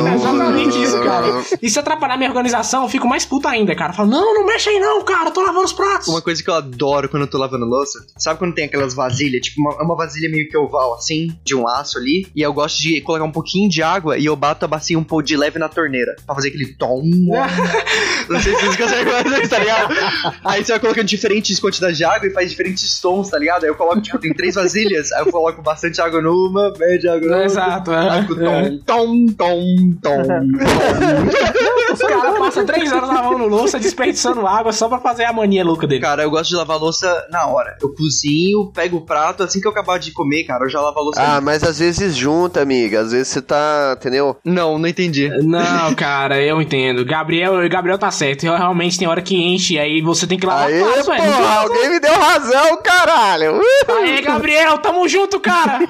É 0.06 0.16
exatamente 0.16 0.82
isso, 0.82 1.02
cara. 1.02 1.44
E 1.62 1.70
se 1.70 1.80
atrapalhar 1.80 2.18
minha 2.18 2.30
organização, 2.30 2.84
eu 2.84 2.90
fico 2.90 3.08
mais 3.08 3.26
puto 3.26 3.48
ainda, 3.48 3.76
cara. 3.76 3.92
Eu 3.92 3.96
falo, 3.96 4.10
não, 4.10 4.34
não 4.34 4.46
mexe 4.46 4.70
aí 4.70 4.80
não, 4.80 5.04
cara, 5.04 5.30
eu 5.30 5.32
tô 5.32 5.42
lavando 5.42 5.66
os 5.66 5.74
pratos. 5.74 6.08
Uma 6.08 6.22
coisa 6.22 6.44
que 6.44 6.50
eu 6.50 6.54
adoro 6.54 7.10
quando 7.10 7.24
eu 7.24 7.30
tô 7.30 7.38
lavando 7.38 7.66
louça, 7.66 8.06
sabe 8.18 8.40
quando 8.40 8.54
tem 8.54 8.66
aquelas 8.66 8.94
vasilhas, 8.94 9.42
tipo 9.42 9.62
uma, 9.62 9.84
uma 9.84 9.96
vasilha 9.96 10.30
meio 10.30 10.48
que 10.50 10.58
oval 10.58 10.94
assim, 10.96 11.36
de 11.44 11.56
um 11.56 11.68
aço 11.68 11.98
ali, 11.98 12.28
e 12.36 12.42
eu 12.42 12.54
gosto 12.54 12.80
de 12.82 13.02
colocar 13.02 13.24
um 13.26 13.32
pouquinho 13.32 13.70
de 13.70 13.82
água 13.82 14.18
e 14.18 14.26
eu 14.26 14.36
bato 14.36 14.66
a 14.66 14.68
bacia 14.68 14.98
um 14.98 15.04
pouco 15.04 15.24
de 15.24 15.38
leve 15.38 15.60
na 15.60 15.70
torneira, 15.70 16.16
pra 16.26 16.36
fazer 16.36 16.50
aquele 16.50 16.74
tom. 16.74 17.02
Não 18.30 18.40
sei 18.40 18.56
se 18.56 18.62
vocês 18.62 18.76
conseguem 18.76 19.06
fazer 19.14 19.42
isso, 19.42 19.50
tá 19.50 19.60
ligado? 19.60 19.96
Aí 20.44 20.64
você 20.64 20.74
vai 20.76 20.80
colocando 20.80 21.06
diferentes 21.06 21.60
quantidades 21.60 21.98
de 21.98 22.04
água 22.04 22.28
e 22.28 22.32
faz 22.32 22.50
diferentes 22.50 23.00
tons, 23.00 23.30
tá 23.30 23.38
ligado? 23.38 23.64
Aí 23.64 23.70
eu 23.70 23.76
coloco, 23.76 24.02
tipo, 24.02 24.20
tem 24.20 24.34
três 24.34 24.56
vasilhas, 24.56 25.12
aí 25.12 25.22
eu 25.22 25.32
coloco 25.32 25.62
bastante 25.62 26.02
água 26.02 26.22
numa, 26.22 26.74
média 26.78 27.14
água 27.14 27.30
numa. 27.30 27.44
Exato, 27.44 27.92
é. 27.92 28.10
Aí 28.10 28.22
fica 28.22 28.36
tom, 28.36 28.80
tom, 28.86 29.26
tom, 29.38 29.94
tom, 30.02 30.24
tom. 30.24 31.94
Os 31.94 32.00
caras 32.00 32.40
passam 32.40 32.66
três 32.66 32.92
horas 32.92 33.10
lavando 33.10 33.48
louça, 33.48 33.80
desperdiçando 33.80 34.46
água 34.46 34.74
só 34.74 34.90
pra 34.90 35.00
fazer 35.00 35.26
a 35.26 35.34
mania 35.34 35.64
louca 35.64 35.88
dele. 35.88 36.02
Cara, 36.02 36.24
eu 36.24 36.30
gosto 36.30 36.50
de 36.50 36.56
lavar 36.56 36.80
louça 36.80 37.28
na 37.32 37.48
hora. 37.48 37.78
Eu 37.82 37.94
cozinho, 37.94 38.72
pego 38.74 38.98
o 38.98 39.02
prato, 39.02 39.44
assim 39.44 39.62
que 39.62 39.68
eu 39.68 39.72
acabar 39.72 39.98
de 39.98 40.12
comer, 40.12 40.44
cara, 40.44 40.66
eu 40.66 40.70
já 40.70 40.82
lavo 40.82 41.00
a 41.00 41.02
louça. 41.02 41.22
Ah, 41.22 41.42
mas 41.42 41.64
às 41.64 41.80
vezes 41.80 42.16
junta, 42.16 42.62
amiga. 42.62 43.02
Às 43.02 43.12
vezes 43.12 43.30
você 43.30 43.42
tá, 43.42 43.96
entendeu? 43.98 44.38
Não, 44.44 44.78
não 44.78 44.88
entendi. 44.88 45.30
Não, 45.44 45.94
cara, 45.96 46.42
eu 46.42 46.62
entendo. 46.62 47.06
Gabriel, 47.06 47.68
Gabriel 47.70 47.98
tá 47.98 48.12
certo. 48.12 48.46
Eu, 48.46 48.56
realmente 48.56 48.98
tem 48.98 49.08
hora 49.08 49.22
que 49.22 49.36
enche, 49.36 49.80
aí 49.80 50.02
você 50.02 50.28
tem 50.28 50.38
que 50.38 50.46
lavar 50.46 50.65
Aê, 50.66 50.84
velho. 50.84 51.04
porra, 51.06 51.60
alguém 51.62 51.90
me 51.90 52.00
deu 52.00 52.14
razão, 52.14 52.78
caralho. 52.78 53.62
Aê, 53.88 54.22
Gabriel, 54.22 54.78
tamo 54.80 55.08
junto, 55.08 55.40
cara. 55.40 55.80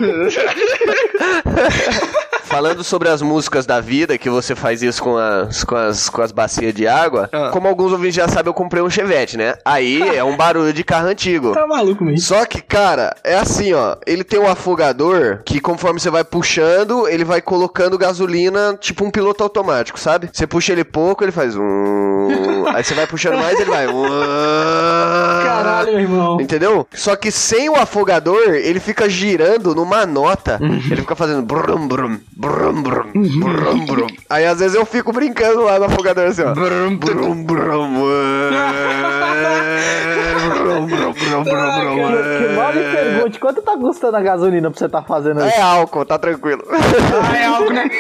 Falando 2.46 2.84
sobre 2.84 3.10
as 3.10 3.22
músicas 3.22 3.66
da 3.66 3.82
vida, 3.82 4.18
que 4.18 4.30
você 4.30 4.56
faz 4.56 4.82
isso 4.84 5.02
com 5.04 5.18
as, 5.18 5.64
com 5.64 5.76
as, 5.76 6.10
com 6.10 6.22
as 6.22 6.32
bacias 6.32 6.74
de 6.74 6.88
água, 6.88 7.28
Ah. 7.34 7.50
como 7.52 7.68
alguns 7.68 7.92
ouvintes 7.92 8.16
já 8.16 8.28
sabem, 8.28 8.50
eu 8.50 8.54
comprei 8.54 8.82
um 8.84 8.90
Chevette, 8.90 9.36
né? 9.36 9.56
Aí 9.66 10.02
é 10.16 10.24
um 10.24 10.38
barulho 10.38 10.72
de 10.72 10.84
carro 10.84 11.08
antigo. 11.08 11.54
tá 11.54 11.66
maluco 11.68 12.04
mesmo. 12.04 12.20
Só 12.20 12.46
que, 12.46 12.62
cara, 12.62 13.16
é 13.24 13.36
assim, 13.36 13.74
ó. 13.74 13.96
Ele 14.06 14.24
tem 14.24 14.40
um 14.40 14.48
afogador 14.48 15.42
que, 15.44 15.60
conforme 15.60 16.00
você 16.00 16.10
vai 16.10 16.24
puxando, 16.24 17.08
ele 17.08 17.24
vai 17.26 17.42
colocando 17.42 17.98
gasolina, 17.98 18.78
tipo 18.80 19.04
um 19.04 19.10
piloto 19.12 19.44
automático, 19.44 20.00
sabe? 20.00 20.30
Você 20.32 20.46
puxa 20.48 20.72
ele 20.72 20.84
pouco, 20.84 21.24
ele 21.24 21.32
faz 21.32 21.56
um. 21.58 22.66
Aí 22.74 22.84
você 22.84 22.94
vai 22.94 23.08
puxando 23.08 23.38
mais, 23.40 23.60
ele 23.60 23.70
vai. 23.72 23.88
Caralho, 25.46 25.92
meu 25.92 26.00
irmão. 26.02 26.42
Entendeu? 26.42 26.88
Só 26.94 27.16
que 27.16 27.32
sem 27.32 27.70
o 27.70 27.76
afogador, 27.76 28.50
ele 28.54 28.80
fica 28.80 29.10
girando 29.10 29.74
numa 29.76 30.06
nota. 30.06 30.60
ele 30.62 31.02
fica 31.02 31.16
fazendo 31.16 31.42
brum 31.42 31.88
brum, 31.88 32.18
brum 32.36 32.84
brum, 32.84 33.12
brum 33.14 33.86
brum. 33.86 34.08
Aí 34.30 34.46
às 34.46 34.60
vezes 34.60 34.76
eu 34.76 34.86
fico 34.86 35.12
brincando 35.14 35.64
lá 35.64 35.80
no 35.80 35.86
afogador 35.86 36.26
assim, 36.26 36.44
ó. 36.44 36.54
Brum 36.54 36.98
brum 36.98 37.44
brum. 37.44 37.46
Brum 37.46 38.06
brum 40.82 41.14
brum 41.14 41.44
brum 41.44 41.44
brum. 41.44 42.08
Que, 42.08 42.48
que 42.48 42.54
mal 42.54 42.74
me 42.74 42.84
pergunte, 42.84 43.40
quanto 43.40 43.62
tá 43.62 43.78
custando 43.78 44.18
a 44.18 44.22
gasolina 44.22 44.70
pra 44.70 44.80
você 44.80 44.90
tá 44.90 45.02
fazendo 45.02 45.40
isso? 45.40 45.56
É 45.56 45.62
álcool, 45.62 46.06
tá 46.06 46.18
tranquilo. 46.18 46.64
Ah, 46.70 47.38
é 47.38 47.46
álcool, 47.46 47.74
né? 47.74 47.90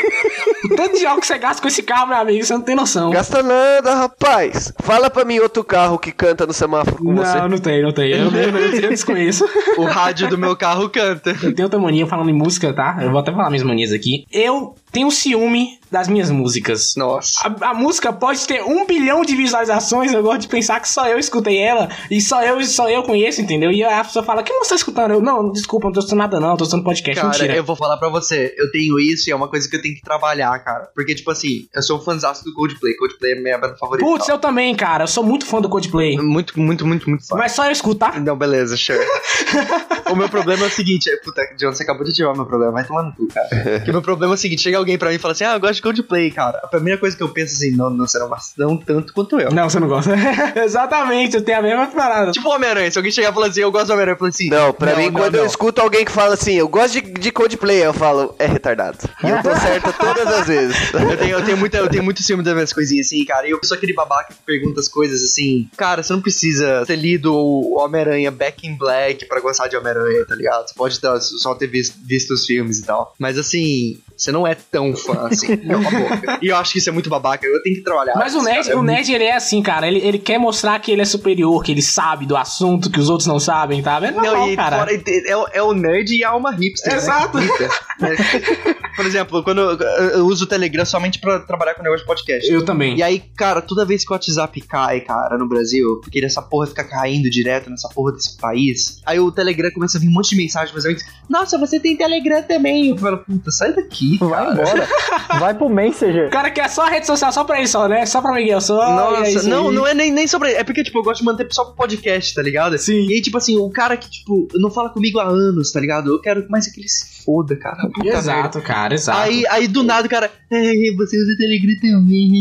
O 0.65 0.75
tanto 0.75 0.97
de 0.97 1.05
álcool 1.05 1.21
que 1.21 1.27
você 1.27 1.37
gasta 1.37 1.61
com 1.61 1.67
esse 1.67 1.83
carro, 1.83 2.07
meu 2.07 2.17
amigo, 2.17 2.43
você 2.43 2.53
não 2.53 2.61
tem 2.61 2.75
noção. 2.75 3.11
Gasta 3.11 3.43
nada, 3.43 3.93
rapaz. 3.93 4.73
Fala 4.81 5.11
pra 5.11 5.23
mim 5.23 5.37
outro 5.37 5.63
carro 5.63 5.99
que 5.99 6.11
canta 6.11 6.47
no 6.47 6.53
semáforo 6.53 6.97
com 6.97 7.13
você. 7.15 7.37
Não, 7.37 7.49
não 7.49 7.57
tem, 7.59 7.83
não 7.83 7.91
tem. 7.91 8.11
Eu, 8.11 8.31
eu, 8.31 8.57
eu, 8.57 8.81
eu 8.81 8.89
desconheço. 8.89 9.47
O 9.77 9.83
rádio 9.83 10.27
do 10.27 10.37
meu 10.37 10.55
carro 10.55 10.89
canta. 10.89 11.35
Eu 11.43 11.53
tenho 11.53 11.67
outra 11.67 11.79
mania 11.79 12.07
falando 12.07 12.29
em 12.29 12.33
música, 12.33 12.73
tá? 12.73 12.97
Eu 12.99 13.11
vou 13.11 13.19
até 13.19 13.31
falar 13.31 13.49
minhas 13.49 13.63
manias 13.63 13.91
aqui. 13.91 14.25
Eu 14.31 14.73
tenho 14.95 15.11
ciúme 15.11 15.77
das 15.91 16.07
minhas 16.07 16.31
músicas. 16.31 16.95
Nossa. 16.95 17.39
A, 17.43 17.71
a 17.71 17.73
música 17.73 18.13
pode 18.13 18.47
ter 18.47 18.63
um 18.63 18.85
bilhão 18.85 19.25
de 19.25 19.35
visualizações, 19.35 20.13
eu 20.13 20.23
gosto 20.23 20.41
de 20.41 20.47
pensar 20.47 20.79
que 20.79 20.87
só 20.87 21.05
eu 21.05 21.19
escutei 21.19 21.57
ela 21.57 21.89
e 22.09 22.21
só 22.21 22.41
eu 22.41 22.63
só 22.63 22.89
eu 22.89 23.03
conheço, 23.03 23.41
entendeu? 23.41 23.71
E 23.71 23.83
a 23.83 24.03
pessoa 24.05 24.23
fala, 24.23 24.41
que 24.41 24.53
você 24.53 24.69
tá 24.69 24.75
escutando? 24.75 25.11
Eu, 25.11 25.21
não, 25.21 25.51
desculpa, 25.51 25.87
não 25.87 25.93
tô 25.93 25.99
escutando 25.99 26.19
nada 26.19 26.39
não, 26.39 26.55
tô 26.55 26.63
escutando 26.63 26.85
podcast, 26.85 27.21
Cara, 27.21 27.33
mentira. 27.33 27.55
eu 27.55 27.63
vou 27.63 27.75
falar 27.75 27.97
pra 27.97 28.07
você, 28.07 28.55
eu 28.57 28.71
tenho 28.71 28.97
isso 28.97 29.29
e 29.29 29.33
é 29.33 29.35
uma 29.35 29.49
coisa 29.49 29.69
que 29.69 29.75
eu 29.75 29.81
tenho 29.81 29.95
que 29.95 30.01
trabalhar, 30.01 30.57
cara. 30.59 30.89
Porque, 30.95 31.13
tipo 31.13 31.29
assim, 31.29 31.67
eu 31.75 31.81
sou 31.81 31.97
um 31.97 32.01
fãzaço 32.01 32.45
do 32.45 32.53
Coldplay. 32.53 32.95
Coldplay 32.95 33.33
é 33.33 33.41
minha 33.41 33.57
banda 33.57 33.75
favorita. 33.75 34.07
Putz, 34.09 34.29
eu 34.29 34.39
também, 34.39 34.73
cara, 34.75 35.03
eu 35.03 35.07
sou 35.07 35.25
muito 35.25 35.45
fã 35.45 35.59
do 35.59 35.67
Coldplay. 35.67 36.17
Muito, 36.17 36.57
muito, 36.57 36.87
muito, 36.87 37.09
muito 37.09 37.27
fã. 37.27 37.35
Mas 37.35 37.51
só 37.51 37.65
eu 37.65 37.71
escutar? 37.71 38.21
Não, 38.21 38.37
beleza, 38.37 38.77
sure. 38.77 38.99
o 40.09 40.15
meu 40.15 40.29
problema 40.29 40.63
é 40.63 40.67
o 40.67 40.71
seguinte, 40.71 41.09
é, 41.09 41.17
puta, 41.17 41.41
John, 41.57 41.71
você 41.73 41.83
acabou 41.83 42.03
de 42.03 42.13
tirar 42.13 42.31
o 42.31 42.35
meu 42.35 42.45
problema, 42.45 42.71
vai 42.71 42.83
tomar 42.83 43.03
no 43.03 43.13
cu, 43.13 43.27
cara. 43.27 43.79
que 43.79 43.91
meu 43.91 44.01
problema 44.01 44.33
é 44.33 44.35
o 44.35 44.37
seguinte, 44.37 44.61
chega 44.61 44.77
alguém 44.77 44.97
pra 44.97 45.09
mim 45.09 45.15
e 45.15 45.19
fala 45.19 45.33
assim, 45.33 45.43
ah, 45.43 45.53
eu 45.53 45.59
gosto 45.59 45.75
de 45.75 45.81
Coldplay, 45.81 46.31
cara. 46.31 46.59
A 46.63 46.67
primeira 46.67 46.99
coisa 46.99 47.15
que 47.15 47.23
eu 47.23 47.29
penso 47.29 47.55
assim, 47.55 47.71
não, 47.71 47.89
não 47.89 48.07
será 48.07 48.27
não 48.57 48.77
tanto 48.77 49.13
quanto 49.13 49.39
eu. 49.39 49.51
Não, 49.51 49.69
você 49.69 49.79
não 49.79 49.87
gosta. 49.87 50.11
Exatamente, 50.63 51.35
eu 51.35 51.41
tenho 51.43 51.59
a 51.59 51.61
mesma 51.61 51.87
parada. 51.87 52.31
Tipo 52.31 52.49
o 52.49 52.51
Homem-Aranha, 52.53 52.91
se 52.91 52.97
alguém 52.97 53.11
chegar 53.11 53.31
e 53.31 53.33
falar 53.33 53.47
assim, 53.47 53.61
eu 53.61 53.71
gosto 53.71 53.87
do 53.87 53.93
Homem-Aranha, 53.93 54.15
eu 54.15 54.19
falo 54.19 54.29
assim, 54.29 54.49
Não, 54.49 54.73
pra 54.73 54.95
mim, 54.95 55.05
não, 55.05 55.13
quando 55.13 55.33
não. 55.33 55.39
eu 55.41 55.45
escuto 55.45 55.81
alguém 55.81 56.03
que 56.05 56.11
fala 56.11 56.33
assim, 56.33 56.53
eu 56.55 56.67
gosto 56.67 56.93
de, 56.93 57.01
de 57.01 57.31
Coldplay, 57.31 57.85
eu 57.85 57.93
falo, 57.93 58.35
é 58.39 58.45
retardado. 58.45 58.97
E 59.23 59.29
eu 59.29 59.41
tô 59.41 59.55
certo 59.55 59.93
todas 59.93 60.27
as 60.27 60.47
vezes. 60.47 60.75
Eu 61.15 61.17
tenho, 61.17 61.37
eu, 61.37 61.45
tenho 61.45 61.57
muita, 61.57 61.77
eu 61.77 61.87
tenho 61.87 62.03
muito 62.03 62.21
ciúme 62.23 62.43
das 62.43 62.53
minhas 62.53 62.73
coisinhas 62.73 63.07
assim, 63.07 63.23
cara. 63.25 63.47
E 63.47 63.51
eu 63.51 63.59
sou 63.63 63.77
aquele 63.77 63.93
babaca 63.93 64.33
que 64.33 64.39
pergunta 64.45 64.79
as 64.79 64.87
coisas 64.87 65.21
assim. 65.23 65.69
Cara, 65.77 66.01
você 66.03 66.11
não 66.11 66.21
precisa 66.21 66.83
ter 66.85 66.95
lido 66.95 67.33
o 67.33 67.77
Homem-Aranha 67.79 68.31
Back 68.31 68.67
in 68.67 68.75
Black 68.75 69.25
pra 69.25 69.39
gostar 69.39 69.67
de 69.67 69.77
Homem-Aranha, 69.77 69.94
tá 70.27 70.35
ligado? 70.35 70.67
Você 70.67 70.73
pode 70.75 70.99
ter- 70.99 71.21
só 71.21 71.55
ter 71.55 71.67
visto, 71.67 71.95
visto 72.03 72.33
os 72.33 72.45
filmes 72.45 72.79
e 72.79 72.83
tal. 72.83 73.13
Mas 73.19 73.37
assim, 73.37 73.99
você 74.17 74.31
não 74.31 74.45
é 74.47 74.55
tão 74.55 74.95
fã 74.95 75.27
assim. 75.27 75.57
Cala 75.57 75.87
a 75.87 75.91
boca. 75.91 76.39
E 76.41 76.47
eu 76.47 76.55
acho 76.57 76.73
que 76.73 76.79
isso 76.79 76.89
é 76.89 76.91
muito 76.93 77.09
babaca. 77.09 77.45
Eu 77.45 77.61
tenho 77.63 77.75
que 77.77 77.81
trabalhar. 77.83 78.13
Mas 78.15 78.35
o 78.35 78.43
cara. 78.43 78.55
É 78.69 78.75
o 78.75 78.81
nerd 78.83 79.11
ele 79.13 79.23
é 79.23 79.35
assim, 79.35 79.61
cara. 79.61 79.87
Ele, 79.87 79.99
ele 79.99 80.17
quer 80.19 80.37
mostrar 80.37 80.79
que 80.79 80.91
ele 80.91 81.01
é 81.01 81.05
superior, 81.05 81.63
que 81.63 81.71
ele 81.71 81.81
sabe 81.81 82.25
do 82.25 82.35
assunto 82.37 82.89
que 82.89 82.99
os 82.99 83.09
outros 83.09 83.27
não 83.27 83.39
sabem, 83.39 83.81
tá? 83.81 83.97
É 83.97 84.11
normal, 84.11 84.35
Não, 84.35 84.49
e 84.51 84.55
cara. 84.55 84.77
fora, 84.79 84.91
é, 84.93 85.35
o- 85.37 85.47
é 85.53 85.61
o 85.63 85.73
nerd 85.73 86.11
e 86.15 86.23
a 86.23 86.29
alma 86.29 86.51
hipster. 86.51 86.91
né? 86.91 86.97
Exato. 86.97 87.37
Hipster. 87.37 87.69
É. 88.01 88.73
Por 88.95 89.05
exemplo, 89.05 89.41
quando 89.41 89.61
eu, 89.61 89.77
eu 90.09 90.25
uso 90.25 90.43
o 90.43 90.47
Telegram 90.47 90.85
somente 90.85 91.17
pra 91.19 91.39
trabalhar 91.39 91.75
com 91.75 91.81
negócio 91.83 92.01
de 92.03 92.07
podcast. 92.07 92.51
Eu 92.51 92.65
também. 92.65 92.97
E 92.97 93.03
aí, 93.03 93.19
cara, 93.37 93.61
toda 93.61 93.85
vez 93.85 94.03
que 94.05 94.11
o 94.11 94.13
WhatsApp 94.13 94.59
cai, 94.61 94.99
cara, 94.99 95.37
no 95.37 95.47
Brasil, 95.47 95.99
porque 96.01 96.19
essa 96.25 96.41
porra 96.41 96.67
fica 96.67 96.83
caindo 96.83 97.29
direto 97.29 97.69
nessa 97.69 97.87
porra 97.89 98.11
desse 98.13 98.37
país, 98.37 98.99
aí 99.05 99.17
o 99.19 99.31
Telegram 99.31 99.71
começa 99.71 99.97
a 99.97 100.01
vir 100.01 100.07
um 100.09 100.11
monte 100.11 100.31
de 100.31 100.35
mensagem, 100.37 100.73
mas 100.73 100.83
eu 100.85 100.95
nossa, 101.29 101.57
você 101.57 101.79
tem 101.79 101.95
Telegram 101.95 102.41
também. 102.43 102.89
Eu 102.89 102.97
falo, 102.97 103.17
puta, 103.19 103.49
sai 103.51 103.73
daqui. 103.73 104.04
Vai 104.19 104.51
embora. 104.53 104.87
Vai 105.39 105.53
pro 105.53 105.65
O 105.65 105.69
Messenger. 105.69 106.29
cara 106.29 106.49
quer 106.51 106.69
só 106.69 106.83
a 106.85 106.89
rede 106.89 107.05
social 107.07 107.31
só 107.31 107.43
pra 107.43 107.57
ele, 107.57 107.67
só, 107.67 107.87
né? 107.87 108.05
Só 108.05 108.21
pra 108.21 108.33
Miguel, 108.33 108.61
só. 108.61 108.81
é 108.81 108.95
Nossa, 108.95 109.29
isso 109.29 109.49
não, 109.49 109.69
aí. 109.69 109.75
não 109.75 109.87
é 109.87 109.93
nem, 109.93 110.11
nem 110.11 110.27
sobre. 110.27 110.51
É 110.53 110.63
porque, 110.63 110.83
tipo, 110.83 110.99
eu 110.99 111.03
gosto 111.03 111.19
de 111.19 111.25
manter 111.25 111.47
só 111.51 111.65
pro 111.65 111.75
podcast, 111.75 112.33
tá 112.33 112.41
ligado? 112.41 112.77
Sim. 112.77 113.07
E 113.09 113.13
aí, 113.13 113.21
tipo 113.21 113.37
assim, 113.37 113.57
o 113.57 113.69
cara 113.69 113.97
que, 113.97 114.09
tipo, 114.09 114.47
não 114.55 114.69
fala 114.71 114.89
comigo 114.89 115.19
há 115.19 115.25
anos, 115.27 115.71
tá 115.71 115.79
ligado? 115.79 116.11
Eu 116.11 116.21
quero 116.21 116.45
mais 116.49 116.67
é 116.67 116.71
que 116.71 116.79
ele 116.79 116.87
se 116.89 117.23
foda, 117.25 117.55
cara. 117.57 117.77
Puta 117.93 118.03
merda. 118.03 118.19
Exato, 118.19 118.61
cara, 118.61 118.93
exato. 118.93 119.19
Aí, 119.19 119.43
aí 119.49 119.67
do 119.67 119.83
nada 119.83 120.05
o 120.07 120.09
cara, 120.09 120.29
"É, 120.51 120.61
você 120.95 121.17
usa 121.21 121.35
Telegram 121.37 121.75
também. 121.81 122.31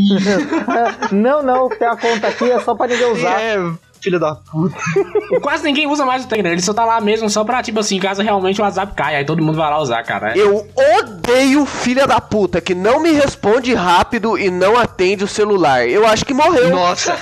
Não, 1.13 1.43
não, 1.43 1.69
tem 1.69 1.87
a 1.89 1.97
conta 1.97 2.29
aqui, 2.29 2.51
é 2.51 2.61
só 2.61 2.75
pra 2.75 2.87
ninguém 2.87 3.07
usar. 3.13 3.41
é, 3.41 3.57
filho 4.05 4.21
da 4.21 4.35
puta. 4.35 4.77
Quase 5.43 5.65
ninguém 5.65 5.87
usa 5.87 6.05
mais 6.05 6.25
o 6.25 6.29
Telegram, 6.29 6.53
ele 6.53 6.63
só 6.63 6.73
tá 6.73 6.85
lá 6.85 7.01
mesmo 7.01 7.29
só 7.29 7.43
pra, 7.43 7.63
tipo 7.63 7.81
assim, 7.81 7.99
caso 7.99 8.23
realmente 8.23 8.61
o 8.61 8.65
WhatsApp 8.65 8.95
caia, 8.95 9.19
aí 9.19 9.25
todo 9.25 9.43
mundo 9.43 9.57
vai 9.57 9.69
lá 9.71 9.81
usar, 9.81 10.03
cara. 10.03 10.37
Eu 10.37 10.67
odeio 10.99 11.65
filha 11.67 12.07
da 12.07 12.21
puta 12.21 12.61
que 12.61 12.75
não 12.75 13.01
me 13.01 13.11
responde 13.13 13.75
rápido 13.75 14.39
e 14.39 14.51
não 14.51 14.79
atende 14.79 15.25
o 15.25 15.29
celular. 15.29 15.89
Eu 15.89 16.07
acho 16.07 16.25
que 16.25 16.35
morreu. 16.35 16.71
Nossa, 16.71 17.17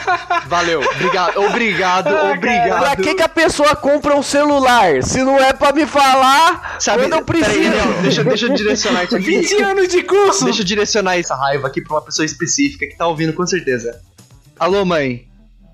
valeu. 0.46 0.80
Obrigado, 0.80 1.38
obrigado, 1.44 2.08
Ah, 2.14 2.32
obrigado. 2.36 2.78
Pra 2.80 2.96
que, 2.96 3.14
que 3.14 3.22
a 3.22 3.28
pessoa 3.28 3.74
compra 3.76 4.16
um 4.16 4.22
celular? 4.22 5.02
Se 5.02 5.22
não 5.22 5.38
é 5.38 5.52
pra 5.52 5.72
me 5.72 5.86
falar 5.86 6.76
Sabe, 6.78 7.02
quando 7.02 7.12
eu 7.14 7.24
peraí, 7.24 7.42
preciso. 7.44 7.70
não, 7.76 8.02
deixa, 8.02 8.24
deixa 8.24 8.46
eu 8.46 8.54
direcionar 8.54 9.04
isso 9.04 9.16
aqui. 9.16 9.24
20 9.24 9.62
anos 9.62 9.88
de 9.88 10.02
curso! 10.02 10.44
Deixa 10.44 10.60
eu 10.62 10.64
direcionar 10.64 11.16
essa 11.18 11.34
raiva 11.34 11.68
aqui 11.68 11.80
pra 11.80 11.94
uma 11.94 12.02
pessoa 12.02 12.26
específica 12.26 12.86
que 12.86 12.96
tá 12.96 13.06
ouvindo 13.06 13.32
com 13.32 13.46
certeza. 13.46 14.00
Alô, 14.58 14.84
mãe. 14.84 15.26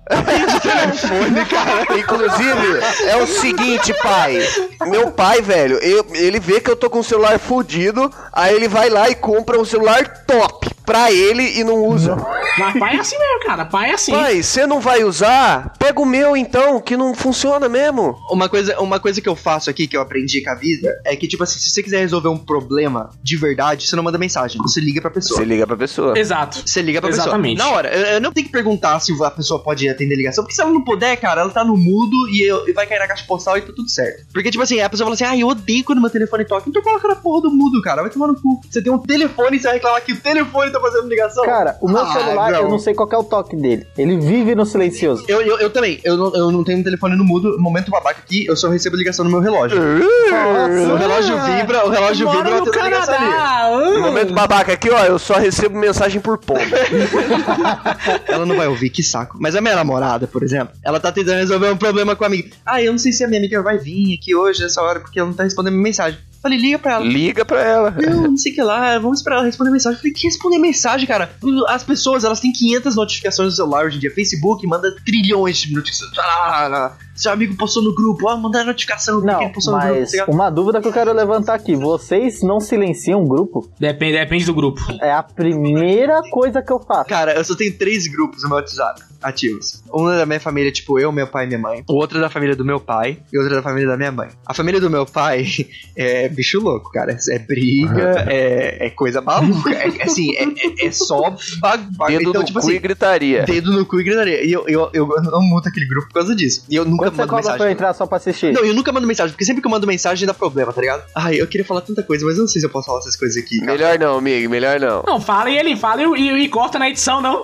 Telefone, 0.09 1.45
cara. 1.45 1.97
Inclusive, 1.99 2.79
é 3.07 3.15
o 3.17 3.27
seguinte, 3.27 3.93
pai. 4.01 4.39
Meu 4.87 5.11
pai, 5.11 5.41
velho, 5.41 5.77
eu- 5.77 6.05
ele 6.13 6.39
vê 6.39 6.59
que 6.59 6.69
eu 6.71 6.75
tô 6.75 6.89
com 6.89 6.99
o 6.99 7.03
celular 7.03 7.37
fudido, 7.39 8.11
aí 8.33 8.55
ele 8.55 8.67
vai 8.67 8.89
lá 8.89 9.09
e 9.09 9.15
compra 9.15 9.59
um 9.59 9.65
celular 9.65 10.23
top 10.25 10.67
pra 10.89 11.11
ele 11.11 11.59
e 11.59 11.63
não 11.63 11.85
usa. 11.85 12.15
Mas 12.57 12.79
pai 12.79 12.95
é 12.95 12.99
assim 12.99 13.15
mesmo, 13.17 13.39
cara, 13.45 13.63
pai 13.63 13.91
é 13.91 13.93
assim. 13.93 14.11
Pai, 14.11 14.41
você 14.41 14.65
não 14.65 14.79
vai 14.79 15.03
usar? 15.03 15.71
Pega 15.77 16.01
o 16.01 16.05
meu 16.05 16.35
então, 16.35 16.81
que 16.81 16.97
não 16.97 17.13
funciona 17.13 17.69
mesmo. 17.69 18.17
Uma 18.31 18.49
coisa, 18.49 18.79
uma 18.81 18.99
coisa 18.99 19.21
que 19.21 19.29
eu 19.29 19.35
faço 19.35 19.69
aqui, 19.69 19.87
que 19.87 19.95
eu 19.95 20.01
aprendi 20.01 20.41
com 20.43 20.49
a 20.49 20.55
vida, 20.55 20.89
é 21.05 21.15
que, 21.15 21.27
tipo 21.27 21.43
assim, 21.43 21.59
se 21.59 21.69
você 21.69 21.83
quiser 21.83 21.99
resolver 21.99 22.29
um 22.29 22.37
problema 22.39 23.11
de 23.21 23.37
verdade, 23.37 23.87
você 23.87 23.95
não 23.95 24.01
manda 24.03 24.17
mensagem, 24.17 24.59
você 24.63 24.79
liga 24.81 24.99
pra 24.99 25.11
pessoa. 25.11 25.37
Você 25.39 25.45
liga 25.45 25.67
pra 25.67 25.77
pessoa. 25.77 26.17
Exato. 26.17 26.63
Você 26.65 26.81
liga 26.81 26.99
pra 26.99 27.11
Exatamente. 27.11 27.55
pessoa. 27.57 27.69
Na 27.71 27.77
hora, 27.77 27.89
eu, 27.95 28.05
eu 28.15 28.21
não 28.21 28.31
tenho 28.33 28.47
que 28.47 28.51
perguntar 28.51 28.99
se 28.99 29.13
a 29.23 29.29
pessoa 29.31 29.61
pode 29.61 29.87
atender 29.87 30.15
ligação, 30.15 30.43
porque 30.43 30.55
se 30.55 30.61
ela 30.61 30.71
não 30.71 30.83
puder, 30.83 31.15
cara, 31.17 31.41
ela 31.41 31.51
tá 31.51 31.63
no 31.63 31.77
mudo 31.77 32.15
e, 32.31 32.41
eu- 32.49 32.67
e 32.67 32.73
vai 32.73 32.87
cair 32.87 32.97
na 32.99 33.07
caixa 33.07 33.25
postal 33.27 33.57
e 33.57 33.61
tá 33.61 33.71
tudo 33.75 33.89
certo. 33.89 34.25
Porque, 34.33 34.49
tipo 34.49 34.63
assim, 34.63 34.79
a 34.81 34.89
pessoa 34.89 35.05
fala 35.05 35.13
assim, 35.13 35.23
ah, 35.25 35.37
eu 35.37 35.47
odeio 35.47 35.83
quando 35.83 36.01
meu 36.01 36.09
telefone 36.09 36.45
toca, 36.45 36.67
então 36.67 36.81
coloca 36.81 37.07
na 37.07 37.15
porra 37.15 37.43
do 37.43 37.51
mudo, 37.51 37.79
cara, 37.83 38.01
vai 38.01 38.09
tomar 38.09 38.27
no 38.27 38.35
cu. 38.35 38.59
Você 38.69 38.81
tem 38.81 38.91
um 38.91 38.97
telefone 38.97 39.57
e 39.57 39.59
você 39.59 39.67
vai 39.67 39.75
reclamar 39.75 40.01
que 40.03 40.13
o 40.13 40.19
telefone 40.19 40.71
tá 40.71 40.78
fazendo 40.79 41.07
ligação? 41.07 41.43
Cara, 41.45 41.77
o 41.81 41.87
meu 41.87 41.99
Ah, 41.99 42.13
celular, 42.13 42.51
não. 42.51 42.59
eu 42.61 42.69
não 42.69 42.79
sei 42.79 42.93
qual 42.93 43.07
que 43.07 43.15
é 43.15 43.17
o 43.17 43.23
toque 43.23 43.55
dele. 43.55 43.85
Ele 43.97 44.17
vive 44.17 44.55
no 44.55 44.65
silencioso. 44.65 45.23
Eu, 45.27 45.41
eu, 45.41 45.57
eu 45.59 45.69
também, 45.69 45.99
eu 46.03 46.17
não, 46.17 46.35
eu 46.35 46.51
não 46.51 46.63
tenho 46.63 46.79
um 46.79 46.83
telefone 46.83 47.15
no 47.15 47.23
mudo, 47.23 47.57
momento 47.59 47.89
babaca 47.91 48.19
aqui, 48.19 48.45
eu 48.45 48.55
só 48.55 48.69
recebo 48.69 48.95
ligação 48.95 49.23
no 49.25 49.31
meu 49.31 49.39
relógio. 49.39 49.77
O 49.79 50.95
relógio 50.95 51.35
vibra, 51.43 51.85
o 51.85 51.89
relógio 51.89 52.25
Moro 52.25 52.37
vibra, 52.37 52.55
eu 52.57 52.63
no 52.65 52.69
atendo 52.69 52.85
ligação 52.85 53.15
ali. 53.15 53.93
No 53.95 54.01
momento 54.01 54.33
babaca 54.33 54.73
aqui, 54.73 54.89
ó, 54.89 55.03
eu 55.05 55.19
só 55.19 55.35
recebo 55.35 55.77
mensagem 55.77 56.19
por 56.21 56.37
pomba. 56.37 56.59
Ela 58.27 58.45
não 58.45 58.55
vai 58.55 58.67
ouvir, 58.67 58.89
que 58.89 59.03
saco. 59.03 59.37
Mas 59.39 59.55
a 59.55 59.61
minha 59.61 59.75
namorada, 59.75 60.27
por 60.27 60.43
exemplo, 60.43 60.73
ela 60.83 60.99
tá 60.99 61.11
tentando 61.11 61.37
resolver 61.37 61.71
um 61.71 61.77
problema 61.77 62.15
com 62.15 62.23
a 62.23 62.27
amiga. 62.27 62.49
Ah, 62.65 62.81
eu 62.81 62.91
não 62.91 62.99
sei 62.99 63.11
se 63.11 63.23
a 63.23 63.27
minha 63.27 63.39
amiga 63.39 63.61
vai 63.61 63.77
vir 63.77 64.17
aqui 64.19 64.35
hoje, 64.35 64.61
nessa 64.61 64.81
hora, 64.81 64.99
porque 64.99 65.19
ela 65.19 65.27
não 65.29 65.35
tá 65.35 65.43
respondendo 65.43 65.73
minha 65.73 65.83
mensagem. 65.83 66.19
Falei, 66.41 66.57
liga 66.57 66.79
pra 66.79 66.93
ela. 66.93 67.05
Liga 67.05 67.45
pra 67.45 67.61
ela. 67.61 67.91
Não, 67.91 68.23
não 68.29 68.37
sei 68.37 68.53
o 68.53 68.55
que 68.55 68.61
lá, 68.61 68.97
vamos 68.97 69.19
esperar 69.19 69.37
ela 69.37 69.45
responder 69.45 69.71
mensagem. 69.71 69.95
Eu 69.97 69.99
falei, 69.99 70.13
que 70.13 70.25
responder 70.25 70.57
mensagem, 70.57 71.05
cara? 71.05 71.29
As 71.67 71.83
pessoas, 71.83 72.23
elas 72.23 72.39
têm 72.39 72.51
500 72.53 72.95
notificações 72.95 73.49
no 73.49 73.55
celular 73.55 73.85
hoje 73.85 73.97
em 73.97 73.99
dia. 73.99 74.11
Facebook 74.11 74.65
manda 74.65 74.95
trilhões 75.05 75.57
de 75.57 75.73
notificações. 75.73 76.17
Ah, 76.17 76.93
Seu 77.13 77.33
amigo 77.33 77.55
postou 77.57 77.83
no 77.83 77.93
grupo, 77.93 78.29
ó, 78.29 78.37
mandar 78.37 78.63
notificação. 78.63 79.19
Não, 79.19 79.41
ele 79.41 79.51
postou 79.51 79.73
no 79.73 79.79
grupo, 79.81 79.99
mas 79.99 80.11
tá 80.11 80.25
uma 80.29 80.49
dúvida 80.49 80.81
que 80.81 80.87
eu 80.87 80.93
quero 80.93 81.11
levantar 81.13 81.55
aqui. 81.55 81.75
Vocês 81.75 82.41
não 82.41 82.61
silenciam 82.61 83.21
o 83.21 83.27
grupo? 83.27 83.69
Depende, 83.77 84.13
depende 84.13 84.45
do 84.45 84.53
grupo. 84.53 84.81
É 85.01 85.11
a 85.11 85.21
primeira 85.23 86.21
coisa 86.31 86.61
que 86.61 86.71
eu 86.71 86.79
faço. 86.79 87.09
Cara, 87.09 87.33
eu 87.33 87.43
só 87.43 87.55
tenho 87.55 87.77
três 87.77 88.07
grupos 88.07 88.43
no 88.43 88.49
meu 88.49 88.57
WhatsApp 88.59 89.08
ativos. 89.21 89.83
Um 89.93 90.09
é 90.11 90.17
da 90.17 90.25
minha 90.25 90.39
família, 90.39 90.71
tipo 90.71 90.99
eu, 90.99 91.11
meu 91.11 91.27
pai 91.27 91.45
e 91.45 91.47
minha 91.47 91.59
mãe. 91.59 91.83
O 91.89 91.93
outro 91.95 92.17
é 92.17 92.21
da 92.21 92.29
família 92.29 92.55
do 92.55 92.63
meu 92.65 92.79
pai. 92.79 93.17
E 93.31 93.37
outro 93.37 93.53
é 93.53 93.57
da 93.57 93.61
família 93.63 93.87
da 93.87 93.97
minha 93.97 94.11
mãe. 94.11 94.29
A 94.45 94.53
família 94.53 94.79
do 94.79 94.89
meu 94.89 95.05
pai 95.05 95.45
é 95.95 96.27
bicho 96.29 96.59
louco, 96.59 96.91
cara. 96.91 97.17
É 97.29 97.39
briga, 97.39 98.25
é, 98.27 98.87
é 98.87 98.89
coisa 98.89 99.21
maluca. 99.21 99.69
É, 99.73 99.87
é 99.97 100.03
assim, 100.03 100.35
é, 100.35 100.43
é- 100.43 100.87
é 100.87 100.91
só 100.91 101.35
bagulho. 101.59 102.17
Dedo 102.19 102.29
Então, 102.29 102.41
no 102.41 102.47
tipo 102.47 102.59
cu 102.59 102.67
e 102.69 102.71
assim, 102.73 102.81
gritaria. 102.81 103.43
dedo 103.43 103.71
no 103.71 103.85
cu 103.85 103.99
e 103.99 104.03
gritaria. 104.03 104.43
E 104.45 104.51
eu, 104.51 104.65
eu, 104.67 104.89
eu 104.93 105.07
não 105.23 105.41
muto 105.41 105.67
aquele 105.69 105.85
grupo 105.87 106.07
por 106.07 106.13
causa 106.15 106.35
disso. 106.35 106.65
E 106.69 106.75
eu 106.75 106.85
nunca 106.85 107.05
Quanto 107.11 107.15
você 107.15 107.21
mando 107.21 107.27
pra 107.29 107.37
eu 107.39 107.45
mensagem. 107.53 107.73
entrar 107.73 107.93
só 107.93 108.05
pra 108.05 108.17
assistir? 108.17 108.53
Não, 108.53 108.63
eu 108.63 108.73
nunca 108.73 108.91
mando 108.91 109.05
mensagem, 109.07 109.31
porque 109.31 109.45
sempre 109.45 109.61
que 109.61 109.67
eu 109.67 109.71
mando 109.71 109.85
mensagem 109.87 110.25
dá 110.27 110.33
problema, 110.33 110.71
tá 110.73 110.81
ligado? 110.81 111.03
Ai, 111.15 111.35
eu 111.41 111.47
queria 111.47 111.65
falar 111.65 111.81
tanta 111.81 112.03
coisa, 112.03 112.25
mas 112.25 112.35
eu 112.35 112.41
não 112.41 112.47
sei 112.47 112.59
se 112.61 112.65
eu 112.67 112.71
posso 112.71 112.87
falar 112.87 112.99
essas 112.99 113.15
coisas 113.15 113.41
aqui, 113.41 113.59
cara. 113.59 113.71
Melhor 113.71 113.99
não, 113.99 114.17
amigo, 114.17 114.49
melhor 114.49 114.79
não. 114.79 115.03
Não, 115.05 115.19
fala 115.21 115.49
e 115.49 115.57
ele 115.57 115.75
fala 115.75 116.01
e, 116.01 116.05
e- 116.21 116.43
e 116.43 116.49
corta 116.49 116.79
na 116.79 116.89
edição, 116.89 117.21
não. 117.21 117.43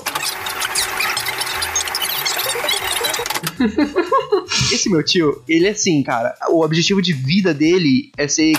Esse 4.71 4.89
meu 4.89 5.03
tio, 5.03 5.43
ele 5.47 5.67
é 5.67 5.71
assim, 5.71 6.01
cara. 6.03 6.35
O 6.49 6.63
objetivo 6.63 7.01
de 7.01 7.13
vida 7.13 7.53
dele 7.53 8.11
é 8.17 8.27
ser. 8.27 8.53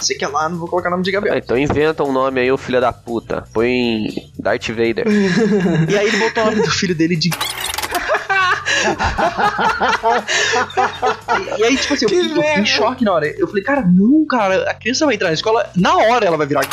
Sei 0.00 0.16
que 0.16 0.24
é 0.24 0.28
lá, 0.28 0.48
não 0.48 0.58
vou 0.58 0.66
colocar 0.68 0.88
o 0.88 0.92
nome 0.92 1.04
de 1.04 1.10
Ah, 1.10 1.12
Gabriel. 1.12 1.38
Então 1.38 1.58
inventa 1.58 2.02
um 2.02 2.12
nome 2.12 2.40
aí, 2.40 2.50
ô 2.50 2.56
filho 2.56 2.80
da 2.80 2.92
puta. 2.92 3.44
Põe 3.52 4.08
Darth 4.38 4.68
Vader. 4.68 5.04
E 5.90 5.98
aí 5.98 6.08
ele 6.08 6.18
botou 6.18 6.42
o 6.42 6.46
nome 6.46 6.62
do 6.62 6.70
filho 6.70 6.94
dele 6.94 7.16
de. 7.16 7.30
e, 11.38 11.60
e 11.60 11.64
aí, 11.64 11.76
tipo 11.76 11.94
assim, 11.94 12.06
eu, 12.06 12.08
Que 12.08 12.16
eu 12.16 12.34
fiquei 12.42 12.54
em 12.60 12.66
choque 12.66 13.04
na 13.04 13.12
hora. 13.12 13.26
Eu 13.26 13.46
falei, 13.46 13.62
cara, 13.62 13.82
não, 13.82 14.24
cara, 14.26 14.70
a 14.70 14.74
criança 14.74 15.04
vai 15.04 15.14
entrar 15.16 15.28
na 15.28 15.34
escola, 15.34 15.68
na 15.76 15.96
hora 15.96 16.24
ela 16.26 16.36
vai 16.36 16.46
virar. 16.46 16.66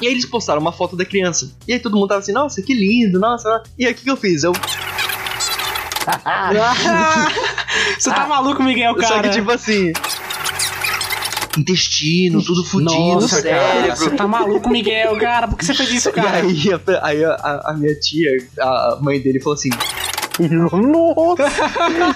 E 0.00 0.06
aí 0.06 0.12
eles 0.12 0.26
postaram 0.26 0.60
uma 0.60 0.72
foto 0.72 0.94
da 0.94 1.04
criança. 1.04 1.50
E 1.66 1.72
aí 1.72 1.78
todo 1.78 1.94
mundo 1.96 2.08
tava 2.08 2.20
assim, 2.20 2.32
nossa, 2.32 2.60
que 2.60 2.74
lindo, 2.74 3.18
nossa. 3.18 3.62
E 3.78 3.86
aí 3.86 3.92
o 3.92 3.94
que, 3.94 4.04
que 4.04 4.10
eu 4.10 4.16
fiz? 4.16 4.44
Eu, 4.44 4.52
Você 7.98 8.10
tá 8.10 8.26
maluco, 8.26 8.62
Miguel, 8.62 8.94
cara? 8.94 9.14
só 9.16 9.22
que 9.22 9.30
tipo 9.30 9.50
assim. 9.50 9.92
Intestino, 11.58 12.42
tudo 12.44 12.62
fudido, 12.62 12.92
Nossa, 12.94 13.42
cara, 13.42 13.72
cérebro. 13.72 13.96
você 13.96 14.10
tá 14.10 14.28
maluco, 14.28 14.68
Miguel, 14.68 15.16
cara? 15.16 15.48
Por 15.48 15.56
que 15.56 15.64
você 15.64 15.72
fez 15.72 15.90
isso, 15.94 16.10
E 16.10 16.12
cara? 16.12 16.36
aí, 16.42 16.70
a, 16.72 17.06
aí 17.06 17.24
a, 17.24 17.30
a- 17.30 17.70
a 17.70 17.72
minha 17.74 17.94
tia, 17.98 18.30
a 18.60 18.98
mãe 19.00 19.18
dele, 19.20 19.40
falou 19.40 19.54
assim: 19.54 19.70
Nossa! 20.72 21.50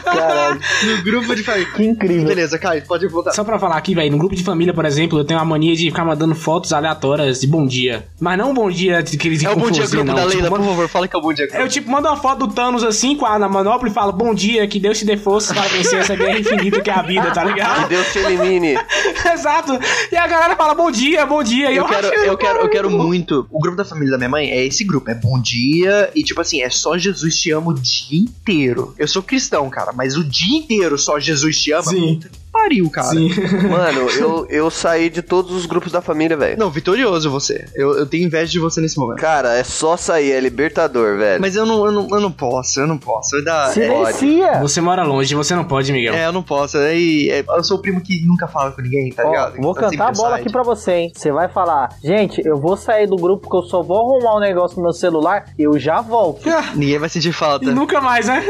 Caralho, 0.05 0.61
no 0.85 1.03
grupo 1.03 1.35
de 1.35 1.43
família. 1.43 1.67
que 1.75 1.83
incrível. 1.85 2.25
Beleza, 2.27 2.59
Caio, 2.59 2.83
pode 2.87 3.07
voltar. 3.09 3.33
Só 3.33 3.45
pra 3.45 3.59
falar 3.59 3.77
aqui, 3.77 3.95
velho, 3.95 4.11
no 4.13 4.19
grupo 4.19 4.35
de 4.35 4.43
família, 4.43 4.75
por 4.75 4.85
exemplo, 4.85 5.19
eu 5.19 5.25
tenho 5.25 5.41
a 5.41 5.45
mania 5.45 5.75
de 5.75 5.87
ficar 5.87 6.05
mandando 6.05 6.35
fotos 6.35 6.73
aleatórias 6.73 7.41
de 7.41 7.47
bom 7.47 7.67
dia. 7.67 8.07
Mas 8.21 8.39
não 8.39 8.51
um 8.51 8.55
bom 8.55 8.71
dia 8.71 9.03
de 9.03 9.17
que 9.17 9.29
eles 9.29 9.43
É 9.43 9.51
o 9.51 9.57
bom 9.57 9.71
dia 9.71 9.87
grupo 9.87 10.05
não. 10.05 10.15
da 10.15 10.23
Tipo, 10.23 10.33
Leila, 10.35 10.51
manda- 10.51 10.63
por 10.65 10.71
favor, 10.71 10.89
fala 10.89 11.09
que 11.09 11.17
é 11.17 11.19
o 11.19 11.23
bom 11.23 11.33
dia 11.33 11.47
grupo. 11.47 11.63
Eu, 11.63 11.69
tipo, 11.69 11.91
mando 11.91 12.09
uma 12.09 12.17
foto 12.17 12.47
do 12.47 12.53
Thanos 12.55 12.85
assim, 12.85 13.17
com 13.17 13.27
a 13.27 13.39
na 13.39 13.49
manopla 13.49 13.89
e 13.89 13.93
falo, 13.93 14.13
bom 14.13 14.35
dia, 14.35 14.67
que 14.69 14.79
Deus 14.79 14.99
te 14.99 15.05
dê 15.05 15.17
força 15.17 15.55
para 15.55 15.69
vencer 15.69 16.01
essa 16.01 16.15
guerra 16.15 16.39
infinita 16.39 16.81
que 16.81 16.91
é 16.91 16.93
a 16.93 17.03
vida, 17.03 17.31
tá 17.31 17.43
Que 17.43 17.49
ligado? 17.49 17.89
Deus 17.89 18.07
te 18.13 18.19
elimine. 18.19 18.75
Exato. 19.33 19.79
E 20.13 20.17
a 20.17 20.27
galera 20.27 20.57
fala, 20.57 20.75
bom 20.75 20.91
dia, 20.91 21.25
bom 21.27 21.43
dia. 21.43 21.71
E 21.71 21.77
Eu 21.77 21.85
quero, 21.87 22.07
acho- 22.09 22.17
eu 22.17 22.37
quero, 22.39 22.59
eu 22.61 22.69
quero 22.69 22.91
muito. 22.91 23.47
O 23.51 23.59
grupo 23.61 23.77
da 23.77 23.85
família 23.85 24.11
da 24.13 24.19
minha 24.19 24.29
mãe 24.31 24.51
é 24.51 24.65
esse 24.67 24.85
grupo, 24.85 25.11
é 25.11 25.15
bom 25.15 25.41
dia 25.41 26.11
e 26.15 26.23
tipo 26.23 26.41
assim, 26.41 26.61
é 26.63 26.71
só 26.71 26.97
Jesus 26.99 27.37
te 27.39 27.51
ama 27.51 27.71
o 27.71 27.75
dia 28.11 28.21
inteiro. 28.21 28.95
Eu 28.99 29.07
sou 29.07 29.23
cristão, 29.23 29.71
cara, 29.71 29.93
mas 29.93 30.17
o 30.17 30.25
dia 30.25 30.59
inteiro 30.59 30.99
só 30.99 31.19
Jesus 31.21 31.61
te 31.61 31.73
ama. 31.73 31.85
Sim. 31.85 32.15
Puta 32.15 32.29
que 32.29 32.39
pariu, 32.53 32.91
cara. 32.91 33.09
Sim. 33.09 33.31
Mano, 33.69 34.09
eu, 34.11 34.47
eu 34.49 34.71
saí 34.71 35.09
de 35.09 35.23
todos 35.23 35.53
os 35.53 35.67
grupos 35.67 35.93
da 35.93 36.01
família, 36.01 36.37
velho. 36.37 36.59
Não, 36.59 36.71
vitorioso 36.71 37.31
você. 37.31 37.67
Eu, 37.75 37.97
eu 37.99 38.07
tenho 38.07 38.27
inveja 38.27 38.51
de 38.53 38.59
você 38.59 38.81
nesse 38.81 38.99
momento. 38.99 39.19
Cara, 39.21 39.55
é 39.57 39.65
só 39.65 39.97
sair, 39.97 40.33
é 40.33 40.41
libertador, 40.41 41.17
velho. 41.19 41.41
Mas 41.41 41.57
eu 41.57 41.65
não, 41.67 41.85
eu 41.87 41.93
não, 41.93 42.09
eu 42.11 42.21
não 42.21 42.33
posso, 42.33 42.81
eu 42.81 42.87
não 42.87 42.99
posso. 42.99 43.37
Eu, 43.37 43.45
dá, 43.45 43.69
é, 43.69 43.73
Silencia! 43.73 44.59
Você 44.61 44.81
mora 44.81 45.03
longe, 45.05 45.35
você 45.35 45.55
não 45.55 45.65
pode, 45.65 45.93
Miguel. 45.93 46.15
é, 46.15 46.27
eu 46.27 46.33
não 46.33 46.43
posso. 46.43 46.77
Aí, 46.79 47.29
é, 47.31 47.45
eu 47.49 47.65
sou 47.65 47.79
o 47.79 47.83
primo 47.83 48.01
que 48.01 48.25
nunca 48.27 48.47
fala 48.49 48.73
com 48.73 48.83
ninguém, 48.83 49.11
tá 49.13 49.23
Ó, 49.25 49.31
ligado? 49.31 49.57
vou 49.61 49.75
Tá 49.75 49.83
cantar 49.91 50.09
a 50.09 50.13
bola 50.13 50.31
side. 50.31 50.41
aqui 50.43 50.53
pra 50.53 50.63
você, 50.63 50.93
hein? 50.93 51.13
Você 51.15 51.31
vai 51.33 51.49
falar, 51.49 51.91
gente, 52.03 52.43
eu 52.45 52.59
vou 52.59 52.77
sair 52.77 53.07
do 53.07 53.17
grupo 53.17 53.49
que 53.49 53.57
eu 53.57 53.63
só 53.63 53.83
vou 53.83 53.99
arrumar 54.17 54.37
um 54.37 54.41
negócio 54.41 54.77
no 54.77 54.83
meu 54.83 54.93
celular, 54.93 55.47
eu 55.59 55.79
já 55.79 56.01
volto. 56.01 56.49
Ninguém 56.75 56.99
vai 56.99 57.09
sentir 57.09 57.33
falta. 57.33 57.65
E 57.65 57.71
nunca 57.71 58.01
mais, 58.01 58.27
né? 58.27 58.45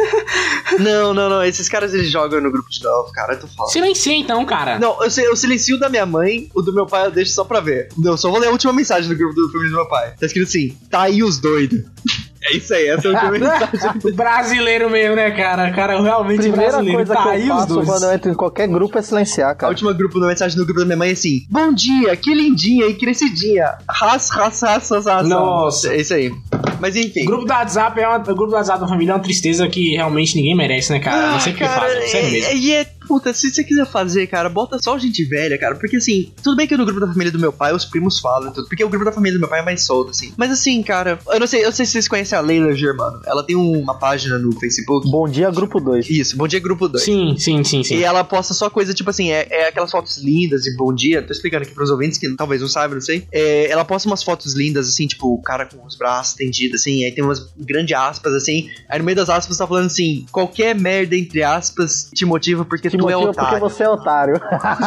Não, 0.79 1.13
não, 1.13 1.29
não. 1.29 1.43
Esses 1.45 1.69
caras 1.69 1.93
eles 1.95 2.11
jogam 2.11 2.41
no 2.41 2.51
grupo 2.51 2.69
de 2.71 2.83
novo, 2.83 3.11
cara. 3.13 3.35
Eu 3.35 3.41
tô 3.41 3.47
falando. 3.49 3.73
Silencia 3.73 3.90
então, 4.13 4.45
cara. 4.45 4.79
Não, 4.79 5.03
eu, 5.03 5.11
sei- 5.11 5.27
eu 5.27 5.37
silencio 5.37 5.77
o 5.77 5.81
da 5.81 5.89
minha 5.89 6.07
mãe, 6.07 6.49
o 6.55 6.63
do 6.63 6.73
meu 6.73 6.87
pai 6.87 7.07
eu 7.07 7.11
deixo 7.11 7.33
só 7.33 7.45
pra 7.45 7.61
ver. 7.61 7.89
Eu 8.05 8.17
só 8.17 8.31
vou 8.31 8.39
ler 8.41 8.49
a 8.49 8.51
última 8.51 8.73
mensagem 8.73 9.09
do 9.09 9.17
grupo 9.17 9.35
do 9.35 9.51
família 9.51 9.71
do 9.71 9.77
meu 9.77 9.89
pai. 9.89 10.13
Tá 10.19 10.27
escrito 10.27 10.47
assim: 10.49 10.77
tá 10.91 11.03
aí 11.03 11.23
os 11.23 11.39
doidos. 11.39 11.81
É 12.43 12.57
isso 12.57 12.73
aí, 12.73 12.89
essa 12.89 13.07
é 13.07 13.11
a 13.11 13.13
última 13.13 13.31
mensagem. 13.39 14.13
brasileiro 14.15 14.89
mesmo, 14.89 15.15
né, 15.15 15.31
cara? 15.31 15.71
Cara, 15.73 16.01
realmente 16.01 16.39
Primeira 16.41 16.69
brasileiro. 16.71 16.97
coisa 16.97 17.15
tá 17.15 17.23
que 17.23 17.29
aí 17.29 17.47
eu 17.47 17.55
os 17.55 17.61
faço 17.61 17.75
dois. 17.75 17.87
quando 17.87 18.03
eu 18.05 18.13
entro 18.15 18.31
em 18.31 18.35
qualquer 18.35 18.67
grupo 18.67 18.97
é 18.99 19.03
silenciar, 19.03 19.51
A 19.51 19.55
cara. 19.55 19.71
última 19.71 19.93
grupo 19.93 20.19
da 20.19 20.27
mensagem 20.27 20.57
do 20.57 20.65
grupo 20.65 20.81
da 20.81 20.87
minha 20.87 20.97
mãe 20.97 21.11
é 21.11 21.13
assim: 21.13 21.43
Bom 21.51 21.71
dia, 21.71 22.17
que 22.17 22.33
lindinha 22.35 22.87
e 22.87 22.95
crescidinha. 22.95 23.75
Ras, 23.87 24.31
ras, 24.31 24.63
ras, 24.63 24.89
ras, 24.91 25.05
ras. 25.05 25.29
Nossa. 25.29 25.93
É 25.93 26.01
isso 26.01 26.15
aí. 26.15 26.33
Mas 26.81 26.97
enfim. 26.97 27.25
O 27.25 27.27
grupo 27.27 27.45
do 27.45 27.53
WhatsApp 27.53 28.01
é 28.01 28.09
uma, 28.09 28.17
o 28.17 28.23
grupo 28.23 28.47
do 28.47 28.55
WhatsApp 28.55 28.81
da 28.81 28.89
família 28.89 29.13
é 29.13 29.15
uma 29.17 29.23
tristeza 29.23 29.69
que 29.69 29.91
realmente 29.97 30.35
ninguém 30.35 30.57
merece, 30.57 30.93
né, 30.93 30.99
cara? 30.99 31.33
não 31.33 31.41
sei 31.41 31.53
o 31.53 31.57
que 31.57 31.65
Ah, 31.65 31.69
fazem, 31.69 32.09
sério 32.09 32.29
é- 32.29 32.31
mesmo. 32.31 32.53
E 32.57 32.73
é, 32.73 32.87
puta, 33.11 33.35
se 33.35 33.51
você 33.51 33.65
quiser 33.65 33.85
fazer, 33.87 34.29
cara, 34.29 34.49
bota 34.49 34.79
só 34.81 34.97
gente 34.97 35.25
velha, 35.25 35.59
cara. 35.59 35.75
Porque 35.75 35.97
assim, 35.97 36.33
tudo 36.45 36.55
bem 36.55 36.69
que 36.69 36.77
no 36.77 36.85
grupo 36.85 37.01
da 37.01 37.09
família 37.09 37.33
do 37.33 37.41
meu 37.41 37.53
pai 37.53 37.75
os 37.75 37.85
primos 37.85 38.21
falam 38.21 38.51
e 38.51 38.55
tudo. 38.55 38.69
Porque 38.69 38.85
o 38.85 38.89
grupo 38.89 39.05
da 39.05 39.11
família 39.11 39.37
do 39.37 39.41
meu 39.41 39.49
pai 39.49 39.59
é 39.59 39.65
mais 39.65 39.85
solto, 39.85 40.11
assim. 40.11 40.33
Mas 40.37 40.53
assim, 40.53 40.81
cara, 40.81 41.19
eu 41.27 41.41
não 41.41 41.47
sei, 41.49 41.63
eu 41.63 41.65
não 41.65 41.73
sei 41.73 41.87
se 41.87 41.93
vocês 41.93 42.07
conhecem 42.07 42.39
a 42.39 42.41
Leila 42.41 42.73
Germano. 42.73 43.21
Ela 43.27 43.43
tem 43.43 43.57
uma 43.57 43.99
página 43.99 44.39
no 44.39 44.53
Facebook. 44.61 45.11
Bom 45.11 45.29
dia, 45.29 45.51
grupo 45.51 45.81
2. 45.81 46.09
Isso, 46.09 46.37
Bom 46.37 46.47
Dia 46.47 46.61
Grupo 46.61 46.89
2. 46.89 47.03
Sim, 47.03 47.37
sim, 47.37 47.65
sim, 47.65 47.83
sim. 47.83 47.97
E 47.97 48.05
ela 48.05 48.23
posta 48.23 48.55
só 48.55 48.71
coisa 48.71 48.95
tipo 48.95 49.11
assim, 49.11 49.33
é, 49.33 49.45
é 49.51 49.69
aquelas 49.69 49.91
fotos 49.91 50.19
lindas 50.19 50.63
de 50.63 50.77
bom 50.77 50.95
dia. 50.95 51.21
Tô 51.21 51.33
explicando 51.33 51.65
aqui 51.65 51.75
pros 51.75 51.91
ouvintes 51.91 52.17
que 52.17 52.33
talvez 52.37 52.61
não 52.61 52.69
saibam, 52.69 52.95
não 52.95 53.01
sei. 53.01 53.27
É, 53.33 53.69
ela 53.69 53.85
posta 53.85 54.09
umas 54.09 54.23
fotos 54.23 54.55
lindas, 54.55 54.87
assim, 54.89 55.09
tipo, 55.09 55.35
o 55.35 55.43
cara 55.43 55.67
com 55.67 55.85
os 55.85 55.97
braços 55.97 56.33
estendidos, 56.33 56.81
assim. 56.81 57.05
Aí 57.05 57.11
tem 57.11 57.25
umas 57.25 57.53
grandes 57.59 57.97
aspas, 57.97 58.35
assim. 58.35 58.69
Aí 58.89 59.01
no 59.01 59.05
meio 59.05 59.17
das 59.17 59.29
aspas 59.29 59.59
tá 59.59 59.67
falando 59.67 59.87
assim: 59.87 60.25
qualquer 60.31 60.77
merda, 60.77 61.17
entre 61.17 61.43
aspas, 61.43 62.09
te 62.15 62.25
motiva 62.25 62.65
porque 62.65 62.89
Te 62.89 63.00
tu 63.01 63.11
é 63.11 63.17
otário. 63.17 63.35
porque 63.35 63.61
você 63.61 63.83
é 63.83 63.89
otário. 63.89 64.41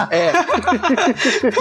É. 0.09 0.31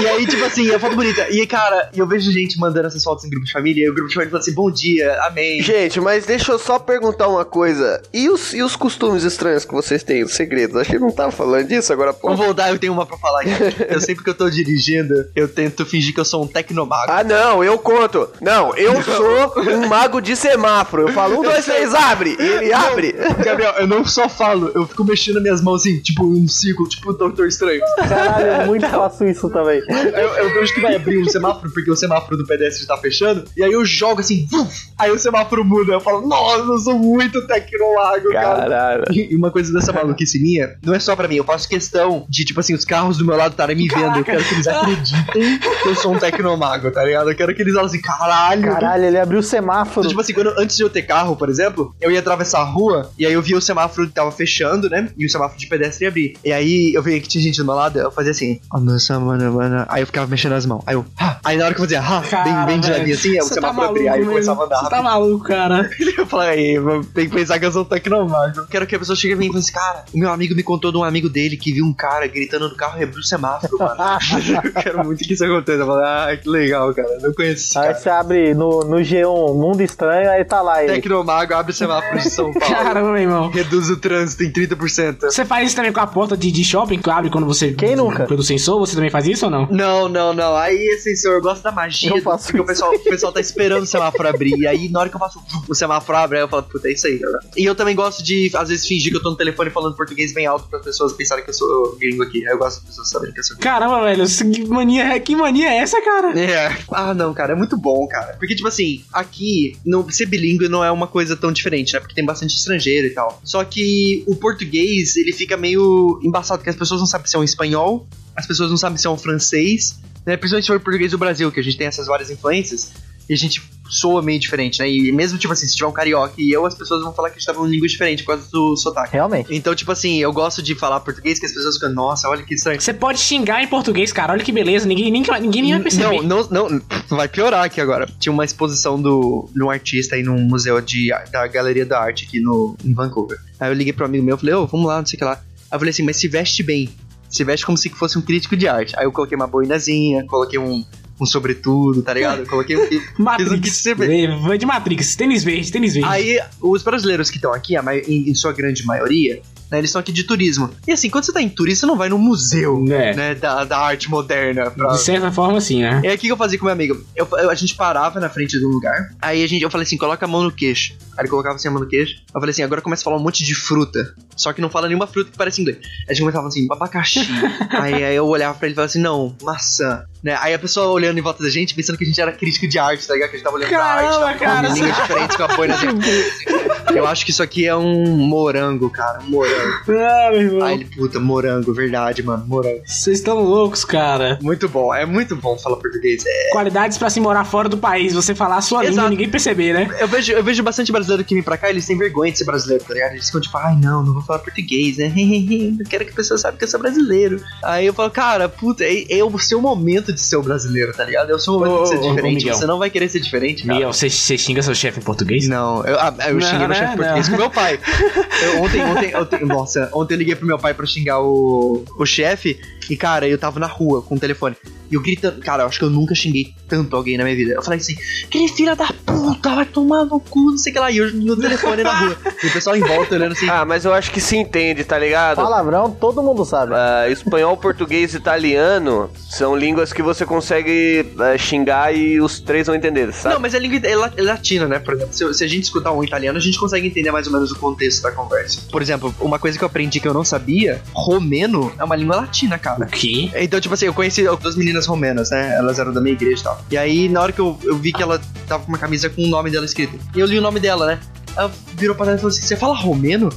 e 0.01 0.09
aí, 0.09 0.27
tipo 0.27 0.45
assim, 0.45 0.71
é 0.71 0.79
foto 0.79 0.97
bonita. 0.97 1.29
E, 1.31 1.47
cara, 1.47 1.91
eu 1.95 2.07
vejo 2.07 2.31
gente 2.31 2.59
mandando 2.59 2.87
essas 2.89 3.03
fotos 3.03 3.25
em 3.25 3.31
grupo 3.31 3.47
de 3.47 3.53
família. 3.53 3.85
E 3.85 3.91
o 3.91 3.95
grupo 3.95 4.09
de 4.09 4.15
família 4.15 4.31
fala 4.31 4.41
assim: 4.41 4.55
bom 4.55 4.71
dia, 4.71 5.19
amém. 5.27 5.63
Gente, 5.63 6.01
mas 6.01 6.27
deixa 6.27 6.53
eu 6.53 6.59
só 6.59 6.79
perguntar 6.79 7.29
uma 7.29 7.45
coisa. 7.45 8.03
E 8.13 8.29
os, 8.29 8.53
e 8.53 8.63
os 8.63 8.77
costumes 8.77 9.25
estranhos 9.25 9.65
que 9.65 9.73
vocês 9.73 10.03
têm, 10.03 10.25
os 10.25 10.35
segredos? 10.35 10.77
Acho 10.77 10.91
que 10.91 10.99
não 10.99 11.11
tava 11.11 11.31
falando 11.31 11.67
disso 11.67 11.93
agora, 11.93 12.13
pô. 12.13 12.29
Vamos 12.29 12.45
voltar, 12.45 12.71
eu 12.71 12.79
tenho 12.79 12.93
uma 12.93 13.07
pra 13.07 13.17
falar 13.17 13.41
aqui. 13.43 13.51
Eu 13.89 14.01
sempre 14.01 14.25
que 14.25 14.31
eu 14.31 14.35
tô 14.35 14.49
dirigindo, 14.49 15.15
eu 15.35 15.49
tento 15.49 15.85
fingir 15.85 16.15
que 16.15 16.21
eu 16.21 16.25
sou 16.25 16.45
um 16.45 16.47
tecnomago. 16.47 17.11
Ah, 17.11 17.25
não, 17.25 17.63
eu 17.63 17.79
conto. 17.79 18.29
Não, 18.41 18.75
eu 18.77 19.03
sou 19.03 19.55
um 19.73 19.87
mago 19.87 20.21
de 20.21 20.35
semáforo. 20.37 21.09
Eu 21.09 21.13
falo, 21.13 21.41
um, 21.41 21.43
dois, 21.43 21.65
três, 21.65 21.95
abre. 21.95 22.37
E 22.39 22.43
ele 22.43 22.73
abre. 22.73 23.13
Gabriel, 23.45 23.75
eu 23.79 23.87
não 23.87 24.05
só 24.05 24.29
falo, 24.29 24.71
eu 24.75 24.87
fico 24.87 25.05
mexendo 25.05 25.41
minhas 25.41 25.61
mãos 25.61 25.83
assim, 25.83 25.99
tipo 26.01 26.25
um 26.43 26.49
círculo, 26.49 26.89
tipo 26.89 27.11
o 27.11 27.13
Doutor 27.13 27.47
Estranho. 27.47 27.81
Caralho, 27.97 28.47
eu 28.47 28.67
muito 28.67 28.89
faço 28.89 29.25
isso 29.25 29.49
também. 29.51 29.83
Eu, 29.89 30.29
eu 30.45 30.55
vejo 30.55 30.75
que 30.75 30.81
vai 30.81 30.97
abrir 30.97 31.19
um 31.19 31.29
semáforo, 31.29 31.71
porque 31.73 31.91
o 31.91 31.97
semáforo 31.97 32.37
do 32.37 32.47
pedestre 32.47 32.87
tá 32.87 32.97
fechando, 32.97 33.45
e 33.57 33.63
aí 33.63 33.73
eu 33.73 33.85
jogo 33.85 34.21
assim, 34.21 34.47
vuf, 34.51 34.89
aí 34.99 35.11
o 35.11 35.19
semáforo 35.19 35.65
muda. 35.65 35.93
Eu 35.93 36.01
falo, 36.01 36.27
nossa, 36.27 36.65
eu 36.65 36.79
sou 36.79 36.99
muito 36.99 37.47
tecnolago, 37.47 38.33
cara. 38.33 38.57
Caralho. 38.57 39.05
E 39.11 39.35
uma 39.35 39.51
coisa 39.51 39.73
dessa 39.73 39.93
maluquice 39.93 40.41
minha, 40.41 40.77
não 40.83 40.95
é 40.95 40.99
só 40.99 41.15
pra 41.15 41.29
mim, 41.29 41.37
eu 41.37 41.45
faço 41.45 41.69
questão 41.69 42.27
de, 42.29 42.45
tipo 42.45 42.61
assim, 42.61 42.75
os 42.75 42.85
carros 42.85 43.19
do 43.19 43.25
meu 43.25 43.37
lado 43.37 43.53
estarem 43.53 43.77
me 43.77 43.89
vendo. 43.89 44.19
Eu 44.19 44.25
quero 44.25 44.45
que 44.45 44.55
eles 44.55 44.67
acreditem 44.67 45.59
que 45.59 45.89
eu 45.89 45.95
sou 45.95 46.15
um 46.15 46.19
tecnomago, 46.19 46.91
tá 46.91 47.05
ligado? 47.05 47.31
Eu 47.31 47.37
quero 47.37 47.55
que 47.55 47.63
eles 47.63 47.75
falem 47.75 47.87
assim, 47.89 48.01
caralho. 48.01 48.73
Caralho, 48.73 49.05
ele 49.05 49.19
abriu 49.19 49.41
o 49.41 49.43
semáforo. 49.43 50.01
Então, 50.01 50.09
tipo 50.09 50.21
assim, 50.21 50.33
quando, 50.33 50.55
antes 50.59 50.77
de 50.77 50.83
eu 50.83 50.91
ter 50.91 51.03
carro, 51.03 51.37
por 51.37 51.49
exemplo, 51.49 51.95
eu 52.01 52.11
ia 52.11 52.21
atravessar 52.21 52.61
a 52.61 52.65
rua 52.65 53.11
e 53.19 53.27
aí 53.27 53.33
eu 53.33 53.43
via 53.43 53.57
o 53.57 53.61
semáforo 53.61 54.07
que 54.07 54.15
tava 54.15 54.31
fechando, 54.33 54.89
né? 54.89 55.09
E 55.17 55.27
o 55.27 55.31
semáforo 55.31 55.59
de 55.59 55.67
pedestre 55.67 56.05
ia 56.05 56.09
abrir. 56.09 56.22
E 56.45 56.53
aí 56.53 56.93
eu 56.95 57.03
vi 57.03 57.21
que 57.21 57.29
tinha 57.29 57.43
gente 57.43 57.59
do 57.59 57.65
meu 57.65 57.75
lado, 57.75 57.99
eu 57.99 58.11
fazia 58.11 58.33
assim, 58.33 58.61
"Oh, 58.73 58.79
nossa, 58.79 59.19
mano, 59.19 59.53
mano. 59.53 59.85
Aí 59.89 60.03
eu 60.03 60.07
ficava 60.07 60.27
mexendo 60.27 60.53
as 60.53 60.67
mãos. 60.67 60.83
Aí 60.87 60.95
eu, 60.95 61.05
"Ha." 61.19 61.39
aí 61.45 61.57
na 61.57 61.65
hora 61.67 61.75
que 61.75 61.81
eu 61.81 61.85
fazia, 61.85 62.01
ha, 62.01 62.21
bem, 62.45 62.67
bem 62.67 62.81
de 62.81 62.89
velho, 62.89 62.99
ladinho 62.99 63.17
assim, 63.17 63.41
o 63.41 63.45
você 63.45 63.61
tá 63.61 63.69
semáforo 63.69 63.89
abria, 63.89 64.13
aí 64.13 64.21
eu 64.21 64.27
maluco, 64.27 64.31
começava 64.33 64.63
a 64.63 64.67
andar 64.67 64.79
Você 64.81 64.91
tá 64.91 65.03
maluco, 65.03 65.45
cara. 65.45 65.91
Eu 66.23 66.27
falei, 66.27 66.79
tem 67.15 67.29
que 67.29 67.35
pensar 67.35 67.59
que 67.59 67.65
eu 67.65 67.73
sou 67.73 67.85
tecnomago. 67.85 68.67
Quero 68.69 68.87
que 68.87 68.95
a 68.95 68.99
pessoa 68.99 69.17
chegue 69.17 69.35
e 69.35 69.47
e 69.47 69.49
fale 69.49 69.59
assim, 69.59 69.73
cara, 69.73 70.05
o 70.13 70.19
meu 70.19 70.31
amigo 70.31 70.55
me 70.55 70.63
contou 70.63 70.93
de 70.93 70.99
um 70.99 71.05
amigo 71.05 71.29
dele 71.29 71.57
que 71.57 71.73
viu 71.73 71.85
um 71.85 71.93
cara 71.93 72.27
gritando 72.27 72.69
no 72.69 72.77
carro 72.77 73.01
e 73.01 73.05
abriu 73.05 73.21
o 73.21 73.25
semáforo, 73.25 73.77
mano. 73.79 73.95
eu 74.65 74.73
quero 74.73 75.05
muito 75.05 75.25
que 75.25 75.33
isso 75.33 75.45
aconteça. 75.45 75.83
Eu 75.83 75.87
falei, 75.87 76.05
ah, 76.05 76.37
que 76.37 76.49
legal, 76.49 76.95
cara. 76.95 77.19
Não 77.21 77.33
conheço 77.33 77.79
Aí 77.79 77.87
cara. 77.89 77.99
você 77.99 78.11
abre 78.11 78.55
no, 78.55 78.85
no 78.85 78.97
G1 78.99 79.55
Mundo 79.55 79.81
Estranho, 79.83 80.31
aí 80.31 80.45
tá 80.45 80.61
lá. 80.61 80.77
Tecnomago 80.77 81.55
abre 81.55 81.73
o 81.73 81.75
semáforo 81.75 82.19
de 82.19 82.31
São 82.31 82.53
Paulo. 82.55 82.75
Caramba, 82.75 83.13
meu 83.13 83.23
irmão. 83.23 83.49
Reduz 83.51 83.91
o 83.91 83.97
trânsito 83.97 84.45
em 84.45 84.53
30%. 84.53 85.23
Você 85.23 85.45
faz 85.45 85.69
isso 85.69 85.77
também 85.77 85.93
com 85.93 86.01
a 86.01 86.07
porta 86.13 86.37
de, 86.37 86.51
de 86.51 86.65
shopping 86.65 87.01
que 87.01 87.11
abre 87.11 87.31
quando 87.31 87.47
você. 87.47 87.73
Quem 87.73 87.97
nunca? 87.97 88.27
Pelo 88.27 88.43
sensor, 88.43 88.79
você 88.79 88.95
também 88.95 89.11
faz 89.11 89.27
isso 89.27 89.47
ou 89.47 89.51
não? 89.51 89.67
Não, 89.71 90.09
não, 90.09 90.33
não. 90.33 90.57
Aí, 90.57 90.91
assim, 90.91 91.15
senhor, 91.17 91.35
eu 91.35 91.43
gosto 91.43 91.63
da 91.63 91.73
magia. 91.73 92.11
Eu 92.11 92.23
faço 92.23 92.47
porque 92.47 92.61
o 92.61 92.67
pessoal, 92.67 92.95
o 92.95 92.99
pessoal 92.99 93.33
tá 93.33 93.41
esperando 93.41 93.83
o 93.83 93.87
semáforo 93.87 94.29
abrir. 94.29 94.57
E 94.59 94.67
aí, 94.67 94.89
na 94.89 95.01
hora 95.01 95.09
que 95.09 95.17
eu 95.17 95.21
faço 95.21 95.43
o 95.69 95.75
semáforo 95.75 96.19
abre, 96.19 96.39
aí 96.39 96.45
eu 96.45 96.49
falo, 96.49 96.63
puta, 96.65 96.89
é 96.89 96.93
isso 96.93 97.07
aí, 97.07 97.19
cara. 97.19 97.39
E 97.57 97.65
eu 97.65 97.75
também 97.75 97.95
gosto 97.95 98.23
de, 98.23 98.51
às 98.55 98.69
vezes, 98.69 98.87
fingir 98.87 99.11
que 99.11 99.19
eu 99.19 99.23
tô 99.23 99.31
no 99.31 99.37
telefone 99.37 99.71
falando 99.71 99.97
português 99.97 100.33
bem 100.33 100.47
alto 100.47 100.69
para 100.69 100.79
as 100.79 100.85
pessoas 100.85 101.13
pensarem 101.13 101.45
que 101.45 101.51
eu 101.51 101.55
sou 101.55 101.97
gringo 101.99 102.23
aqui. 102.23 102.47
Aí 102.47 102.53
eu 102.53 102.59
gosto 102.59 102.81
das 102.81 102.91
pessoas 102.91 103.11
saberem 103.11 103.35
que 103.35 103.41
eu 103.41 103.45
sou 103.45 103.57
gringo. 103.57 103.71
Caramba, 103.71 104.03
velho, 104.03 104.25
que 104.53 104.69
mania, 104.69 105.21
que 105.21 105.35
mania 105.35 105.71
é 105.71 105.79
essa, 105.79 106.01
cara? 106.03 106.39
É. 106.39 106.77
Ah, 106.91 107.15
não, 107.15 107.33
cara, 107.33 107.53
é 107.53 107.57
muito 107.57 107.77
bom, 107.77 108.07
cara. 108.07 108.37
Porque, 108.39 108.55
tipo 108.55 108.69
assim, 108.69 109.03
aqui, 109.13 109.77
no, 109.85 110.11
ser 110.11 110.27
bilíngue 110.27 110.69
não 110.69 110.85
é 110.85 110.91
uma 110.91 111.07
coisa 111.07 111.37
tão 111.37 111.53
diferente, 111.53 111.95
né? 111.95 112.01
Porque 112.01 112.15
tem 112.15 112.25
bastante 112.25 112.57
estrangeiro 112.57 113.07
e 113.07 113.11
tal. 113.11 113.41
Só 113.45 113.65
que 113.65 114.25
o 114.27 114.37
português, 114.37 115.17
ele 115.17 115.33
fica 115.33 115.57
meio 115.57 116.02
embaçado, 116.23 116.59
porque 116.59 116.71
as 116.71 116.77
pessoas 116.77 117.01
não 117.01 117.07
sabem 117.07 117.27
se 117.27 117.37
é 117.37 117.39
um 117.39 117.45
espanhol, 117.45 118.07
as 118.37 118.47
pessoas 118.47 118.71
não 118.71 118.77
sabem 118.77 118.99
se 118.99 119.07
é 119.07 119.11
um 119.11 119.19
francês, 119.19 119.99
né? 120.27 120.37
Principalmente 120.37 120.65
se 120.65 120.73
for 120.73 120.81
português 120.81 121.11
do 121.11 121.19
Brasil, 121.19 121.51
que 121.51 121.61
a 121.61 121.63
gente 121.63 121.77
tem 121.77 121.87
essas 121.87 122.07
várias 122.07 122.31
influências, 122.31 122.93
e 123.29 123.35
a 123.35 123.37
gente 123.37 123.63
soa 123.89 124.23
meio 124.23 124.41
diferente, 124.41 124.81
né? 124.81 124.91
E 124.91 125.13
mesmo, 125.13 125.39
tipo 125.39 125.53
assim, 125.53 125.67
se 125.67 125.77
tiver 125.77 125.87
um 125.87 125.93
carioca 125.93 126.35
e 126.39 126.51
eu, 126.51 126.65
as 126.65 126.75
pessoas 126.75 127.03
vão 127.03 127.13
falar 127.13 127.29
que 127.29 127.37
a 127.37 127.39
gente 127.39 127.47
tá 127.47 127.53
falando 127.53 127.71
língua 127.71 127.87
diferente 127.87 128.25
por 128.25 128.35
causa 128.35 128.51
do 128.51 128.77
sotaque. 128.77 129.13
Realmente. 129.13 129.55
Então, 129.55 129.75
tipo 129.75 129.93
assim, 129.93 130.19
eu 130.19 130.33
gosto 130.33 130.63
de 130.63 130.75
falar 130.75 131.01
português 131.01 131.39
que 131.39 131.47
as 131.47 131.53
pessoas 131.53 131.75
ficam, 131.75 131.93
nossa, 131.93 132.29
olha 132.29 132.43
que 132.43 132.55
estranho. 132.55 132.81
Você 132.81 132.95
pode 132.95 133.21
xingar 133.21 133.63
em 133.63 133.69
português, 133.69 134.11
cara. 134.13 134.33
Olha 134.33 134.43
que 134.43 134.51
beleza. 134.51 134.87
Ninguém, 134.87 135.11
ninguém, 135.11 135.41
ninguém 135.41 135.63
nem 135.63 135.73
vai 135.73 135.83
perceber. 135.83 136.23
Não, 136.23 136.49
não, 136.49 136.69
não, 136.69 136.81
vai 137.11 137.29
piorar 137.29 137.65
aqui 137.65 137.81
agora. 137.81 138.09
Tinha 138.19 138.33
uma 138.33 138.45
exposição 138.45 139.01
do, 139.01 139.49
de 139.55 139.63
um 139.63 139.71
artista 139.71 140.17
aí 140.17 140.23
num 140.23 140.41
museu 140.41 140.81
de, 140.81 141.11
da 141.31 141.47
Galeria 141.47 141.85
da 141.85 142.01
Arte 142.01 142.25
aqui 142.27 142.41
no, 142.41 142.77
em 142.83 142.95
Vancouver. 142.95 143.39
Aí 143.61 143.71
eu 143.71 143.75
liguei 143.75 143.93
pro 143.93 144.07
amigo 144.07 144.25
meu 144.25 144.37
e 144.37 144.39
falei, 144.39 144.55
ô, 144.55 144.67
vamos 144.67 144.87
lá, 144.87 144.99
não 144.99 145.07
sei 145.07 145.17
o 145.17 145.19
que 145.19 145.25
lá. 145.25 145.39
Aí 145.73 145.77
eu 145.77 145.79
falei 145.79 145.91
assim, 145.91 146.03
mas 146.03 146.17
se 146.19 146.29
veste 146.29 146.63
bem. 146.63 146.91
Se 147.31 147.43
veste 147.45 147.65
como 147.65 147.79
se 147.79 147.89
fosse 147.89 148.19
um 148.19 148.21
crítico 148.21 148.55
de 148.55 148.69
arte. 148.69 148.95
Aí 148.99 149.07
eu 149.07 149.11
coloquei 149.13 149.35
uma 149.35 149.47
boinazinha, 149.47 150.23
coloquei 150.27 150.59
um, 150.59 150.85
um 151.19 151.25
sobretudo, 151.25 152.03
tá 152.03 152.13
ligado? 152.13 152.41
Eu 152.41 152.47
coloquei 152.47 152.77
um. 152.77 152.83
um 152.85 152.89
kit 152.89 153.03
Matrix. 153.19 153.85
vem 153.97 154.59
de 154.59 154.67
Matrix. 154.67 155.17
Tênis 155.17 155.43
verde, 155.43 155.73
tênis 155.73 155.95
verde. 155.95 156.09
Aí, 156.11 156.39
os 156.61 156.83
brasileiros 156.83 157.31
que 157.31 157.37
estão 157.37 157.55
aqui, 157.55 157.75
a 157.75 157.83
em, 158.07 158.29
em 158.29 158.35
sua 158.35 158.53
grande 158.53 158.85
maioria, 158.85 159.41
né, 159.71 159.79
eles 159.79 159.89
estão 159.89 160.01
aqui 160.01 160.13
de 160.13 160.25
turismo. 160.25 160.69
E 160.87 160.93
assim, 160.93 161.09
quando 161.09 161.25
você 161.25 161.33
tá 161.33 161.41
em 161.41 161.49
turismo, 161.49 161.81
você 161.81 161.87
não 161.87 161.97
vai 161.97 162.11
no 162.11 162.19
museu, 162.19 162.85
É. 162.91 163.15
né, 163.17 163.35
da, 163.35 163.65
da 163.65 163.79
arte 163.79 164.11
moderna. 164.11 164.71
Pra... 164.71 164.89
De 164.89 165.01
certa 165.01 165.33
forma, 165.33 165.59
sim, 165.59 165.81
né? 165.81 166.03
E 166.05 166.09
aí, 166.09 166.15
o 166.17 166.19
que 166.19 166.27
que 166.27 166.33
eu 166.33 166.37
fazia 166.37 166.59
com 166.59 166.67
meu 166.67 166.75
amigo? 166.75 167.03
Eu, 167.17 167.27
eu- 167.39 167.49
a 167.49 167.55
gente 167.55 167.75
parava 167.77 168.21
na 168.21 168.29
frente 168.29 168.59
de 168.59 168.67
um 168.67 168.69
lugar, 168.69 169.09
aí 169.23 169.43
a 169.43 169.47
gente, 169.49 169.63
eu 169.63 169.71
falei 169.71 169.87
assim, 169.87 169.97
coloca 169.97 170.27
a 170.27 170.29
mão 170.29 170.43
no 170.43 170.53
queixo. 170.53 170.93
Aí 171.17 171.23
ele 171.23 171.29
colocava 171.29 171.57
assim 171.57 171.69
a 171.69 171.71
mão 171.71 171.81
no 171.81 171.89
queixo. 171.89 172.17
Eu 172.35 172.41
falei 172.41 172.51
assim, 172.51 172.63
agora 172.63 172.81
começa 172.81 173.03
a 173.03 173.05
falar 173.05 173.17
um 173.17 173.23
monte 173.23 173.45
de 173.45 173.55
fruta. 173.55 174.15
Só 174.37 174.53
que 174.53 174.61
não 174.61 174.71
fala 174.71 174.89
nenhuma 174.89 175.07
fruta 175.07 175.31
que 175.31 175.37
parece 175.37 175.61
inglês. 175.61 175.79
Aí 175.83 176.07
a 176.09 176.13
gente 176.13 176.23
começava 176.23 176.49
assim, 176.49 176.67
abacaxi. 176.71 177.21
aí, 177.71 178.05
aí 178.05 178.17
eu 178.17 178.27
olhava 178.27 178.57
pra 178.59 178.67
ele 178.67 178.73
e 178.73 178.77
falava 178.77 178.91
assim, 178.91 179.01
não, 179.01 179.37
maçã. 179.43 180.05
Né? 180.23 180.37
Aí 180.41 180.55
a 180.55 180.59
pessoa 180.59 180.87
olhando 180.87 181.19
em 181.19 181.23
volta 181.23 181.43
da 181.43 181.51
gente, 181.51 181.75
pensando 181.75 181.99
que 181.99 182.05
a 182.05 182.07
gente 182.07 182.21
era 182.21 182.33
crítico 182.33 182.69
de 182.69 182.79
arte, 182.79 183.07
tá 183.07 183.15
ligado? 183.15 183.31
Que 183.31 183.37
a 183.37 183.39
gente 183.39 183.45
tava 183.45 183.57
olhando 183.57 183.71
Caramba, 183.71 184.09
pra 184.09 184.29
arte, 184.29 184.39
tava 184.39 184.39
cara, 184.39 184.69
línguas 184.69 184.97
diferentes 184.97 185.37
com 185.37 185.43
a 185.43 185.49
boina 185.49 185.75
assim. 185.75 185.87
Eu 186.95 187.07
acho 187.07 187.25
que 187.25 187.31
isso 187.31 187.43
aqui 187.43 187.67
é 187.67 187.75
um 187.75 188.17
morango, 188.17 188.91
cara, 188.91 189.21
um 189.21 189.31
morango. 189.31 189.83
Ah, 189.89 190.31
meu 190.31 190.41
irmão. 190.41 190.69
Ele, 190.71 190.85
puta, 190.85 191.19
morango, 191.19 191.73
verdade, 191.73 192.23
mano, 192.23 192.45
morango. 192.47 192.83
Vocês 192.85 193.19
estão 193.19 193.41
loucos, 193.41 193.85
cara. 193.85 194.39
Muito 194.43 194.69
bom, 194.69 194.95
é 194.95 195.07
muito 195.07 195.35
bom 195.35 195.57
falar 195.59 195.77
português. 195.77 196.23
É, 196.27 196.51
Qualidades 196.53 196.99
pra 196.99 197.09
se 197.09 197.19
morar 197.19 197.45
fora 197.45 197.69
do 197.69 197.79
país. 197.79 198.13
Você 198.13 198.35
falar 198.35 198.57
a 198.57 198.61
sua 198.61 198.81
língua 198.83 198.93
Exato. 198.93 199.09
e 199.09 199.11
ninguém 199.11 199.29
perceber, 199.29 199.73
né? 199.73 199.97
Eu 199.99 200.07
vejo, 200.07 200.33
eu 200.33 200.45
vejo 200.45 200.63
bastante 200.63 200.93
brasileiro 201.03 201.25
que 201.25 201.35
vem 201.35 201.43
pra 201.43 201.57
cá, 201.57 201.69
eles 201.71 201.87
têm 201.87 201.97
vergonha 201.99 202.33
de 202.33 202.39
ser 202.39 202.45
brasileiro, 202.45 202.85
tá 202.85 202.95
ligado? 202.95 203.13
Eles 203.13 203.27
ficam 203.27 203.41
tipo, 203.41 203.57
ai 203.59 203.77
não, 203.77 204.03
não 204.03 204.15
vou 204.15 204.23
falar 204.23 204.39
português, 204.39 204.97
né? 204.97 205.13
Eu 205.79 205.87
quero 205.89 206.05
que 206.05 206.13
a 206.13 206.15
pessoa 206.15 206.39
saiba 206.39 206.57
que 206.57 206.65
eu 206.65 206.69
sou 206.69 206.81
brasileiro. 206.81 207.43
Aí 207.63 207.87
eu 207.87 207.95
falo, 207.95 208.11
cara, 208.11 208.49
puta, 208.49 208.85
é, 208.85 209.05
é 209.11 209.25
o 209.25 209.39
seu 209.39 209.61
momento 209.61 210.13
de 210.13 210.21
ser 210.21 210.37
o 210.37 210.43
brasileiro, 210.43 210.93
tá 210.93 211.05
ligado? 211.05 211.31
É 211.31 211.35
o 211.35 211.39
seu 211.39 211.55
momento 211.55 211.75
Ô, 211.75 211.83
de 211.83 211.89
ser 211.89 211.97
ô, 211.97 211.99
ô, 211.99 212.11
diferente. 212.11 212.35
Miguel. 212.37 212.55
Você 212.55 212.67
não 212.67 212.79
vai 212.79 212.91
querer 212.91 213.09
ser 213.09 213.21
diferente, 213.21 213.63
cara. 213.65 213.75
Miguel, 213.75 213.93
você, 213.93 214.09
você 214.09 214.39
xinga 214.39 214.63
seu 214.63 214.75
chefe 214.75 215.01
em 215.01 215.03
português? 215.03 215.49
Não, 215.49 215.85
eu, 215.85 215.99
ah, 215.99 216.15
eu 216.29 216.35
Não, 216.35 216.41
xinguei 216.41 216.59
meu 216.59 216.69
né? 216.69 216.75
chefe 216.75 216.97
português 216.97 217.29
Não. 217.29 217.35
com 217.35 217.41
meu 217.43 217.51
pai. 217.51 217.79
Eu, 218.43 218.63
ontem, 218.63 218.83
ontem, 218.83 219.17
ontem, 219.17 219.45
nossa, 219.47 219.89
ontem 219.93 220.15
eu 220.15 220.19
liguei 220.19 220.35
pro 220.35 220.45
meu 220.45 220.59
pai 220.59 220.75
pra 220.75 220.85
xingar 220.85 221.21
o, 221.21 221.85
o 221.97 222.05
chefe 222.05 222.59
e, 222.91 222.97
cara, 222.97 223.29
eu 223.29 223.39
tava 223.39 223.61
na 223.61 223.67
rua 223.67 224.03
com 224.03 224.15
o 224.15 224.19
telefone. 224.19 224.57
E 224.91 224.95
eu 224.95 225.01
gritando, 225.01 225.41
cara, 225.41 225.63
eu 225.63 225.69
acho 225.69 225.79
que 225.79 225.85
eu 225.85 225.91
nunca 225.91 226.15
xinguei 226.15 226.55
tanto 226.69 226.95
alguém 226.95 227.17
na 227.17 227.25
minha 227.25 227.35
vida. 227.35 227.55
Eu 227.55 227.63
falei 227.63 227.79
assim, 227.79 227.95
que 228.31 228.47
filha 228.49 228.77
da 228.77 228.89
puta, 229.07 229.55
vai 229.55 229.65
tomar 229.65 230.05
no 230.05 230.21
cu, 230.21 230.51
não 230.51 230.59
sei 230.59 230.71
o 230.71 230.75
que 230.75 230.81
lá. 230.81 230.91
E 230.91 230.99
eu 230.99 231.13
no 231.15 231.37
telefone 231.37 231.83
na 231.83 231.99
rua. 231.99 232.17
E 232.43 232.47
o 232.47 232.53
pessoal 232.53 232.77
em 232.77 232.81
volta 232.81 233.15
olhando 233.15 233.33
assim. 233.33 233.49
Ah, 233.49 233.65
mas 233.65 233.85
eu 233.85 233.95
acho 233.95 234.11
que 234.11 234.21
se 234.21 234.37
entende, 234.37 234.85
tá 234.85 234.99
ligado? 234.99 235.37
Palavrão, 235.37 235.91
todo 235.91 236.23
mundo 236.23 236.45
sabe. 236.45 236.75
Ah, 236.75 237.09
espanhol, 237.09 237.57
português 237.57 238.13
e 238.13 238.19
italiano 238.19 239.11
são 239.31 239.57
línguas 239.57 239.93
que 239.93 240.03
você 240.03 240.27
consegue 240.27 241.07
ah, 241.19 241.39
xingar 241.39 241.95
e 241.95 242.21
os 242.21 242.41
três 242.41 242.67
vão 242.67 242.77
entender, 242.77 243.13
sabe? 243.15 243.35
Não, 243.35 243.41
mas 243.41 243.55
é 243.55 243.59
língua 243.59 243.81
é 243.83 243.93
é 243.93 244.23
latina, 244.23 244.67
né? 244.67 244.79
Por 244.79 244.95
exemplo, 244.95 245.15
se, 245.15 245.35
se 245.35 245.45
a 245.45 245.49
gente 245.49 245.65
escutar 245.65 245.93
um 245.93 246.05
italiano, 246.05 246.37
a 246.37 246.41
gente 246.41 246.59
consegue 246.59 246.87
entender 246.87 247.11
mais 247.11 247.27
ou 247.27 247.33
menos 247.33 247.51
o 247.51 247.59
contexto 247.59 248.03
da 248.03 248.13
conversa. 248.13 248.61
Por 248.71 248.83
exemplo, 248.83 249.15
uma 249.21 249.39
coisa 249.39 249.57
que 249.57 249.65
eu 249.65 249.67
aprendi 249.67 250.01
que 250.01 250.09
eu 250.09 250.15
não 250.15 250.25
sabia, 250.25 250.83
romeno 250.93 251.73
é 251.79 251.85
uma 251.85 251.97
língua 251.97 252.17
latina, 252.17 252.59
cara. 252.59 252.82
O 252.85 252.91
quê? 252.91 253.31
Então, 253.35 253.61
tipo 253.61 253.75
assim, 253.75 253.87
eu 253.87 253.95
conheci 253.95 254.25
duas 254.41 254.57
meninas 254.57 254.87
romenas, 254.87 255.31
né? 255.31 255.57
Elas 255.57 255.79
eram 255.79 255.93
da 255.93 256.01
minha 256.01 256.15
igreja 256.15 256.41
e 256.41 256.45
tal. 256.45 256.65
E 256.71 256.77
aí, 256.77 257.09
na 257.09 257.21
hora 257.21 257.33
que 257.33 257.41
eu, 257.41 257.59
eu 257.63 257.77
vi 257.77 257.93
que 257.93 258.03
ela 258.03 258.21
tava 258.47 258.65
com 258.65 258.69
uma 258.69 258.79
camisa 258.79 259.09
com 259.09 259.23
o 259.23 259.29
nome 259.29 259.51
dela 259.51 259.65
escrito, 259.65 259.99
e 260.15 260.21
eu 260.21 260.27
li 260.27 260.39
o 260.39 260.43
nome 260.43 260.61
dela, 260.61 260.87
né? 260.87 261.01
Ela 261.37 261.51
virou 261.77 261.95
pra 261.97 262.05
trás 262.07 262.19
e 262.19 262.21
falou 262.21 262.35
assim: 262.35 262.43
Você 262.43 262.57
fala 262.57 262.75
romeno? 262.77 263.31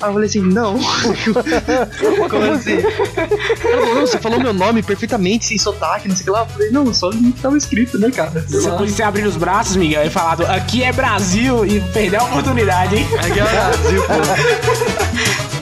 Aí 0.00 0.08
eu 0.08 0.12
falei 0.14 0.28
assim: 0.28 0.40
Não. 0.40 0.78
Como 2.30 2.52
assim? 2.52 2.78
Ela 2.78 3.82
falou: 3.82 3.94
Não, 3.94 4.00
você 4.06 4.18
falou 4.18 4.40
meu 4.40 4.52
nome 4.52 4.82
perfeitamente, 4.82 5.44
sem 5.44 5.58
sotaque, 5.58 6.08
não 6.08 6.16
sei 6.16 6.22
o 6.22 6.24
que 6.24 6.30
lá. 6.30 6.40
Eu 6.40 6.46
falei: 6.46 6.70
Não, 6.70 6.94
só 6.94 7.10
li 7.10 7.28
o 7.28 7.32
que 7.32 7.40
tava 7.40 7.56
escrito, 7.56 7.98
né, 7.98 8.10
cara? 8.10 8.44
Você 8.48 8.68
lá. 8.68 8.76
podia 8.76 8.94
ter 8.94 9.02
abrir 9.02 9.26
os 9.26 9.36
braços, 9.36 9.76
Miguel, 9.76 10.04
e 10.04 10.10
falado 10.10 10.44
aqui 10.46 10.82
é 10.82 10.92
Brasil 10.92 11.66
e 11.66 11.80
perder 11.92 12.16
a 12.16 12.24
oportunidade, 12.24 12.96
hein? 12.96 13.06
Aqui 13.18 13.40
é 13.40 13.42
Brasil, 13.42 14.02
pô. 14.02 15.50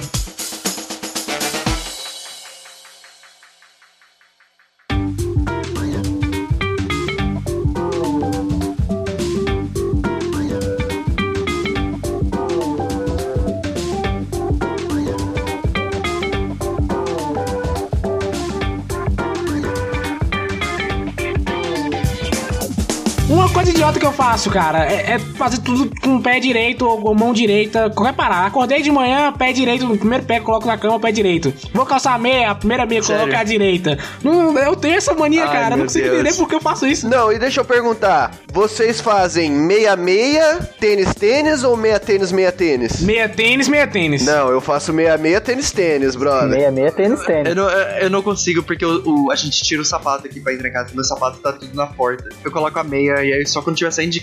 eu 24.39 24.43
faço, 24.43 24.51
cara, 24.51 24.87
é, 24.87 25.15
é 25.15 25.19
fazer 25.19 25.59
tudo 25.59 25.91
com 26.01 26.17
o 26.17 26.23
pé 26.23 26.39
direito 26.39 26.87
ou 26.87 27.13
mão 27.15 27.33
direita, 27.33 27.91
qualquer 27.91 28.15
parada. 28.15 28.47
Acordei 28.47 28.81
de 28.83 28.91
manhã, 28.91 29.33
pé 29.33 29.53
direito, 29.53 29.85
no 29.87 29.99
primeiro 29.99 30.25
pé 30.25 30.39
coloco 30.39 30.67
na 30.67 30.79
cama, 30.79 30.99
pé 31.01 31.11
direito. 31.11 31.53
Vou 31.75 31.85
calçar 31.85 32.15
a 32.15 32.19
meia, 32.19 32.51
a 32.51 32.55
primeira 32.55 32.87
meia 32.87 33.03
Sério? 33.03 33.23
coloco 33.23 33.41
a 33.41 33.45
direita. 33.45 33.99
Não, 34.23 34.57
eu 34.59 34.77
tenho 34.77 34.97
essa 34.97 35.13
mania, 35.15 35.45
Ai, 35.45 35.53
cara, 35.53 35.77
não 35.77 35.85
consigo 35.85 36.05
Deus. 36.09 36.21
entender 36.21 36.37
por 36.37 36.49
que 36.49 36.55
eu 36.55 36.61
faço 36.61 36.87
isso. 36.87 37.09
Não, 37.09 37.33
e 37.33 37.39
deixa 37.39 37.61
eu 37.61 37.65
perguntar, 37.65 38.33
vocês 38.53 39.01
fazem 39.01 39.51
meia-meia, 39.51 40.59
tênis-tênis 40.79 41.65
ou 41.65 41.77
meia-tênis, 41.77 42.31
meia-tênis? 42.31 43.01
Meia 43.01 43.29
tênis, 43.29 43.69
meia 43.69 43.87
tênis. 43.87 44.25
Não, 44.25 44.51
eu 44.51 44.61
faço 44.61 44.93
meia-meia, 44.93 45.41
tênis-tênis, 45.41 46.15
brother. 46.15 46.49
Meia, 46.49 46.71
meia, 46.71 46.93
tênis, 46.93 47.21
Eu 47.45 47.55
não, 47.57 47.69
eu 47.71 48.11
não 48.11 48.23
consigo 48.23 48.63
porque 48.63 48.85
o, 48.85 49.03
o- 49.27 49.31
a 49.33 49.37
gente 49.37 49.63
tira 49.65 49.83
o 49.83 49.85
sapato 49.85 50.27
aqui 50.27 50.39
pra 50.41 50.53
entrar 50.55 50.69
em 50.69 50.73
casa. 50.73 50.95
Meu 50.95 51.05
sapato 51.05 51.39
tá 51.39 51.53
tudo 51.53 51.75
na 51.75 51.87
porta. 51.87 52.29
Eu 52.45 52.51
coloco 52.53 52.79
a 52.79 52.85
meia 52.85 53.25
e 53.25 53.33
aí 53.33 53.47
só 53.47 53.61
quando 53.63 53.77
tiver 53.77 53.91
saindo 53.91 54.11
de 54.13 54.21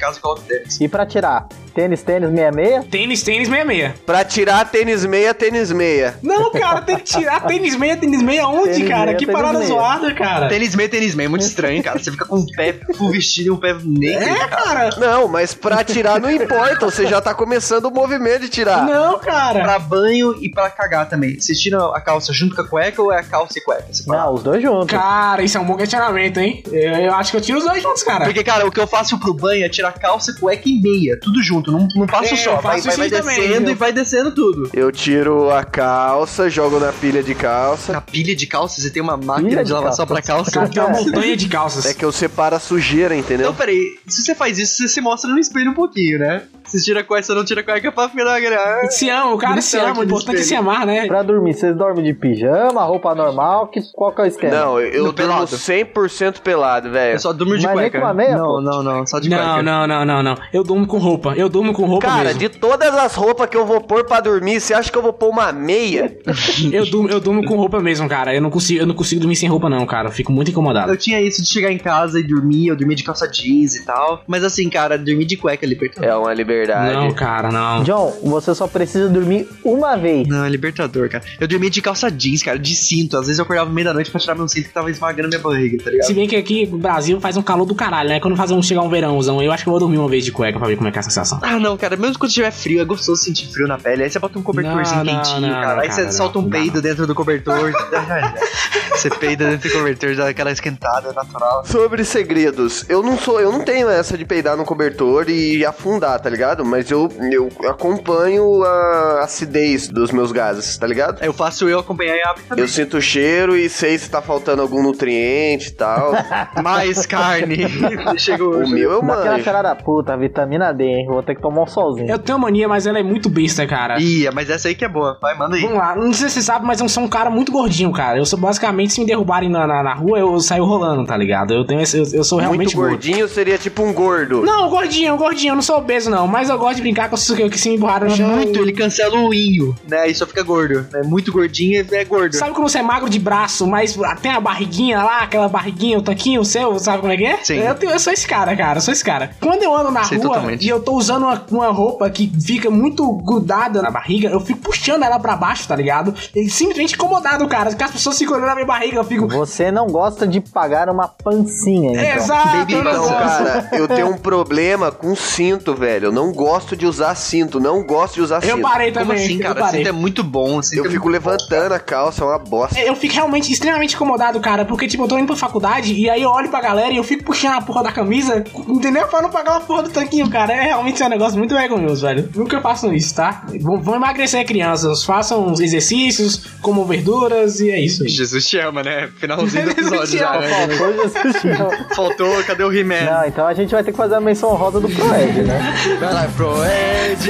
E 0.82 0.88
pra 0.88 1.06
tirar? 1.06 1.48
Tênis, 1.76 2.02
tênis, 2.04 2.32
meia, 2.32 2.52
meia? 2.54 2.84
Tênis, 2.90 3.22
tênis, 3.22 3.50
meia, 3.50 3.66
meia. 3.66 3.96
Pra 4.06 4.24
tirar 4.24 4.64
tênis 4.72 5.04
meia, 5.04 5.34
tênis 5.34 5.74
meia. 5.74 6.18
Não, 6.24 6.50
cara, 6.50 6.80
tem 6.82 6.96
que 6.96 7.04
tirar 7.04 7.42
tênis 7.46 7.76
meia, 7.76 7.98
tênis 7.98 8.22
meia 8.22 8.48
onde, 8.48 8.76
Tênis 8.76 8.88
cara? 8.88 9.06
meia, 9.08 9.18
que 9.18 9.26
parada 9.28 9.60
meia. 9.60 9.68
zoada, 9.70 10.14
cara. 10.14 10.48
Tênis 10.48 10.74
meio, 10.74 10.88
tênis 10.90 11.14
meio, 11.14 11.28
é 11.28 11.30
muito 11.30 11.42
estranho, 11.42 11.84
cara. 11.84 12.00
Você 12.00 12.12
fica 12.12 12.24
com 12.26 12.38
um 12.38 12.46
pé 12.46 12.80
full 12.98 13.12
vestido 13.12 13.48
e 13.48 13.52
um 13.52 13.58
pé 13.58 13.74
negro. 13.84 14.24
É, 14.24 14.48
cara. 14.48 14.90
Não, 14.98 15.28
mas 15.28 15.54
pra 15.54 15.84
tirar 15.84 16.18
não 16.22 16.32
importa, 16.32 16.86
você 16.86 17.06
já 17.08 17.20
tá 17.20 17.34
começando 17.34 17.86
o 17.88 17.92
movimento 17.92 18.44
de 18.44 18.50
tirar. 18.50 18.86
Não, 18.86 19.20
cara. 19.20 19.62
Pra 19.62 19.78
banho 19.78 20.34
e 20.42 20.50
pra 20.50 20.70
cagar 20.70 21.10
também. 21.10 21.38
Você 21.42 21.54
tira 21.54 21.94
a 21.94 22.00
calça 22.00 22.32
junto 22.32 22.56
com 22.56 22.62
a 22.62 22.68
cueca 22.70 23.02
ou 23.02 23.12
é 23.12 23.20
a 23.20 23.24
calça 23.24 23.60
e 23.60 23.62
cueca? 23.62 23.86
Não, 24.08 24.34
os 24.34 24.42
dois 24.44 24.62
juntos. 24.62 24.98
Cara, 24.98 25.44
isso 25.44 25.58
é 25.58 25.60
um 25.60 25.66
bom 25.66 25.76
questionamento, 25.76 26.38
hein? 26.38 26.64
Eu, 26.72 26.94
eu 26.94 27.14
acho 27.16 27.32
que 27.32 27.38
eu 27.38 27.42
tiro 27.42 27.58
os 27.58 27.66
dois 27.66 27.84
juntos, 27.84 28.02
cara. 28.02 28.24
Porque, 28.24 28.46
cara, 28.46 28.66
o 28.66 28.72
que 28.72 28.80
eu 28.80 28.88
faço 28.88 29.20
pro 29.20 29.34
banho 29.34 29.66
é 29.66 29.68
tirar 29.68 29.92
calça, 29.92 30.34
cueca 30.40 30.70
e 30.70 30.80
meia. 30.82 31.20
Tudo 31.20 31.44
junto, 31.44 31.65
não, 31.72 31.88
não 31.96 32.08
passo 32.08 32.34
É, 32.34 32.38
só. 32.38 32.52
eu 32.56 32.62
Vai, 32.62 32.82
faço 32.82 32.88
vai, 32.88 32.98
vai 32.98 33.08
isso 33.08 33.18
também, 33.18 33.36
descendo 33.42 33.66
viu? 33.66 33.72
e 33.72 33.76
vai 33.76 33.92
descendo 33.94 34.32
tudo. 34.34 34.70
Eu 34.74 34.92
tiro 34.92 35.50
a 35.52 35.64
calça, 35.64 36.50
jogo 36.50 36.80
na 36.80 36.92
pilha 36.92 37.22
de 37.24 37.34
calça. 37.36 37.94
Na 37.94 38.02
pilha 38.02 38.36
de 38.36 38.48
calça, 38.48 38.82
você 38.82 38.90
tem 38.90 39.02
uma 39.02 39.18
máquina 39.18 39.50
Pilha 39.50 39.62
de, 39.64 39.68
de 39.68 39.74
lavar 39.74 39.88
calça. 39.90 39.98
só 39.98 40.06
pra 40.06 40.22
calça. 40.22 40.52
Cara, 40.52 40.70
tem 40.70 40.82
uma 40.82 40.92
montanha 40.92 41.36
de 41.38 41.48
calças. 41.48 41.86
É 41.86 41.94
que 41.94 42.04
eu 42.06 42.12
separo 42.12 42.56
a 42.56 42.60
sujeira, 42.60 43.16
entendeu? 43.16 43.46
Então, 43.48 43.56
peraí, 43.56 43.98
se 44.08 44.24
você 44.24 44.34
faz 44.36 44.58
isso, 44.58 44.78
você 44.78 44.88
se 44.88 45.02
mostra 45.02 45.30
no 45.30 45.40
espelho 45.40 45.72
um 45.72 45.74
pouquinho, 45.76 46.20
né? 46.20 46.44
Se 46.66 46.84
tira 46.84 47.02
a 47.02 47.04
cueca, 47.04 47.24
você 47.24 47.34
não 47.34 47.46
tira 47.46 47.62
a 47.62 47.64
cueca 47.64 47.92
pra 47.92 48.10
ficar 48.10 48.40
gra- 48.42 48.88
Se 48.90 49.10
ama, 49.10 49.34
o 49.34 49.38
cara 49.38 49.62
se 49.62 49.78
ama, 49.78 49.92
o 49.92 49.96
no 49.98 50.04
importante 50.04 50.40
é 50.40 50.44
se 50.44 50.56
amar, 50.56 50.86
né? 50.86 51.08
Pra 51.08 51.22
dormir, 51.24 51.54
vocês 51.54 51.76
dormem 51.76 52.04
de 52.04 52.14
pijama, 52.14 52.84
roupa 52.84 53.14
normal? 53.16 53.68
Que, 53.68 53.80
qual 53.94 54.14
que 54.14 54.22
é 54.22 54.24
o 54.26 54.28
esquema? 54.28 54.56
Não, 54.56 54.80
eu, 54.80 54.88
eu 54.88 55.04
No 55.06 55.12
durmo 55.12 55.14
pelado. 55.14 55.46
100% 55.56 56.40
pelado, 56.42 56.90
velho. 56.92 57.16
Eu 57.16 57.20
só 57.20 57.32
durmo 57.34 57.58
de 57.58 57.64
Mas 57.66 57.76
nem 57.76 57.84
cueca. 57.90 58.00
com 58.02 58.08
a 58.08 58.14
meia, 58.14 58.38
não, 58.38 58.46
pô? 58.48 58.62
não, 58.62 58.84
não, 58.84 59.08
só 59.08 59.20
de 59.20 59.30
Não, 59.30 59.38
cueca. 59.38 59.64
não, 59.64 59.88
não, 59.88 60.06
não, 60.06 60.24
não. 60.24 60.38
Eu 60.52 60.64
durmo 60.64 60.88
com 60.88 60.98
roupa. 60.98 61.34
Eu 61.36 61.48
durmo 61.50 61.74
com 61.74 61.86
roupa 61.86 62.08
Cara, 62.08 62.24
mesmo. 62.26 62.40
de 62.40 62.50
todas 62.50 62.94
as 62.96 63.16
roupas 63.16 63.48
que 63.50 63.58
eu 63.58 63.66
vou 63.66 63.82
pôr 63.82 64.04
pra 64.06 64.20
dormir, 64.20 64.60
você 64.60 64.74
acha 64.74 64.92
que 64.92 64.98
eu 64.98 65.02
vou 65.02 65.14
pôr 65.14 65.30
uma 65.30 65.52
meia? 65.52 66.18
Eu 66.72 66.86
durmo, 66.90 67.10
eu 67.10 67.20
durmo 67.20 67.46
com 67.46 67.56
roupa 67.56 67.80
mesmo, 67.80 68.08
cara. 68.10 68.34
Eu 68.34 68.42
não 68.42 68.50
consigo, 68.50 68.80
eu 68.82 68.86
não 68.88 68.96
consigo 68.96 69.22
dormir 69.22 69.36
sem 69.36 69.48
roupa 69.48 69.70
não, 69.70 69.86
cara. 69.86 70.08
Eu 70.10 70.12
fico 70.12 70.32
muito 70.32 70.52
incomodado. 70.52 70.92
Eu 70.92 70.98
tinha 70.98 71.22
isso 71.22 71.42
de 71.42 71.48
chegar 71.50 71.72
em 71.72 71.78
casa 71.78 72.20
e 72.20 72.24
dormir, 72.24 72.68
eu 72.68 72.76
dormia 72.76 72.96
de 72.96 73.04
calça 73.04 73.28
jeans 73.28 73.76
e 73.76 73.86
tal. 73.86 74.24
Mas 74.28 74.44
assim, 74.44 74.70
cara, 74.70 74.98
dormir 74.98 75.26
de 75.26 75.38
cueca 75.38 75.66
é 75.66 75.70
libertador. 75.70 76.10
É 76.10 76.16
uma 76.16 76.34
liberdade. 76.34 76.55
Não, 76.94 77.12
cara, 77.14 77.52
não. 77.52 77.84
John, 77.84 78.18
você 78.24 78.54
só 78.56 78.68
precisa 78.68 79.10
dormir 79.10 79.48
uma 79.64 79.96
vez. 79.96 80.28
Não, 80.28 80.44
é 80.46 80.50
libertador, 80.50 81.10
cara. 81.10 81.24
Eu 81.40 81.48
dormia 81.48 81.70
de 81.70 81.82
calça 81.82 82.10
jeans, 82.10 82.42
cara, 82.44 82.58
de 82.58 82.76
cinto. 82.76 83.18
Às 83.18 83.26
vezes 83.28 83.40
eu 83.40 83.44
acordava 83.44 83.70
no 83.70 83.76
meio 83.76 83.86
da 83.86 83.94
noite 83.94 84.10
pra 84.12 84.20
tirar 84.20 84.36
meu 84.36 84.48
cinto 84.48 84.68
que 84.68 84.74
tava 84.74 84.90
esmagando 84.90 85.30
minha 85.30 85.40
barriga, 85.42 85.84
tá 85.84 85.90
ligado? 85.90 86.08
Se 86.08 86.14
bem 86.14 86.28
que 86.28 86.36
aqui 86.36 86.66
no 86.66 86.78
Brasil 86.78 87.20
faz 87.20 87.38
um 87.38 87.42
calor 87.42 87.66
do 87.66 87.76
caralho, 87.76 88.10
né? 88.10 88.20
Quando 88.20 88.36
faz 88.36 88.52
um, 88.52 88.62
chegar 88.62 88.82
um 88.82 88.90
verãozão, 88.90 89.42
eu 89.42 89.52
acho 89.52 89.64
que 89.64 89.70
eu 89.70 89.72
vou 89.72 89.80
dormir 89.80 89.98
uma 89.98 90.10
vez 90.10 90.24
de 90.24 90.32
cueca 90.32 90.58
pra 90.58 90.68
ver 90.68 90.76
como 90.76 90.88
é 90.88 90.92
que 90.92 90.98
é 90.98 91.02
a 91.02 91.04
sensação. 91.04 91.40
Ah, 91.42 91.60
não, 91.60 91.78
cara, 91.78 91.96
mesmo 91.98 92.18
quando 92.20 92.32
tiver 92.32 92.52
frio, 92.52 92.82
é 92.82 92.86
gostoso 92.86 93.22
sentir 93.22 93.48
frio 93.48 93.68
na 93.68 93.78
pele. 93.78 94.04
Aí 94.04 94.10
você 94.10 94.20
bota 94.20 94.38
um 94.40 94.44
cobertorzinho 94.44 95.04
Não, 95.04 95.14
quentinho, 95.24 95.42
não, 95.42 95.50
cara. 95.50 95.76
não, 95.76 95.82
Aí 95.82 95.92
você 95.92 96.02
cara, 96.02 96.12
solta 96.12 96.40
um 96.40 96.50
peido 96.50 96.82
dentro 96.82 97.06
do 97.08 97.16
cobertor. 97.16 97.72
Você 98.96 99.10
peida 99.10 99.50
dentro 99.50 99.70
do 99.70 99.78
cobertor, 99.78 100.16
dá 100.16 100.30
aquela 100.30 100.52
esquentada 100.52 101.12
natural. 101.12 101.66
Sobre 101.66 102.04
segredos, 102.06 102.86
eu 102.88 103.04
não 103.04 103.18
sou, 103.18 103.42
eu 103.42 103.52
não 103.52 103.60
tenho 103.64 103.90
essa 103.90 104.18
de 104.18 104.24
peidar 104.26 104.56
no 104.56 104.64
cobertor 104.64 105.30
e 105.30 105.66
afundar, 105.66 106.20
tá 106.20 106.30
ligado? 106.30 106.45
Mas 106.66 106.90
eu, 106.92 107.10
eu 107.32 107.50
acompanho 107.70 108.64
a 108.64 109.22
acidez 109.24 109.88
dos 109.88 110.12
meus 110.12 110.32
gases, 110.32 110.78
tá 110.78 110.86
ligado? 110.88 111.24
Eu 111.24 111.34
faço 111.34 111.68
eu 111.68 111.80
acompanhar 111.80 112.16
e 112.16 112.22
abre 112.24 112.44
também. 112.44 112.64
Eu 112.64 112.68
sinto 112.68 112.98
o 112.98 113.02
cheiro 113.02 113.56
e 113.56 113.70
sei 113.70 113.98
se 113.98 114.10
tá 114.10 114.22
faltando 114.22 114.62
algum 114.62 114.82
nutriente 114.84 115.70
e 115.70 115.72
tal. 115.72 116.12
Mais 116.62 117.06
carne. 117.06 117.58
Chegou. 118.18 118.64
o 118.64 118.70
meu 118.70 118.92
eu 118.92 119.02
Daquela 119.02 119.32
manjo. 119.32 119.44
cara 119.46 119.62
da 119.62 119.76
puta, 119.76 120.16
vitamina 120.18 120.74
D, 120.74 120.84
hein? 120.84 121.08
Vou 121.08 121.24
ter 121.24 121.36
que 121.36 121.42
tomar 121.42 121.64
um 121.64 121.68
solzinho. 121.68 122.10
Eu 122.10 122.20
tenho 122.20 122.38
mania, 122.40 122.68
mas 122.68 122.86
ela 122.86 123.00
é 123.00 123.04
muito 123.04 123.30
besta, 123.30 123.66
cara. 123.68 124.00
Ia, 124.00 124.32
mas 124.32 124.50
essa 124.50 124.68
aí 124.68 124.76
que 124.76 124.86
é 124.86 124.90
boa. 124.90 125.18
Vai, 125.22 125.38
manda 125.38 125.56
aí. 125.56 125.62
Vamos 125.62 125.78
lá, 125.78 125.96
não 125.96 126.14
sei 126.14 126.30
se 126.30 126.36
você 126.36 126.42
sabe, 126.42 126.66
mas 126.66 126.80
eu 126.80 126.90
sou 126.90 127.04
um 127.04 127.08
cara 127.08 127.30
muito 127.30 127.52
gordinho, 127.52 127.92
cara. 127.92 128.18
Eu 128.18 128.26
sou 128.26 128.40
basicamente, 128.40 128.94
se 128.94 129.00
me 129.00 129.06
derrubarem 129.06 129.50
na, 129.50 129.66
na, 129.68 129.84
na 129.84 129.94
rua, 129.94 130.20
eu 130.20 130.40
saio 130.40 130.66
rolando, 130.66 131.06
tá 131.06 131.16
ligado? 131.18 131.54
Eu 131.54 131.66
tenho 131.66 131.82
esse, 131.82 131.98
eu, 131.98 132.06
eu 132.14 132.24
sou 132.24 132.40
realmente 132.40 132.76
Muito 132.76 132.90
gordinho 132.90 133.28
seria 133.28 133.58
tipo 133.58 133.84
um 133.84 133.94
gordo. 133.94 134.42
Não, 134.44 134.70
gordinho, 134.70 135.16
gordinho, 135.18 135.52
eu 135.52 135.56
não 135.56 135.62
sou 135.62 135.78
obeso, 135.78 136.10
não. 136.10 136.28
Mas 136.36 136.50
eu 136.50 136.58
gosto 136.60 136.76
de 136.76 136.82
brincar 136.82 137.10
com 137.10 137.16
isso 137.16 137.36
que, 137.36 137.50
que 137.50 137.58
se 137.58 137.70
me 137.70 137.76
empurraram 137.78 138.08
no 138.10 138.16
chão. 138.16 138.28
Muito, 138.30 138.60
ele 138.60 138.74
cancela 138.74 139.18
o 139.18 139.34
inho, 139.34 139.76
né? 139.88 140.08
E 140.10 140.14
só 140.16 140.26
fica 140.28 140.44
gordo. 140.44 140.86
É 140.94 141.02
muito 141.04 141.32
gordinho 141.32 141.86
e 141.90 141.96
é 141.96 142.04
gordo. 142.04 142.36
Sabe 142.36 142.52
quando 142.54 142.68
você 142.70 142.80
é 142.80 142.82
magro 142.82 143.10
de 143.10 143.20
braço, 143.20 143.66
mas 143.66 143.98
tem 144.22 144.32
a 144.32 144.40
barriguinha 144.42 145.02
lá, 145.02 145.20
aquela 145.20 145.48
barriguinha, 145.48 145.98
o 145.98 146.02
tanquinho 146.02 146.44
seu, 146.44 146.78
sabe 146.80 147.00
como 147.00 147.14
é 147.14 147.18
que 147.18 147.26
é? 147.26 147.38
Sim. 147.44 147.60
Eu, 147.60 147.76
tenho- 147.76 147.92
eu 147.94 148.00
sou 148.00 148.12
esse 148.12 148.28
cara, 148.28 148.56
cara, 148.56 148.78
eu 148.80 148.82
sou 148.82 148.92
esse 148.92 149.04
cara. 149.04 149.32
Quando 149.40 149.64
eu 149.64 149.76
ando 149.76 149.92
na 149.92 150.04
Sei 150.04 150.18
rua 150.18 150.28
totalmente. 150.36 150.66
e 150.66 150.70
eu 150.70 150.80
tô 150.82 150.94
usando 150.94 151.24
uma, 151.24 151.42
uma 151.50 151.68
roupa 151.70 152.10
que 152.10 152.32
fica 152.46 152.70
muito 152.70 153.10
grudada 153.20 153.82
na 153.82 153.90
barriga, 153.90 154.30
eu 154.30 154.40
fico 154.42 154.60
puxando 154.60 155.04
ela 155.04 155.20
pra 155.20 155.36
baixo, 155.36 155.68
tá 155.68 155.76
ligado? 155.76 156.14
E 156.36 156.50
simplesmente 156.50 156.96
incomodado, 156.96 157.48
cara. 157.48 157.74
Que 157.74 157.84
as 157.84 157.92
pessoas 157.92 158.18
ficam 158.18 158.36
olhando 158.36 158.48
na 158.48 158.56
minha 158.56 158.68
barriga, 158.68 158.98
eu 158.98 159.04
fico. 159.04 159.28
Você 159.30 159.72
não 159.72 159.88
gosta 159.88 160.28
de 160.28 160.42
pagar 160.42 160.90
uma 160.90 161.08
pancinha, 161.08 161.92
então. 161.92 162.16
Exato, 162.24 162.58
Baby 162.58 162.74
eu 162.74 162.84
não 162.84 163.08
cara, 163.08 163.70
eu 163.74 163.88
tenho 163.88 164.10
um 164.10 164.18
problema 164.18 164.92
com 164.92 165.16
cinto, 165.16 165.74
velho. 165.76 166.06
Eu 166.08 166.12
não 166.12 166.25
gosto 166.32 166.76
de 166.76 166.86
usar 166.86 167.14
cinto, 167.16 167.60
não 167.60 167.84
gosto 167.84 168.16
de 168.16 168.22
usar 168.22 168.44
Eu 168.44 168.56
cinto. 168.58 168.62
parei 168.62 168.92
Como 168.92 169.06
também, 169.06 169.24
assim, 169.26 169.36
eu 169.36 169.42
cara? 169.42 169.56
parei. 169.60 169.80
Cinto 169.80 169.90
é 169.90 169.92
muito 169.92 170.24
bom. 170.24 170.62
Cinto 170.62 170.80
Eu 170.80 170.86
é 170.86 170.90
fico 170.90 171.08
muito 171.10 171.22
bom. 171.22 171.30
levantando 171.32 171.74
a 171.74 171.80
calça, 171.80 172.24
é 172.24 172.28
uma 172.28 172.40
bosta. 172.40 172.80
Eu 172.80 172.96
fico 172.96 173.14
realmente 173.14 173.52
extremamente 173.52 173.96
incomodado, 173.96 174.40
cara, 174.40 174.66
porque, 174.66 174.88
tipo, 174.88 175.04
eu 175.04 175.08
tô 175.08 175.18
indo 175.18 175.28
pra 175.28 175.36
faculdade 175.36 175.94
e 175.94 176.10
aí 176.10 176.22
eu 176.22 176.30
olho 176.30 176.50
pra 176.50 176.62
galera 176.62 176.92
e 176.94 176.98
eu 176.98 177.04
fico 177.04 177.24
puxando 177.24 177.54
a 177.58 177.62
porra 177.62 177.84
da 177.84 177.92
camisa, 177.92 178.44
entendeu? 178.68 179.08
Pra 179.08 179.22
não 179.22 179.30
pagar 179.30 179.52
uma 179.52 179.62
porra 179.62 179.84
do 179.84 179.90
tanquinho, 179.90 180.30
cara. 180.30 180.54
É 180.54 180.62
realmente 180.64 181.02
um 181.04 181.10
negócio 181.10 181.38
muito 181.38 181.54
vergonhoso, 181.56 182.02
velho. 182.06 182.30
Nunca 182.36 182.62
façam 182.62 182.94
isso, 182.94 183.14
tá? 183.16 183.44
Vão, 183.62 183.82
vão 183.82 183.96
emagrecer, 183.96 184.46
crianças. 184.46 185.04
Façam 185.04 185.52
os 185.52 185.60
exercícios, 185.60 186.46
comam 186.62 186.86
verduras 186.86 187.60
e 187.60 187.70
é 187.70 187.80
isso 187.80 188.04
aí. 188.04 188.10
Jesus 188.10 188.46
te 188.48 188.58
ama, 188.58 188.84
né? 188.84 189.10
Finalzinho 189.18 189.66
do 189.66 189.72
episódio 189.72 190.18
já, 190.20 190.40
né? 190.40 190.48
Faltou 190.50 190.94
Jesus 191.04 191.42
te 191.42 191.48
ama. 191.50 191.88
Faltou, 191.96 192.44
cadê 192.44 192.64
o 192.64 192.72
He-Man? 192.74 193.02
Não, 193.06 193.26
então 193.28 193.48
a 193.48 193.54
gente 193.54 193.72
vai 193.72 193.84
ter 193.84 193.92
que 193.92 193.98
fazer 193.98 194.16
a 194.16 194.22
menção 194.22 194.50
rosa 194.56 194.80
do 194.80 194.90
Proed, 194.90 195.44
né? 195.44 195.74
lá, 196.16 196.28
Proed, 196.36 197.30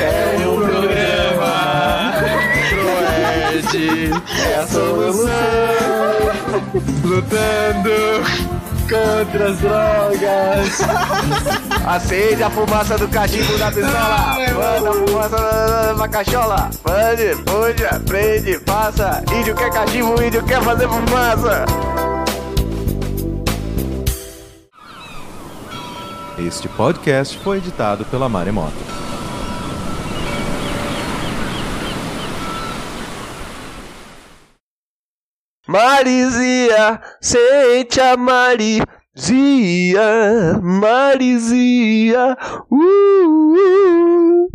é 0.00 0.46
o 0.46 0.56
programa. 0.56 2.12
Proed, 2.70 4.10
é 4.46 4.54
a 4.58 4.66
solução. 4.66 5.28
Lutando 7.04 8.24
contra 8.84 9.50
as 9.50 9.58
drogas. 9.58 10.80
Acende 11.86 12.42
a 12.42 12.50
fumaça 12.50 12.96
do 12.96 13.08
cachimbo 13.08 13.58
da 13.58 13.70
pistola. 13.70 14.36
Manda 14.54 14.90
a 14.90 14.92
fumaça 14.94 15.36
da, 15.36 15.92
da 15.92 16.08
cachola. 16.08 16.70
Mande, 16.82 17.36
puxa, 17.42 18.00
prende, 18.06 18.58
passa. 18.60 19.22
Índio 19.32 19.54
quer 19.54 19.70
cachimbo, 19.70 20.22
índio 20.22 20.42
quer 20.44 20.62
fazer 20.62 20.88
fumaça. 20.88 21.66
Este 26.36 26.68
podcast 26.68 27.38
foi 27.38 27.58
editado 27.58 28.04
pela 28.06 28.28
Maremoto. 28.28 28.74
Marizia, 35.66 37.00
sente 37.20 38.00
a 38.00 38.16
Marizia, 38.16 38.84
Marizia, 40.60 42.36
uh, 42.68 43.54
uh. 43.56 44.54